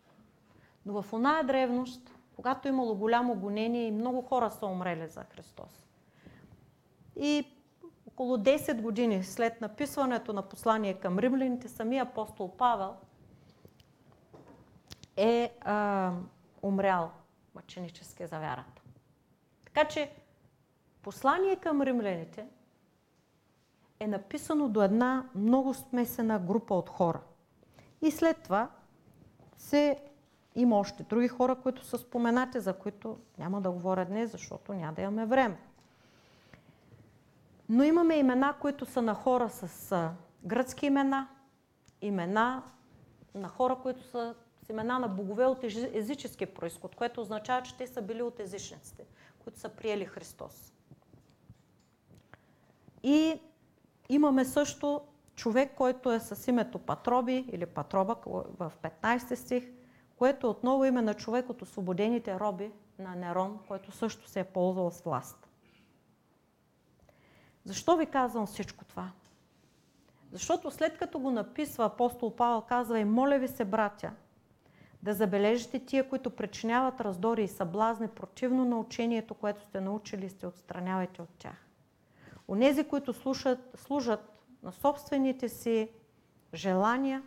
Но 0.85 1.01
в 1.01 1.13
оная 1.13 1.43
древност, 1.43 2.15
когато 2.35 2.67
имало 2.67 2.95
голямо 2.95 3.35
гонение 3.35 3.87
и 3.87 3.91
много 3.91 4.21
хора 4.21 4.51
са 4.51 4.65
умрели 4.65 5.07
за 5.07 5.23
Христос. 5.23 5.87
И 7.15 7.47
около 8.07 8.37
10 8.37 8.81
години 8.81 9.23
след 9.23 9.61
написването 9.61 10.33
на 10.33 10.41
послание 10.49 10.93
към 10.93 11.19
римляните, 11.19 11.67
самия 11.69 12.03
апостол 12.03 12.57
Павел 12.57 12.95
е 15.17 15.53
а, 15.61 16.13
умрял 16.61 17.11
мъченически 17.55 18.27
за 18.27 18.39
вярата. 18.39 18.81
Така 19.65 19.87
че 19.87 20.11
послание 21.01 21.55
към 21.55 21.81
римляните 21.81 22.45
е 23.99 24.07
написано 24.07 24.69
до 24.69 24.83
една 24.83 25.29
много 25.35 25.73
смесена 25.73 26.39
група 26.39 26.75
от 26.75 26.89
хора. 26.89 27.21
И 28.01 28.11
след 28.11 28.43
това 28.43 28.69
се 29.57 29.99
има 30.55 30.79
още 30.79 31.03
други 31.03 31.27
хора, 31.27 31.55
които 31.55 31.85
са 31.85 31.97
споменати, 31.97 32.59
за 32.59 32.73
които 32.73 33.17
няма 33.37 33.61
да 33.61 33.71
говоря 33.71 34.05
днес, 34.05 34.31
защото 34.31 34.73
няма 34.73 34.93
да 34.93 35.01
имаме 35.01 35.25
време. 35.25 35.59
Но 37.69 37.83
имаме 37.83 38.15
имена, 38.15 38.55
които 38.61 38.85
са 38.85 39.01
на 39.01 39.13
хора 39.13 39.49
с 39.49 40.09
гръцки 40.45 40.85
имена, 40.85 41.27
имена 42.01 42.63
на 43.35 43.47
хора, 43.47 43.77
които 43.83 44.03
са 44.03 44.35
с 44.65 44.69
имена 44.69 44.99
на 44.99 45.07
богове 45.07 45.45
от 45.45 45.63
езически 45.93 46.45
происход, 46.45 46.95
което 46.95 47.21
означава, 47.21 47.61
че 47.61 47.77
те 47.77 47.87
са 47.87 48.01
били 48.01 48.21
от 48.21 48.39
езичниците, 48.39 49.05
които 49.39 49.59
са 49.59 49.69
приели 49.69 50.05
Христос. 50.05 50.73
И 53.03 53.39
имаме 54.09 54.45
също 54.45 55.01
човек, 55.35 55.71
който 55.75 56.11
е 56.11 56.19
с 56.19 56.47
името 56.47 56.79
Патроби 56.79 57.45
или 57.51 57.65
Патроба 57.65 58.15
в 58.25 58.71
15 58.83 59.35
стих, 59.35 59.63
което 60.17 60.49
отново 60.49 60.85
име 60.85 61.01
на 61.01 61.13
човек 61.13 61.49
от 61.49 61.61
освободените 61.61 62.39
роби 62.39 62.71
на 62.99 63.15
Нерон, 63.15 63.59
който 63.67 63.91
също 63.91 64.27
се 64.27 64.39
е 64.39 64.43
ползвал 64.43 64.91
с 64.91 65.01
власт. 65.01 65.47
Защо 67.63 67.97
ви 67.97 68.05
казвам 68.05 68.45
всичко 68.45 68.85
това? 68.85 69.11
Защото 70.31 70.71
след 70.71 70.97
като 70.97 71.19
го 71.19 71.31
написва 71.31 71.85
апостол 71.85 72.35
Павел, 72.35 72.61
казва 72.61 72.99
и 72.99 73.05
моля 73.05 73.39
ви 73.39 73.47
се, 73.47 73.65
братя, 73.65 74.11
да 75.03 75.13
забележите 75.13 75.85
тия, 75.85 76.09
които 76.09 76.29
причиняват 76.29 77.01
раздори 77.01 77.43
и 77.43 77.47
съблазни 77.47 78.07
противно 78.07 78.65
на 78.65 78.79
учението, 78.79 79.33
което 79.33 79.63
сте 79.63 79.81
научили 79.81 80.25
и 80.25 80.29
сте 80.29 80.47
отстранявайте 80.47 81.21
от 81.21 81.29
тях. 81.29 81.68
Онези, 82.49 82.83
които 82.83 83.13
слушат, 83.13 83.59
служат 83.75 84.43
на 84.63 84.71
собствените 84.71 85.49
си 85.49 85.89
желания 86.53 87.23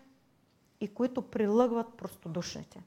и 0.80 0.94
които 0.94 1.22
прилъгват 1.22 1.96
простодушните. 1.96 2.82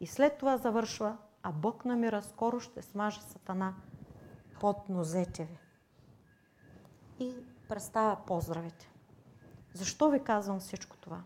И 0.00 0.06
след 0.06 0.38
това 0.38 0.56
завършва, 0.56 1.16
а 1.42 1.52
Бог 1.52 1.84
на 1.84 1.96
мира 1.96 2.22
скоро 2.22 2.60
ще 2.60 2.82
смаже 2.82 3.20
сатана 3.20 3.74
под 4.60 4.88
нозете 4.88 5.44
ви. 5.44 5.58
И 7.18 7.34
представя 7.68 8.16
поздравите. 8.26 8.90
Защо 9.74 10.10
ви 10.10 10.24
казвам 10.24 10.60
всичко 10.60 10.96
това? 10.96 11.22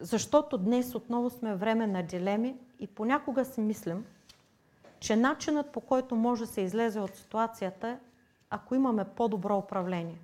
Защото 0.00 0.58
днес 0.58 0.94
отново 0.94 1.30
сме 1.30 1.56
време 1.56 1.86
на 1.86 2.02
дилеми 2.02 2.58
и 2.78 2.86
понякога 2.86 3.44
си 3.44 3.60
мислим, 3.60 4.06
че 5.00 5.16
начинът 5.16 5.72
по 5.72 5.80
който 5.80 6.16
може 6.16 6.40
да 6.40 6.46
се 6.46 6.60
излезе 6.60 7.00
от 7.00 7.14
ситуацията 7.14 7.98
ако 8.50 8.74
имаме 8.74 9.04
по-добро 9.04 9.58
управление. 9.58 10.20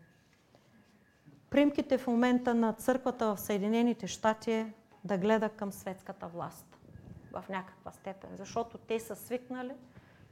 Примките 1.51 1.99
в 1.99 2.07
момента 2.07 2.55
на 2.55 2.73
църквата 2.73 3.35
в 3.35 3.41
Съединените 3.41 4.07
щати 4.07 4.53
е 4.53 4.73
да 5.05 5.19
гледа 5.19 5.49
към 5.49 5.73
светската 5.73 6.27
власт 6.27 6.79
в 7.33 7.45
някаква 7.49 7.91
степен, 7.93 8.31
защото 8.37 8.79
те 8.79 9.01
са 9.01 9.17
свикнали 9.17 9.75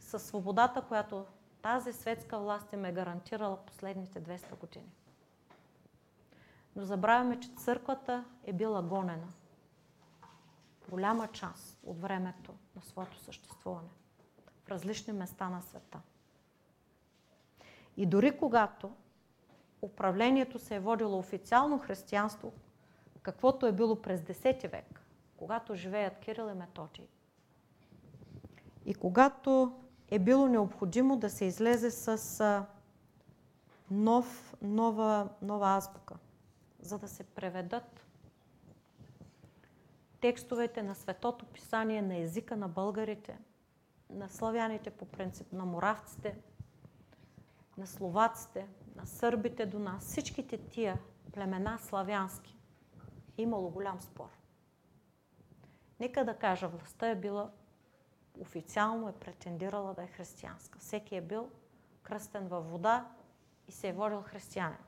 с 0.01 0.19
свободата, 0.19 0.83
която 0.83 1.27
тази 1.63 1.93
светска 1.93 2.39
власт 2.39 2.73
им 2.73 2.85
е 2.85 2.93
гарантирала 2.93 3.57
последните 3.57 4.23
200 4.23 4.59
години. 4.61 4.93
Но 6.77 6.85
забравяме, 6.85 7.41
че 7.41 7.55
църквата 7.57 8.25
е 8.45 8.53
била 8.53 8.83
гонена 8.83 9.29
голяма 10.91 11.29
част 11.29 11.79
от 11.85 12.01
времето 12.01 12.55
на 12.77 12.83
своето 12.83 13.19
съществуване 13.19 13.89
в 14.65 14.71
различни 14.71 15.13
места 15.13 15.49
на 15.49 15.63
света. 15.63 16.01
И 17.97 18.07
дори 18.07 18.39
когато 18.39 18.93
управлението 19.83 20.59
се 20.59 20.75
е 20.75 20.81
водило 20.81 21.19
официално 21.19 21.79
християнство, 21.79 22.53
каквото 23.23 23.67
е 23.67 23.73
било 23.73 24.03
през 24.03 24.21
10 24.21 24.71
век, 24.71 25.01
когато 25.37 25.75
живеят 25.75 26.19
Кирил 26.19 26.51
и 26.51 26.55
Методий, 26.55 27.07
и 28.87 28.95
когато 28.95 29.73
е 30.09 30.19
било 30.19 30.49
необходимо 30.49 31.17
да 31.17 31.31
се 31.31 31.45
излезе 31.45 31.91
с 31.91 32.67
нов, 33.91 34.55
нова, 34.63 35.29
нова 35.43 35.77
азбука, 35.77 36.15
за 36.81 36.99
да 36.99 37.09
се 37.09 37.25
преведат 37.25 38.07
текстовете 40.21 40.83
на 40.83 40.95
Светото 40.95 41.45
писание 41.47 42.03
на 42.03 42.17
езика 42.17 42.57
на 42.57 42.69
българите, 42.69 43.39
на 44.15 44.29
славяните 44.29 44.91
по 44.91 45.05
принцип, 45.05 45.53
на 45.53 45.65
моравците, 45.65 46.39
на 47.79 47.87
словаците, 47.87 48.69
на 48.97 49.07
сърбите 49.07 49.67
до 49.67 49.79
нас, 49.79 50.05
всичките 50.05 50.59
тия 50.59 50.99
племена 51.33 51.79
славянски, 51.79 52.59
имало 53.39 53.71
голям 53.71 54.01
спор. 54.01 54.29
Нека 56.01 56.25
да 56.25 56.35
кажа, 56.35 56.69
властта 56.69 57.09
е 57.09 57.15
била 57.15 57.51
официално 58.41 59.09
е 59.09 59.13
претендирала 59.13 59.95
да 59.95 60.03
е 60.03 60.07
християнска. 60.07 60.79
Всеки 60.79 61.17
е 61.17 61.21
бил 61.21 61.51
кръстен 62.03 62.49
във 62.49 62.71
вода 62.71 63.09
и 63.69 63.73
се 63.73 63.89
е 63.89 63.93
водил 63.93 64.23
християнин. 64.23 64.79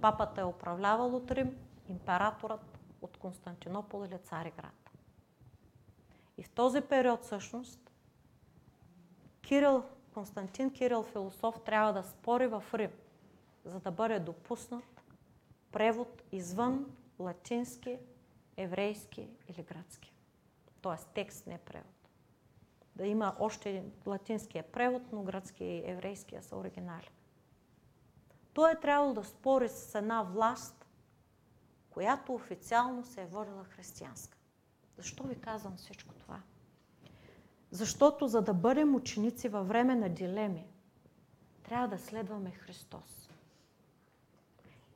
Папата 0.00 0.40
е 0.40 0.44
управлявал 0.44 1.16
от 1.16 1.30
Рим, 1.30 1.58
императорът 1.88 2.78
от 3.02 3.16
Константинопол 3.16 4.04
или 4.06 4.18
Цариград. 4.18 4.90
И 6.38 6.42
в 6.42 6.50
този 6.50 6.80
период 6.80 7.22
всъщност 7.22 7.87
Кирил, 9.48 9.82
Константин 10.14 10.72
Кирил 10.72 11.02
философ 11.02 11.60
трябва 11.64 11.92
да 11.92 12.02
спори 12.02 12.46
в 12.46 12.64
Рим, 12.74 12.90
за 13.64 13.80
да 13.80 13.90
бъде 13.90 14.18
допуснат 14.18 15.02
превод 15.72 16.22
извън 16.32 16.86
латински, 17.18 17.98
еврейски 18.56 19.28
или 19.48 19.62
гръцки. 19.62 20.14
Тоест 20.80 21.08
текст, 21.14 21.46
не 21.46 21.58
превод 21.58 21.98
да 22.96 23.06
има 23.06 23.36
още 23.38 23.84
латинския 24.06 24.62
превод, 24.72 25.02
но 25.12 25.22
гръцки 25.22 25.64
и 25.64 25.90
еврейския 25.90 26.42
са 26.42 26.56
оригинали. 26.56 27.10
Той 28.52 28.72
е 28.72 28.80
трябвало 28.80 29.14
да 29.14 29.24
спори 29.24 29.68
с 29.68 29.94
една 29.94 30.22
власт, 30.22 30.86
която 31.90 32.34
официално 32.34 33.04
се 33.04 33.22
е 33.22 33.26
водила 33.26 33.64
християнска. 33.64 34.38
Защо 34.96 35.22
ви 35.22 35.40
казвам 35.40 35.76
всичко 35.76 36.14
това? 36.14 36.42
Защото 37.70 38.28
за 38.28 38.42
да 38.42 38.54
бъдем 38.54 38.94
ученици 38.94 39.48
във 39.48 39.68
време 39.68 39.94
на 39.94 40.08
дилеми, 40.08 40.66
трябва 41.62 41.88
да 41.88 41.98
следваме 41.98 42.50
Христос. 42.50 43.30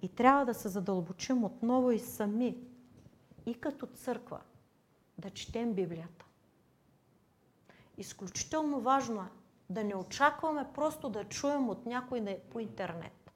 И 0.02 0.08
трябва 0.08 0.44
да 0.44 0.54
се 0.54 0.68
задълбочим 0.68 1.44
отново 1.44 1.90
и 1.90 1.98
сами, 1.98 2.56
и 3.46 3.54
като 3.54 3.86
църква, 3.86 4.40
да 5.18 5.30
четем 5.30 5.74
Библията. 5.74 6.24
Изключително 7.98 8.80
важно 8.80 9.20
е 9.20 9.30
да 9.70 9.84
не 9.84 9.96
очакваме 9.96 10.66
просто 10.74 11.08
да 11.08 11.24
чуем 11.24 11.68
от 11.68 11.86
някой 11.86 12.38
по 12.50 12.60
интернет. 12.60 13.32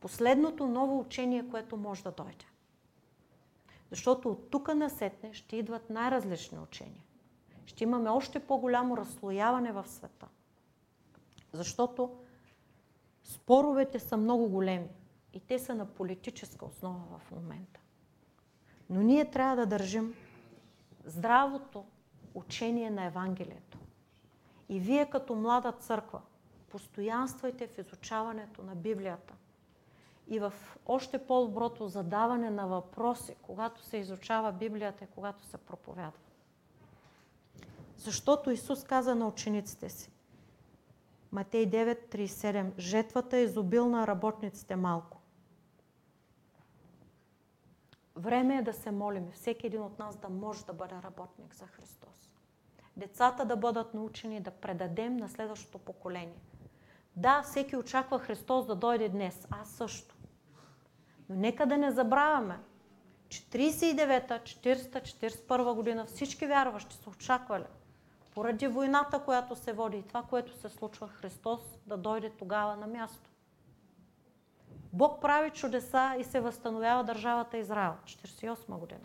Последното 0.00 0.66
ново 0.66 1.00
учение, 1.00 1.48
което 1.50 1.76
може 1.76 2.02
да 2.02 2.10
дойде. 2.10 2.44
Защото 3.90 4.30
от 4.30 4.50
тук 4.50 4.74
насетне 4.74 5.34
ще 5.34 5.56
идват 5.56 5.90
най-различни 5.90 6.58
учения. 6.58 7.04
Ще 7.70 7.84
имаме 7.84 8.10
още 8.10 8.40
по-голямо 8.40 8.96
разслояване 8.96 9.72
в 9.72 9.88
света. 9.88 10.26
Защото 11.52 12.16
споровете 13.24 13.98
са 13.98 14.16
много 14.16 14.48
големи 14.48 14.88
и 15.32 15.40
те 15.40 15.58
са 15.58 15.74
на 15.74 15.86
политическа 15.86 16.64
основа 16.64 17.18
в 17.18 17.30
момента. 17.30 17.80
Но 18.90 19.02
ние 19.02 19.30
трябва 19.30 19.56
да 19.56 19.66
държим 19.66 20.14
здравото 21.04 21.84
учение 22.34 22.90
на 22.90 23.04
Евангелието. 23.04 23.78
И 24.68 24.80
вие 24.80 25.10
като 25.10 25.34
млада 25.34 25.72
църква, 25.72 26.20
постоянствайте 26.68 27.66
в 27.66 27.78
изучаването 27.78 28.62
на 28.62 28.74
Библията 28.74 29.34
и 30.28 30.38
в 30.38 30.52
още 30.86 31.26
по-доброто 31.26 31.88
задаване 31.88 32.50
на 32.50 32.66
въпроси, 32.66 33.36
когато 33.42 33.82
се 33.82 33.96
изучава 33.96 34.52
Библията 34.52 35.04
и 35.04 35.08
когато 35.14 35.44
се 35.44 35.56
проповядва. 35.56 36.29
Защото 38.00 38.50
Исус 38.50 38.84
каза 38.84 39.14
на 39.14 39.28
учениците 39.28 39.88
си, 39.88 40.10
Матей 41.32 41.70
9.37, 41.70 42.78
жетвата 42.78 43.36
е 43.36 43.42
изобилна, 43.42 44.06
работниците 44.06 44.76
малко. 44.76 45.20
Време 48.16 48.56
е 48.56 48.62
да 48.62 48.72
се 48.72 48.90
молим. 48.90 49.30
Всеки 49.32 49.66
един 49.66 49.82
от 49.82 49.98
нас 49.98 50.16
да 50.16 50.28
може 50.28 50.64
да 50.64 50.72
бъде 50.72 50.94
работник 51.04 51.54
за 51.54 51.66
Христос. 51.66 52.30
Децата 52.96 53.44
да 53.44 53.56
бъдат 53.56 53.94
научени 53.94 54.40
да 54.40 54.50
предадем 54.50 55.16
на 55.16 55.28
следващото 55.28 55.78
поколение. 55.78 56.40
Да, 57.16 57.42
всеки 57.42 57.76
очаква 57.76 58.18
Христос 58.18 58.66
да 58.66 58.74
дойде 58.74 59.08
днес. 59.08 59.46
Аз 59.50 59.70
също. 59.70 60.16
Но 61.28 61.36
нека 61.36 61.66
да 61.66 61.76
не 61.76 61.90
забравяме, 61.90 62.58
че 63.28 63.42
39-та, 63.42 64.38
40-та, 64.38 65.00
41 65.00 65.74
година 65.74 66.04
всички 66.04 66.46
вярващи 66.46 66.96
са 66.96 67.10
очаквали 67.10 67.64
поради 68.34 68.66
войната, 68.66 69.24
която 69.24 69.56
се 69.56 69.72
води 69.72 69.96
и 69.96 70.02
това, 70.02 70.22
което 70.22 70.56
се 70.56 70.68
случва 70.68 71.08
Христос 71.08 71.60
да 71.86 71.96
дойде 71.96 72.30
тогава 72.30 72.76
на 72.76 72.86
място. 72.86 73.30
Бог 74.92 75.20
прави 75.20 75.50
чудеса 75.50 76.14
и 76.18 76.24
се 76.24 76.40
възстановява 76.40 77.04
държавата 77.04 77.58
Израел. 77.58 77.94
48 78.04 78.78
година. 78.78 79.00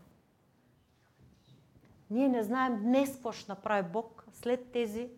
Ние 2.09 2.27
не 2.27 2.43
знаем 2.43 2.83
днес 2.83 3.13
какво 3.13 3.31
ще 3.31 3.51
направи 3.51 3.89
Бог 3.89 4.25
след 4.31 4.71
тези 4.71 5.09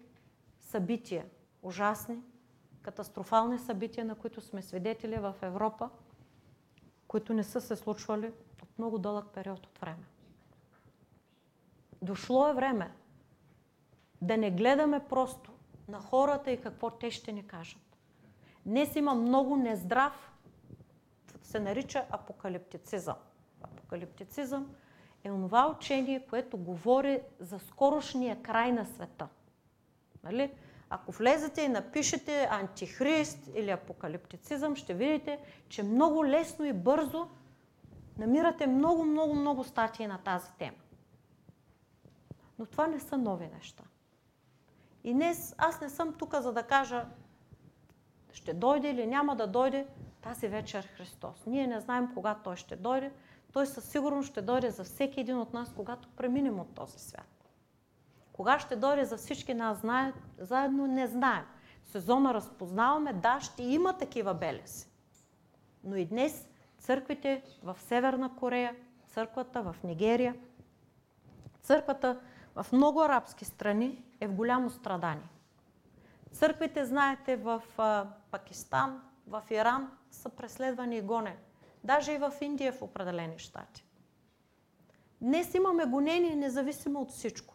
събития. 0.62 1.26
Ужасни, 1.62 2.22
катастрофални 2.82 3.60
събития, 3.60 4.06
на 4.06 4.16
които 4.16 4.42
сме 4.42 4.62
свидетели 4.62 5.16
в 5.16 5.36
Европа, 5.42 5.90
които 7.08 7.34
не 7.34 7.44
са 7.44 7.62
се 7.62 7.76
случвали 7.76 8.32
от 8.64 8.70
много 8.78 8.98
дълъг 8.98 9.26
период 9.34 9.66
от 9.66 9.78
време. 9.78 10.04
Дошло 12.02 12.48
е 12.48 12.54
време 12.54 12.92
да 14.22 14.38
не 14.38 14.52
гледаме 14.52 15.00
просто 15.10 15.52
на 15.88 16.00
хората 16.00 16.52
и 16.52 16.62
какво 16.62 16.90
те 16.90 17.12
ще 17.12 17.32
ни 17.32 17.48
кажат. 17.48 17.98
Днес 18.66 18.96
има 18.96 19.16
много 19.16 19.58
нездрав, 19.58 20.34
се 21.42 21.60
нарича 21.60 22.06
апокалиптицизъм. 22.10 23.16
Апокалиптицизъм 23.62 24.76
е 25.24 25.32
онова 25.32 25.68
учение, 25.78 26.26
което 26.30 26.58
говори 26.58 27.22
за 27.40 27.60
скорошния 27.60 28.42
край 28.42 28.72
на 28.72 28.86
света. 28.86 29.28
Нали? 30.24 30.52
Ако 30.90 31.12
влезете 31.12 31.62
и 31.62 31.68
напишете 31.68 32.48
антихрист 32.52 33.50
или 33.56 33.70
апокалиптицизъм, 33.72 34.76
ще 34.76 34.94
видите, 34.94 35.40
че 35.70 35.84
много 35.84 36.26
лесно 36.26 36.66
и 36.66 36.74
бързо 36.74 37.28
намирате 38.18 38.68
много, 38.68 39.06
много, 39.06 39.36
много 39.36 39.64
статии 39.64 40.08
на 40.08 40.18
тази 40.18 40.52
тема. 40.60 40.78
Но 42.60 42.66
това 42.66 42.88
не 42.88 43.00
са 43.00 43.18
нови 43.18 43.48
неща. 43.48 43.84
И 45.08 45.14
днес 45.14 45.56
аз 45.58 45.82
не 45.82 45.90
съм 45.90 46.14
тук, 46.14 46.36
за 46.36 46.54
да 46.54 46.64
кажа 46.64 47.06
ще 48.34 48.54
дойде 48.54 48.90
или 48.90 49.08
няма 49.08 49.36
да 49.36 49.48
дойде 49.48 49.88
тази 50.22 50.48
вечер 50.48 50.88
Христос. 50.98 51.44
Ние 51.46 51.68
не 51.68 51.80
знаем 51.80 52.14
кога 52.14 52.36
Той 52.36 52.56
ще 52.56 52.76
дойде. 52.76 53.12
Той 53.54 53.68
със 53.68 53.90
сигурност 53.90 54.30
ще 54.30 54.42
дойде 54.42 54.72
за 54.72 54.84
всеки 54.84 55.20
един 55.20 55.38
от 55.38 55.54
нас, 55.54 55.74
когато 55.76 56.10
преминем 56.10 56.60
от 56.60 56.76
този 56.76 57.00
свят. 57.00 57.50
Кога 58.34 58.60
ще 58.60 58.76
дойде 58.76 59.06
за 59.06 59.18
всички 59.18 59.54
нас 59.54 59.80
знаят, 59.80 60.16
заедно 60.38 60.88
не 60.88 61.08
знаем. 61.08 61.46
Сезона 61.84 62.34
разпознаваме, 62.34 63.14
да, 63.14 63.40
ще 63.42 63.64
има 63.64 63.98
такива 63.98 64.34
белези. 64.34 64.88
Но 65.84 65.96
и 65.96 66.06
днес 66.06 66.48
църквите 66.78 67.44
в 67.64 67.78
Северна 67.80 68.36
Корея, 68.36 68.76
църквата 69.06 69.62
в 69.62 69.76
Нигерия, 69.84 70.36
църквата 71.62 72.20
в 72.56 72.66
много 72.72 73.02
арабски 73.02 73.46
страни 73.46 74.04
е 74.20 74.28
в 74.28 74.34
голямо 74.34 74.70
страдание. 74.70 75.30
Църквите, 76.32 76.86
знаете, 76.86 77.36
в 77.36 77.64
Пакистан, 78.32 79.02
в 79.28 79.44
Иран 79.52 79.92
са 80.12 80.30
преследвани 80.30 80.98
и 80.98 81.02
гонени. 81.02 81.38
Даже 81.84 82.12
и 82.12 82.18
в 82.18 82.34
Индия 82.42 82.74
в 82.74 82.82
определени 82.82 83.40
щати. 83.40 83.84
Днес 85.22 85.54
имаме 85.54 85.86
гонение 85.86 86.36
независимо 86.36 87.02
от 87.02 87.12
всичко. 87.12 87.54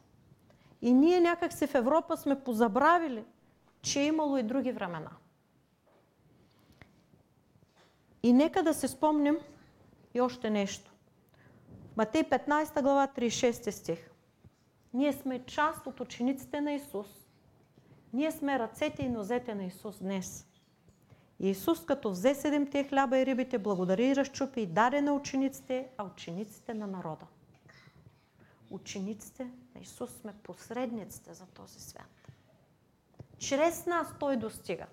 И 0.82 0.92
ние 0.92 1.20
някак 1.20 1.52
се 1.52 1.66
в 1.66 1.74
Европа 1.74 2.16
сме 2.16 2.44
позабравили, 2.44 3.24
че 3.82 4.00
е 4.00 4.06
имало 4.06 4.38
и 4.38 4.42
други 4.42 4.72
времена. 4.72 5.10
И 8.22 8.32
нека 8.32 8.62
да 8.62 8.74
се 8.74 8.88
спомним 8.88 9.38
и 10.14 10.20
още 10.20 10.50
нещо. 10.50 10.92
Матей 11.96 12.22
15 12.22 12.82
глава 12.82 13.08
36 13.16 13.70
стих. 13.70 14.11
Ние 14.94 15.12
сме 15.12 15.44
част 15.44 15.86
от 15.86 16.00
учениците 16.00 16.60
на 16.60 16.72
Исус. 16.72 17.06
Ние 18.12 18.32
сме 18.32 18.58
ръцете 18.58 19.02
и 19.02 19.08
нозете 19.08 19.54
на 19.54 19.64
Исус 19.64 19.98
днес. 19.98 20.48
Исус, 21.40 21.84
като 21.84 22.10
взе 22.10 22.34
седемте 22.34 22.84
хляба 22.84 23.18
и 23.18 23.26
рибите, 23.26 23.58
благодари 23.58 24.06
и 24.06 24.16
разчупи 24.16 24.60
и 24.60 24.66
даде 24.66 25.00
на 25.00 25.12
учениците, 25.12 25.88
а 25.98 26.04
учениците 26.04 26.74
на 26.74 26.86
народа. 26.86 27.26
Учениците 28.70 29.44
на 29.74 29.80
Исус 29.80 30.10
сме 30.10 30.32
посредниците 30.42 31.34
за 31.34 31.46
този 31.46 31.80
свят. 31.80 32.28
Чрез 33.38 33.86
нас 33.86 34.14
Той 34.20 34.36
достига. 34.36 34.86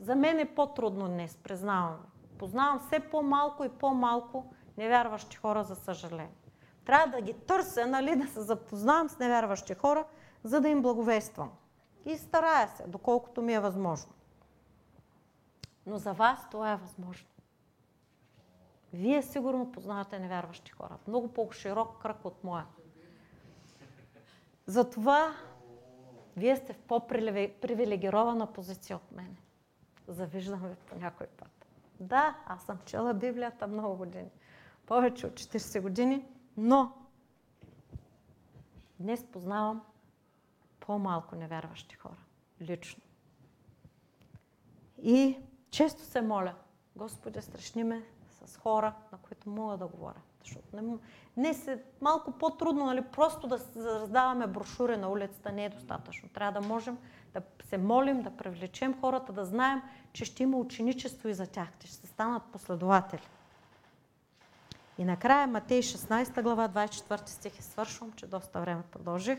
За 0.00 0.16
мен 0.16 0.38
е 0.38 0.54
по-трудно 0.54 1.08
днес, 1.08 1.36
признавам. 1.36 1.98
Познавам 2.38 2.80
все 2.80 3.00
по-малко 3.00 3.64
и 3.64 3.68
по-малко 3.68 4.54
невярващи 4.78 5.36
хора, 5.36 5.64
за 5.64 5.76
съжаление. 5.76 6.39
Трябва 6.90 7.06
да 7.06 7.20
ги 7.20 7.32
търся, 7.32 7.86
нали, 7.86 8.16
да 8.16 8.26
се 8.26 8.40
запознавам 8.40 9.08
с 9.08 9.18
невярващи 9.18 9.74
хора, 9.74 10.04
за 10.44 10.60
да 10.60 10.68
им 10.68 10.82
благовествам. 10.82 11.50
И 12.06 12.18
старая 12.18 12.68
се, 12.68 12.86
доколкото 12.86 13.42
ми 13.42 13.54
е 13.54 13.60
възможно. 13.60 14.12
Но 15.86 15.98
за 15.98 16.12
вас 16.12 16.50
това 16.50 16.72
е 16.72 16.76
възможно. 16.76 17.28
Вие 18.92 19.22
сигурно 19.22 19.72
познавате 19.72 20.18
невярващи 20.18 20.70
хора. 20.70 20.96
Много 21.08 21.28
по-широк 21.28 22.02
кръг 22.02 22.24
от 22.24 22.44
моя. 22.44 22.66
Затова 24.66 25.34
вие 26.36 26.56
сте 26.56 26.72
в 26.72 26.78
по-привилегирована 26.78 28.46
позиция 28.52 28.96
от 28.96 29.12
мене. 29.12 29.36
Завиждам 30.08 30.60
ви 30.68 30.74
по 30.74 30.98
някой 30.98 31.26
път. 31.26 31.66
Да, 32.00 32.36
аз 32.46 32.62
съм 32.62 32.78
чела 32.84 33.14
Библията 33.14 33.66
много 33.66 33.96
години. 33.96 34.30
Повече 34.86 35.26
от 35.26 35.32
40 35.32 35.80
години. 35.80 36.26
Но 36.62 36.92
днес 38.98 39.24
познавам 39.32 39.82
по-малко 40.80 41.36
невярващи 41.36 41.96
хора. 41.96 42.16
Лично. 42.60 43.02
И 45.02 45.38
често 45.70 46.02
се 46.02 46.20
моля, 46.20 46.54
Господи, 46.96 47.42
страшни 47.42 47.84
ме 47.84 48.06
с 48.30 48.56
хора, 48.56 48.94
на 49.12 49.18
които 49.18 49.50
мога 49.50 49.76
да 49.76 49.86
говоря. 49.86 50.20
Защото 50.44 50.76
не, 50.76 50.96
днес 51.36 51.68
е 51.68 51.82
малко 52.00 52.32
по-трудно, 52.32 52.86
нали, 52.86 53.02
просто 53.02 53.46
да 53.46 53.58
раздаваме 53.76 54.46
брошури 54.46 54.96
на 54.96 55.08
улицата 55.08 55.52
не 55.52 55.64
е 55.64 55.68
достатъчно. 55.68 56.28
Трябва 56.28 56.60
да 56.60 56.68
можем 56.68 56.98
да 57.34 57.42
се 57.64 57.78
молим, 57.78 58.22
да 58.22 58.36
привлечем 58.36 59.00
хората, 59.00 59.32
да 59.32 59.44
знаем, 59.44 59.82
че 60.12 60.24
ще 60.24 60.42
има 60.42 60.56
ученичество 60.56 61.28
и 61.28 61.34
за 61.34 61.46
тях, 61.46 61.68
че 61.78 61.86
ще 61.86 62.06
станат 62.06 62.42
последователи. 62.52 63.28
И 65.00 65.04
накрая 65.04 65.46
Матей 65.46 65.82
16 65.82 66.42
глава, 66.42 66.68
24 66.68 67.28
стих 67.28 67.58
и 67.58 67.62
свършвам, 67.62 68.12
че 68.12 68.26
доста 68.26 68.60
време 68.60 68.82
продължих. 68.82 69.38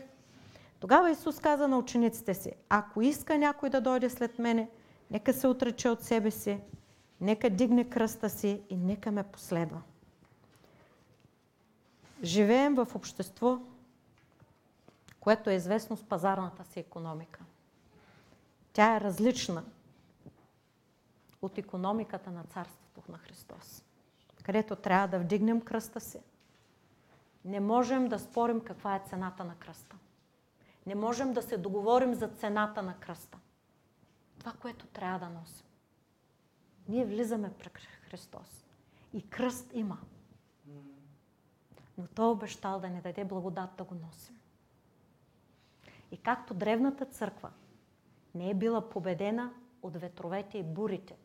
Тогава 0.80 1.10
Исус 1.10 1.40
каза 1.40 1.68
на 1.68 1.78
учениците 1.78 2.34
си, 2.34 2.52
ако 2.68 3.02
иска 3.02 3.38
някой 3.38 3.70
да 3.70 3.80
дойде 3.80 4.10
след 4.10 4.38
мене, 4.38 4.70
нека 5.10 5.32
се 5.32 5.46
отрече 5.46 5.88
от 5.88 6.02
себе 6.02 6.30
си, 6.30 6.60
нека 7.20 7.50
дигне 7.50 7.90
кръста 7.90 8.30
си 8.30 8.62
и 8.70 8.76
нека 8.76 9.12
ме 9.12 9.22
последва. 9.22 9.82
Живеем 12.22 12.74
в 12.74 12.88
общество, 12.94 13.58
което 15.20 15.50
е 15.50 15.54
известно 15.54 15.96
с 15.96 16.04
пазарната 16.04 16.64
си 16.64 16.80
економика. 16.80 17.40
Тя 18.72 18.96
е 18.96 19.00
различна 19.00 19.64
от 21.42 21.58
економиката 21.58 22.30
на 22.30 22.44
Царството 22.44 23.12
на 23.12 23.18
Христос 23.18 23.84
където 24.42 24.76
трябва 24.76 25.08
да 25.08 25.18
вдигнем 25.18 25.60
кръста 25.60 26.00
си. 26.00 26.20
Не 27.44 27.60
можем 27.60 28.08
да 28.08 28.18
спорим 28.18 28.60
каква 28.60 28.96
е 28.96 29.02
цената 29.06 29.44
на 29.44 29.54
кръста. 29.54 29.96
Не 30.86 30.94
можем 30.94 31.32
да 31.32 31.42
се 31.42 31.58
договорим 31.58 32.14
за 32.14 32.28
цената 32.28 32.82
на 32.82 32.94
кръста. 32.94 33.38
Това, 34.38 34.52
което 34.52 34.86
трябва 34.86 35.18
да 35.18 35.28
носим. 35.28 35.66
Ние 36.88 37.04
влизаме 37.04 37.52
при 37.58 37.68
Христос. 38.12 38.64
И 39.12 39.28
кръст 39.28 39.70
има. 39.74 39.98
Но 41.98 42.06
Той 42.14 42.26
е 42.26 42.28
обещал 42.28 42.80
да 42.80 42.88
ни 42.88 43.00
даде 43.00 43.24
благодат 43.24 43.70
да 43.76 43.84
го 43.84 43.94
носим. 43.94 44.38
И 46.10 46.16
както 46.16 46.54
древната 46.54 47.06
църква 47.06 47.50
не 48.34 48.50
е 48.50 48.54
била 48.54 48.88
победена 48.88 49.52
от 49.82 49.96
ветровете 49.96 50.58
и 50.58 50.62
бурите, 50.62 51.16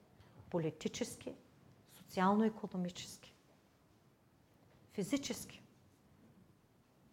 политически, 0.49 1.36
социално-економически, 2.07 3.33
физически. 4.93 5.61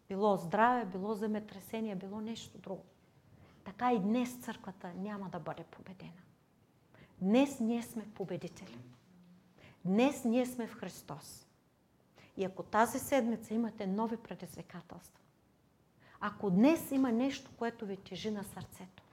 Било 0.09 0.37
здраве, 0.37 0.85
било 0.85 1.13
земетресение, 1.13 1.95
било 1.95 2.21
нещо 2.21 2.57
друго. 2.57 2.83
Така 3.63 3.93
и 3.93 3.99
днес 3.99 4.37
църквата 4.37 4.93
няма 4.93 5.29
да 5.29 5.39
бъде 5.39 5.63
победена. 5.63 6.21
Днес 7.21 7.59
ние 7.59 7.83
сме 7.83 8.13
победители. 8.13 8.77
Днес 9.85 10.23
ние 10.23 10.45
сме 10.45 10.67
в 10.67 10.73
Христос. 10.73 11.47
И 12.37 12.45
ако 12.45 12.63
тази 12.63 12.99
седмица 12.99 13.53
имате 13.53 13.87
нови 13.87 14.17
предизвикателства, 14.17 15.21
ако 16.19 16.49
днес 16.49 16.91
има 16.91 17.11
нещо, 17.11 17.51
което 17.57 17.85
ви 17.85 17.97
тежи 17.97 18.31
на 18.31 18.43
сърцето, 18.43 19.03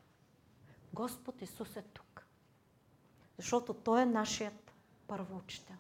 Господ 0.93 1.43
Исус 1.43 1.77
е 1.77 1.83
тук. 1.83 2.27
Защото 3.37 3.75
Той 3.75 4.03
е 4.03 4.07
нашият 4.07 4.72
първоучител. 5.13 5.77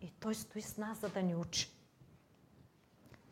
И 0.00 0.10
Той 0.10 0.34
стои 0.34 0.62
с 0.62 0.76
нас, 0.76 0.98
за 0.98 1.08
да 1.08 1.22
ни 1.22 1.34
учи. 1.34 1.70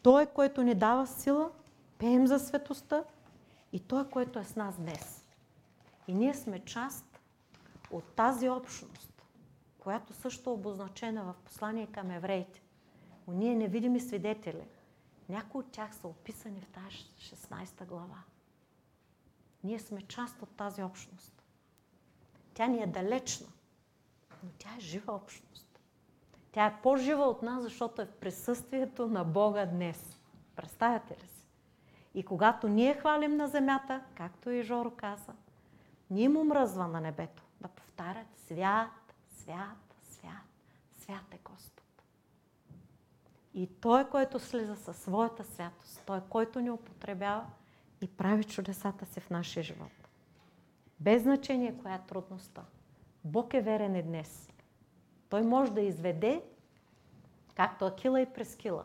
Той 0.02 0.22
е, 0.22 0.26
който 0.26 0.62
ни 0.62 0.74
дава 0.74 1.06
сила, 1.06 1.50
пеем 1.98 2.26
за 2.26 2.38
светостта 2.38 3.04
и 3.72 3.80
Той 3.80 4.02
е, 4.02 4.10
който 4.10 4.38
е 4.38 4.44
с 4.44 4.56
нас 4.56 4.76
днес. 4.76 5.24
И 6.08 6.14
ние 6.14 6.34
сме 6.34 6.64
част 6.64 7.20
от 7.90 8.04
тази 8.04 8.48
общност, 8.48 9.22
която 9.78 10.12
също 10.12 10.50
е 10.50 10.52
обозначена 10.52 11.24
в 11.24 11.34
послание 11.44 11.86
към 11.86 12.10
евреите. 12.10 12.62
Ние 13.28 13.54
невидими 13.54 14.00
свидетели. 14.00 14.64
Някои 15.28 15.58
от 15.58 15.70
тях 15.70 15.94
са 15.94 16.08
описани 16.08 16.60
в 16.60 16.68
тази 16.68 16.96
16 16.96 17.86
глава. 17.86 18.22
Ние 19.64 19.78
сме 19.78 20.02
част 20.02 20.42
от 20.42 20.56
тази 20.56 20.82
общност. 20.82 21.42
Тя 22.54 22.66
ни 22.66 22.82
е 22.82 22.86
далечна, 22.86 23.46
но 24.44 24.50
тя 24.58 24.68
е 24.76 24.80
жива 24.80 25.14
общност. 25.14 25.80
Тя 26.52 26.66
е 26.66 26.80
по-жива 26.82 27.24
от 27.24 27.42
нас, 27.42 27.62
защото 27.62 28.02
е 28.02 28.06
в 28.06 28.12
присъствието 28.12 29.06
на 29.06 29.24
Бога 29.24 29.66
днес. 29.66 30.20
Представяте 30.56 31.14
ли 31.14 31.28
си? 31.28 31.46
И 32.14 32.22
когато 32.22 32.68
ние 32.68 32.94
хвалим 32.94 33.36
на 33.36 33.48
земята, 33.48 34.02
както 34.14 34.50
и 34.50 34.62
Жоро 34.62 34.90
каза, 34.90 35.32
ние 36.10 36.28
му 36.28 36.44
мръзва 36.44 36.88
на 36.88 37.00
небето 37.00 37.42
да 37.60 37.68
повтарят 37.68 38.26
свят, 38.46 39.14
свят, 39.30 39.94
свят, 40.00 40.46
свят 40.96 41.34
е 41.34 41.38
Господ. 41.44 41.84
И 43.54 43.66
Той, 43.80 44.08
който 44.08 44.38
слиза 44.38 44.76
със 44.76 44.96
своята 44.96 45.44
святост, 45.44 46.02
Той, 46.06 46.20
който 46.28 46.60
ни 46.60 46.70
употребява 46.70 47.46
и 48.00 48.08
прави 48.08 48.44
чудесата 48.44 49.06
си 49.06 49.20
в 49.20 49.30
нашия 49.30 49.62
живот. 49.62 50.08
Без 51.00 51.22
значение 51.22 51.78
коя 51.82 51.94
е 51.94 52.06
трудността. 52.06 52.62
Бог 53.24 53.54
е 53.54 53.60
верен 53.60 53.96
и 53.96 54.02
днес. 54.02 54.52
Той 55.28 55.42
може 55.42 55.72
да 55.72 55.80
изведе, 55.80 56.44
както 57.54 57.86
Акила 57.86 58.20
и 58.20 58.26
Прескила. 58.26 58.84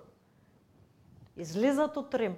Излизат 1.38 1.98
от 1.98 2.16
Рим, 2.16 2.38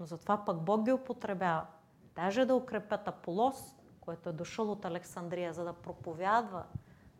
но 0.00 0.06
затова 0.06 0.44
пък 0.44 0.60
Бог 0.60 0.84
ги 0.84 0.92
употребява. 0.92 1.66
Даже 2.14 2.44
да 2.44 2.54
укрепят 2.54 3.08
Аполос, 3.08 3.76
който 4.00 4.28
е 4.28 4.32
дошъл 4.32 4.72
от 4.72 4.84
Александрия, 4.84 5.52
за 5.52 5.64
да 5.64 5.72
проповядва 5.72 6.64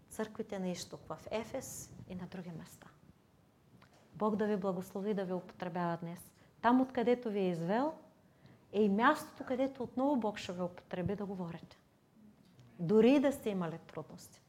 църквите 0.09 0.59
на 0.59 0.69
изток 0.69 1.01
в 1.09 1.19
Ефес 1.31 1.95
и 2.09 2.15
на 2.15 2.27
други 2.27 2.51
места. 2.51 2.87
Бог 4.15 4.37
да 4.37 4.47
ви 4.47 4.57
благослови 4.57 5.15
да 5.15 5.25
ви 5.25 5.33
употребява 5.33 5.99
днес. 6.03 6.33
Там, 6.63 6.81
откъдето 6.81 7.31
ви 7.31 7.39
е 7.39 7.51
извел, 7.51 7.95
е 8.73 8.83
и 8.83 8.89
мястото, 8.89 9.45
където 9.45 9.83
отново 9.83 10.17
Бог 10.17 10.39
ще 10.39 10.53
ви 10.53 10.63
употреби 10.63 11.17
да 11.17 11.27
говорите. 11.27 11.79
Дори 12.83 13.21
да 13.21 13.33
сте 13.33 13.51
имали 13.51 13.79
трудности. 13.79 14.41